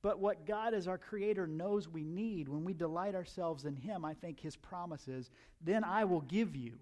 But 0.03 0.19
what 0.19 0.45
God 0.45 0.75
as 0.75 0.89
our 0.89 0.99
creator 0.99 1.47
knows 1.47 1.89
we 1.89 2.03
need 2.03 2.49
when 2.49 2.65
we 2.65 2.75
delight 2.75 3.15
ourselves 3.15 3.67
in 3.67 3.77
him, 3.77 4.05
I 4.05 4.15
think 4.15 4.41
his 4.41 4.57
promise 4.57 5.07
is, 5.07 5.31
then 5.61 5.85
I 5.85 6.07
will 6.07 6.23
give 6.23 6.57
you 6.57 6.73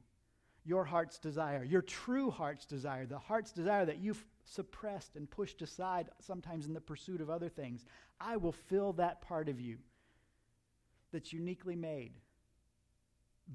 your 0.65 0.85
heart's 0.85 1.19
desire, 1.19 1.63
your 1.65 1.83
true 1.83 2.31
heart's 2.31 2.65
desire, 2.65 3.05
the 3.05 3.19
heart's 3.19 3.53
desire 3.53 3.85
that 3.85 3.99
you've 3.99 4.25
suppressed 4.51 5.17
and 5.17 5.31
pushed 5.31 5.63
aside 5.63 6.09
sometimes 6.21 6.67
in 6.67 6.75
the 6.75 6.81
pursuit 6.81 7.21
of 7.21 7.31
other 7.31 7.49
things. 7.49 7.85
I 8.21 8.37
will 8.37 8.53
fill 8.53 8.93
that 8.95 9.23
part 9.23 9.49
of 9.49 9.61
you 9.61 9.79
that's 11.13 11.33
uniquely 11.33 11.77
made 11.77 12.13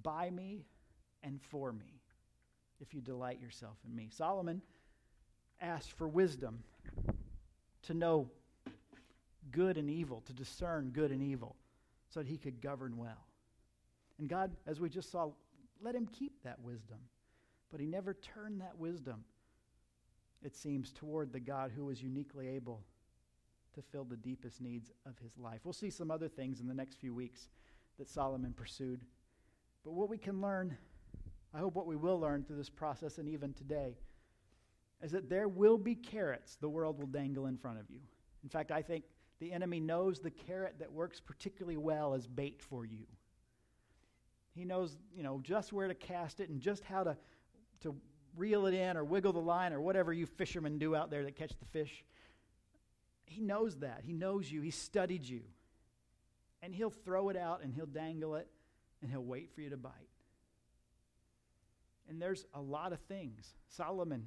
by 0.02 0.30
me 0.30 0.66
and 1.24 1.42
for 1.42 1.72
me 1.72 2.02
if 2.80 2.94
you 2.94 3.02
delight 3.02 3.42
yourself 3.42 3.78
in 3.86 3.96
me. 3.96 4.10
Solomon 4.12 4.62
asked 5.62 5.92
for 5.94 6.08
wisdom 6.08 6.64
to 7.84 7.94
know 7.94 8.30
good 9.52 9.78
and 9.78 9.90
evil, 9.90 10.22
to 10.26 10.34
discern 10.34 10.92
good 10.94 11.12
and 11.12 11.22
evil, 11.22 11.56
so 12.10 12.22
that 12.22 12.28
he 12.28 12.38
could 12.38 12.62
govern 12.62 12.98
well. 12.98 13.26
And 14.20 14.30
God, 14.30 14.52
as 14.66 14.80
we 14.80 14.90
just 14.90 15.12
saw, 15.12 15.30
let 15.82 15.96
him 15.96 16.08
keep 16.08 16.44
that 16.44 16.60
wisdom. 16.62 16.98
But 17.72 17.80
he 17.80 17.86
never 17.86 18.14
turned 18.14 18.62
that 18.62 18.78
wisdom, 18.78 19.24
it 20.46 20.56
seems, 20.56 20.92
toward 20.92 21.34
the 21.34 21.40
God 21.40 21.72
who 21.76 21.86
was 21.86 22.02
uniquely 22.02 22.48
able 22.50 22.84
to 23.74 23.82
fill 23.82 24.06
the 24.06 24.16
deepest 24.16 24.62
needs 24.62 24.92
of 25.06 25.18
his 25.18 25.38
life. 25.38 25.62
We'll 25.64 25.74
see 25.74 25.90
some 25.90 26.12
other 26.12 26.30
things 26.30 26.62
in 26.62 26.68
the 26.68 26.74
next 26.74 26.96
few 26.96 27.14
weeks 27.14 27.50
that 27.98 28.08
Solomon 28.08 28.54
pursued. 28.54 29.02
But 29.84 29.94
what 29.94 30.10
we 30.10 30.18
can 30.18 30.42
learn, 30.42 30.78
I 31.54 31.60
hope 31.60 31.76
what 31.76 31.88
we 31.88 31.96
will 31.96 32.20
learn 32.20 32.44
through 32.44 32.58
this 32.58 32.70
process 32.70 33.18
and 33.18 33.28
even 33.28 33.54
today, 33.54 33.98
is 35.02 35.12
that 35.12 35.30
there 35.30 35.48
will 35.48 35.78
be 35.78 35.96
carrots 35.96 36.56
the 36.56 36.70
world 36.70 37.00
will 37.00 37.08
dangle 37.08 37.48
in 37.48 37.58
front 37.58 37.80
of 37.80 37.90
you. 37.90 38.00
In 38.44 38.50
fact, 38.50 38.72
I 38.72 38.82
think 38.82 39.04
the 39.40 39.52
enemy 39.52 39.80
knows 39.80 40.20
the 40.20 40.32
carrot 40.32 40.76
that 40.80 40.92
works 40.92 41.20
particularly 41.20 41.78
well 41.78 42.14
as 42.14 42.28
bait 42.28 42.62
for 42.62 42.86
you. 42.86 43.06
He 44.56 44.64
knows, 44.64 44.96
you 45.14 45.24
know, 45.24 45.42
just 45.44 45.74
where 45.74 45.88
to 45.88 45.94
cast 45.94 46.40
it 46.40 46.50
and 46.50 46.62
just 46.62 46.84
how 46.86 47.04
to, 47.04 47.18
to 47.82 47.96
reel 48.38 48.66
it 48.66 48.74
in 48.74 48.98
or 48.98 49.04
wiggle 49.04 49.34
the 49.34 49.40
line 49.40 49.74
or 49.74 49.82
whatever 49.82 50.14
you 50.14 50.26
fishermen 50.26 50.78
do 50.78 50.96
out 50.96 51.10
there 51.10 51.24
that 51.24 51.36
catch 51.36 51.54
the 51.58 51.66
fish. 51.66 52.04
He 53.26 53.42
knows 53.42 53.78
that. 53.78 54.02
He 54.04 54.14
knows 54.14 54.52
you. 54.52 54.62
He 54.62 54.72
studied 54.72 55.24
you. 55.24 55.42
And 56.62 56.74
he'll 56.74 56.90
throw 56.90 57.30
it 57.30 57.38
out 57.38 57.64
and 57.64 57.74
he'll 57.74 57.86
dangle 57.86 58.36
it 58.36 58.48
and 59.02 59.12
he'll 59.12 59.24
wait 59.24 59.52
for 59.54 59.62
you 59.62 59.70
to 59.70 59.78
bite. 59.78 59.92
And 62.10 62.22
there's 62.22 62.46
a 62.54 62.62
lot 62.62 62.94
of 62.94 63.00
things. 63.02 63.56
Solomon 63.68 64.26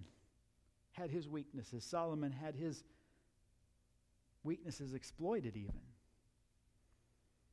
had 0.92 1.10
his 1.10 1.28
weaknesses, 1.28 1.84
Solomon 1.84 2.32
had 2.32 2.56
his 2.56 2.82
weaknesses 4.42 4.94
exploited, 4.94 5.56
even. 5.56 5.80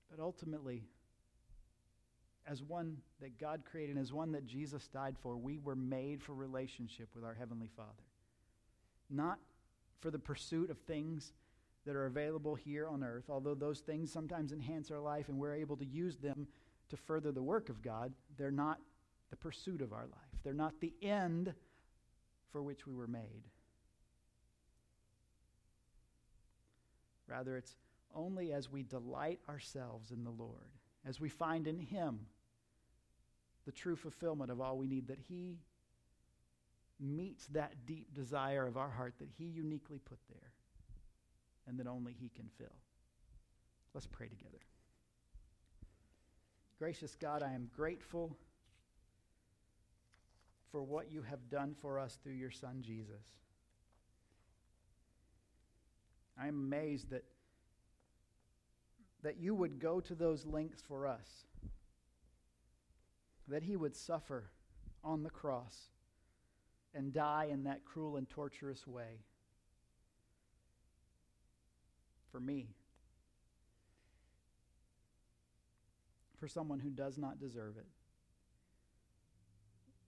But 0.10 0.20
ultimately, 0.20 0.84
as 2.48 2.62
one 2.62 2.98
that 3.22 3.40
God 3.40 3.64
created, 3.70 3.96
and 3.96 4.04
as 4.04 4.14
one 4.14 4.32
that 4.34 4.46
Jesus 4.46 4.88
died 4.88 5.16
for, 5.22 5.36
we 5.38 5.58
were 5.58 5.76
made 5.76 6.22
for 6.22 6.34
relationship 6.34 7.10
with 7.16 7.24
our 7.24 7.34
Heavenly 7.34 7.70
Father. 7.76 7.90
Not 9.10 9.40
for 10.00 10.12
the 10.12 10.20
pursuit 10.20 10.70
of 10.70 10.78
things 10.80 11.34
that 11.86 11.96
are 11.96 12.06
available 12.06 12.56
here 12.56 12.88
on 12.88 13.04
earth, 13.04 13.26
although 13.30 13.56
those 13.56 13.80
things 13.80 14.12
sometimes 14.12 14.52
enhance 14.52 14.92
our 14.92 15.00
life 15.00 15.30
and 15.30 15.40
we're 15.40 15.56
able 15.56 15.78
to 15.78 15.86
use 15.86 16.18
them 16.18 16.48
to 16.90 16.98
further 16.98 17.32
the 17.32 17.42
work 17.42 17.70
of 17.70 17.82
God, 17.82 18.14
they're 18.38 18.52
not 18.52 18.80
the 19.30 19.36
pursuit 19.36 19.82
of 19.82 19.94
our 19.94 20.06
life. 20.06 20.40
They're 20.44 20.54
not 20.54 20.80
the 20.80 20.94
end 21.02 21.54
for 22.52 22.62
which 22.62 22.86
we 22.86 22.94
were 22.94 23.08
made. 23.08 23.50
Rather, 27.28 27.58
it's 27.58 27.76
only 28.16 28.54
as 28.54 28.72
we 28.72 28.84
delight 28.84 29.40
ourselves 29.50 30.12
in 30.12 30.24
the 30.24 30.30
Lord, 30.30 30.70
as 31.06 31.20
we 31.20 31.30
find 31.30 31.68
in 31.68 31.80
Him 31.80 32.28
the 33.66 33.72
true 33.72 33.96
fulfillment 33.96 34.52
of 34.52 34.62
all 34.62 34.78
we 34.78 34.88
need, 34.88 35.08
that 35.08 35.20
He 35.28 35.58
meets 37.00 37.48
that 37.48 37.74
deep 37.86 38.14
desire 38.14 38.68
of 38.68 38.78
our 38.78 38.90
heart 38.90 39.16
that 39.20 39.30
He 39.38 39.46
uniquely 39.46 40.00
put 40.00 40.20
there 40.30 40.52
and 41.68 41.80
that 41.80 41.88
only 41.88 42.14
He 42.20 42.30
can 42.30 42.50
fill. 42.58 42.76
Let's 43.94 44.08
pray 44.08 44.28
together. 44.28 44.60
Gracious 46.78 47.16
God, 47.16 47.42
I 47.42 47.54
am 47.54 47.70
grateful 47.76 48.36
for 50.72 50.84
what 50.84 51.10
you 51.10 51.22
have 51.22 51.50
done 51.50 51.74
for 51.82 51.98
us 52.00 52.18
through 52.22 52.34
your 52.34 52.52
Son, 52.52 52.82
Jesus. 52.82 53.32
I 56.38 56.50
am 56.50 56.56
amazed 56.56 57.12
that, 57.12 57.24
that 59.24 59.38
you 59.38 59.56
would 59.56 59.80
go 59.80 60.02
to 60.02 60.14
those 60.14 60.46
lengths 60.46 60.84
for 60.86 61.08
us, 61.08 61.46
that 63.48 63.64
he 63.64 63.76
would 63.76 63.96
suffer 63.96 64.50
on 65.04 65.24
the 65.24 65.30
cross 65.30 65.90
and 66.94 67.14
die 67.14 67.50
in 67.52 67.64
that 67.64 67.86
cruel 67.86 68.18
and 68.18 68.30
torturous 68.30 68.88
way 68.88 69.20
for 72.32 72.40
me, 72.40 72.68
for 76.40 76.48
someone 76.48 76.80
who 76.80 76.90
does 76.90 77.18
not 77.18 77.40
deserve 77.40 77.78
it, 77.78 77.88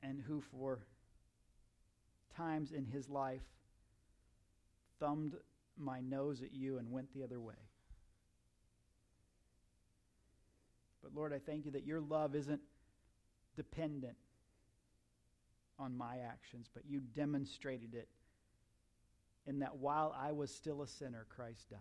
and 0.01 0.19
who 0.19 0.41
for 0.41 0.79
times 2.35 2.71
in 2.71 2.85
his 2.85 3.09
life 3.09 3.43
thumbed 4.99 5.35
my 5.77 6.01
nose 6.01 6.41
at 6.41 6.53
you 6.53 6.77
and 6.77 6.91
went 6.91 7.13
the 7.13 7.23
other 7.23 7.39
way. 7.39 7.53
But 11.03 11.13
Lord, 11.13 11.33
I 11.33 11.39
thank 11.39 11.65
you 11.65 11.71
that 11.71 11.85
your 11.85 12.01
love 12.01 12.35
isn't 12.35 12.61
dependent 13.57 14.15
on 15.77 15.97
my 15.97 16.19
actions, 16.19 16.69
but 16.73 16.83
you 16.87 17.01
demonstrated 17.01 17.93
it 17.93 18.07
in 19.45 19.59
that 19.59 19.75
while 19.77 20.15
I 20.17 20.31
was 20.31 20.53
still 20.53 20.81
a 20.81 20.87
sinner, 20.87 21.25
Christ 21.35 21.69
died. 21.69 21.79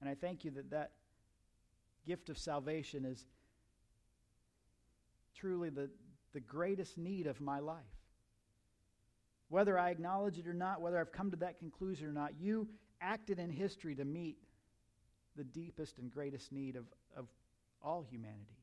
And 0.00 0.08
I 0.08 0.14
thank 0.14 0.44
you 0.44 0.52
that 0.52 0.70
that 0.70 0.92
gift 2.06 2.30
of 2.30 2.38
salvation 2.38 3.04
is 3.04 3.26
truly 5.36 5.70
the, 5.70 5.90
the 6.32 6.40
greatest 6.40 6.96
need 6.96 7.26
of 7.26 7.40
my 7.40 7.58
life. 7.58 7.76
Whether 9.48 9.78
I 9.78 9.90
acknowledge 9.90 10.38
it 10.38 10.46
or 10.46 10.54
not, 10.54 10.80
whether 10.80 10.98
I've 10.98 11.12
come 11.12 11.30
to 11.32 11.36
that 11.38 11.58
conclusion 11.58 12.08
or 12.08 12.12
not, 12.12 12.32
you 12.38 12.68
acted 13.00 13.38
in 13.38 13.50
history 13.50 13.94
to 13.96 14.04
meet 14.04 14.38
the 15.36 15.44
deepest 15.44 15.98
and 15.98 16.10
greatest 16.10 16.52
need 16.52 16.76
of, 16.76 16.84
of 17.16 17.26
all 17.82 18.02
humanity. 18.02 18.59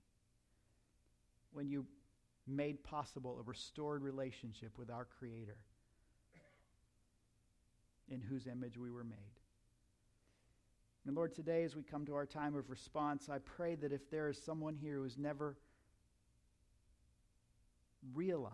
When 1.52 1.70
you 1.70 1.86
made 2.48 2.84
possible 2.84 3.38
a 3.40 3.44
restored 3.44 4.02
relationship 4.02 4.78
with 4.78 4.90
our 4.90 5.06
Creator, 5.06 5.58
in 8.10 8.22
whose 8.22 8.48
image 8.48 8.78
we 8.78 8.90
were 8.90 9.04
made. 9.04 9.18
And 11.06 11.16
Lord, 11.16 11.34
today 11.34 11.64
as 11.64 11.76
we 11.76 11.84
come 11.84 12.06
to 12.06 12.16
our 12.16 12.26
time 12.26 12.56
of 12.56 12.70
response, 12.70 13.30
I 13.30 13.40
pray 13.40 13.76
that 13.76 13.92
if 13.92 14.10
there 14.10 14.30
is 14.30 14.42
someone 14.42 14.76
here 14.76 14.96
who 14.96 15.04
has 15.04 15.18
never 15.18 15.58
realized 18.14 18.54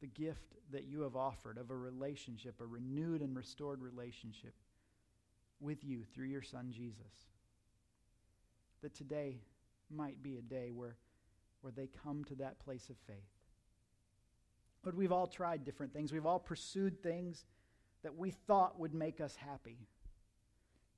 the 0.00 0.06
gift 0.06 0.56
that 0.70 0.84
you 0.84 1.02
have 1.02 1.16
offered 1.16 1.58
of 1.58 1.70
a 1.70 1.76
relationship, 1.76 2.60
a 2.60 2.66
renewed 2.66 3.20
and 3.20 3.36
restored 3.36 3.80
relationship 3.80 4.54
with 5.60 5.84
you 5.84 6.02
through 6.14 6.26
your 6.26 6.42
Son 6.42 6.72
Jesus. 6.72 7.28
That 8.82 8.94
today 8.94 9.38
might 9.92 10.22
be 10.22 10.36
a 10.36 10.42
day 10.42 10.70
where, 10.72 10.96
where 11.60 11.72
they 11.72 11.88
come 12.02 12.24
to 12.24 12.34
that 12.36 12.58
place 12.60 12.88
of 12.88 12.96
faith. 13.06 13.16
But 14.82 14.94
we've 14.94 15.12
all 15.12 15.26
tried 15.26 15.64
different 15.64 15.92
things. 15.92 16.12
We've 16.12 16.26
all 16.26 16.40
pursued 16.40 17.02
things 17.02 17.44
that 18.02 18.16
we 18.16 18.30
thought 18.30 18.78
would 18.80 18.94
make 18.94 19.20
us 19.20 19.36
happy. 19.36 19.78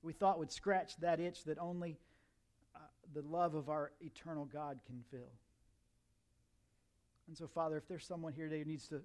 We 0.02 0.12
thought 0.12 0.38
would 0.38 0.52
scratch 0.52 0.96
that 0.98 1.20
itch 1.20 1.44
that 1.44 1.58
only 1.58 1.98
uh, 2.74 2.78
the 3.12 3.22
love 3.22 3.54
of 3.54 3.68
our 3.68 3.92
eternal 4.00 4.46
God 4.46 4.80
can 4.86 5.02
fill. 5.10 5.32
And 7.28 7.36
so, 7.36 7.46
Father, 7.46 7.76
if 7.76 7.88
there's 7.88 8.06
someone 8.06 8.32
here 8.32 8.48
today 8.48 8.60
who 8.60 8.70
needs 8.70 8.88
to 8.88 9.00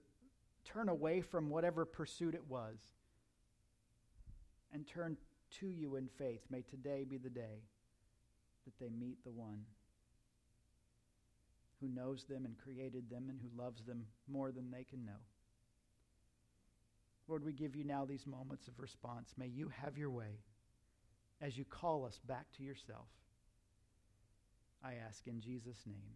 turn 0.65 0.89
away 0.89 1.21
from 1.21 1.49
whatever 1.49 1.85
pursuit 1.85 2.35
it 2.35 2.43
was 2.47 2.77
and 4.73 4.85
turn 4.87 5.17
to 5.59 5.67
you 5.67 5.95
in 5.95 6.07
faith, 6.17 6.41
may 6.49 6.61
today 6.61 7.05
be 7.09 7.17
the 7.17 7.29
day 7.29 7.63
that 8.65 8.77
they 8.79 8.89
meet 8.89 9.23
the 9.23 9.31
one 9.31 9.61
who 11.79 11.87
knows 11.87 12.25
them 12.29 12.45
and 12.45 12.57
created 12.57 13.09
them 13.09 13.27
and 13.29 13.39
who 13.39 13.61
loves 13.61 13.83
them 13.83 14.05
more 14.27 14.51
than 14.51 14.71
they 14.71 14.83
can 14.83 15.05
know. 15.05 15.21
Lord, 17.27 17.45
we 17.45 17.53
give 17.53 17.75
you 17.75 17.83
now 17.83 18.05
these 18.05 18.25
moments 18.25 18.67
of 18.67 18.79
response. 18.79 19.33
May 19.37 19.47
you 19.47 19.71
have 19.83 19.97
your 19.97 20.09
way 20.09 20.39
as 21.41 21.57
you 21.57 21.63
call 21.63 22.05
us 22.05 22.19
back 22.27 22.45
to 22.57 22.63
yourself. 22.63 23.07
I 24.83 24.93
ask 25.07 25.27
in 25.27 25.39
Jesus' 25.39 25.85
name. 25.85 26.15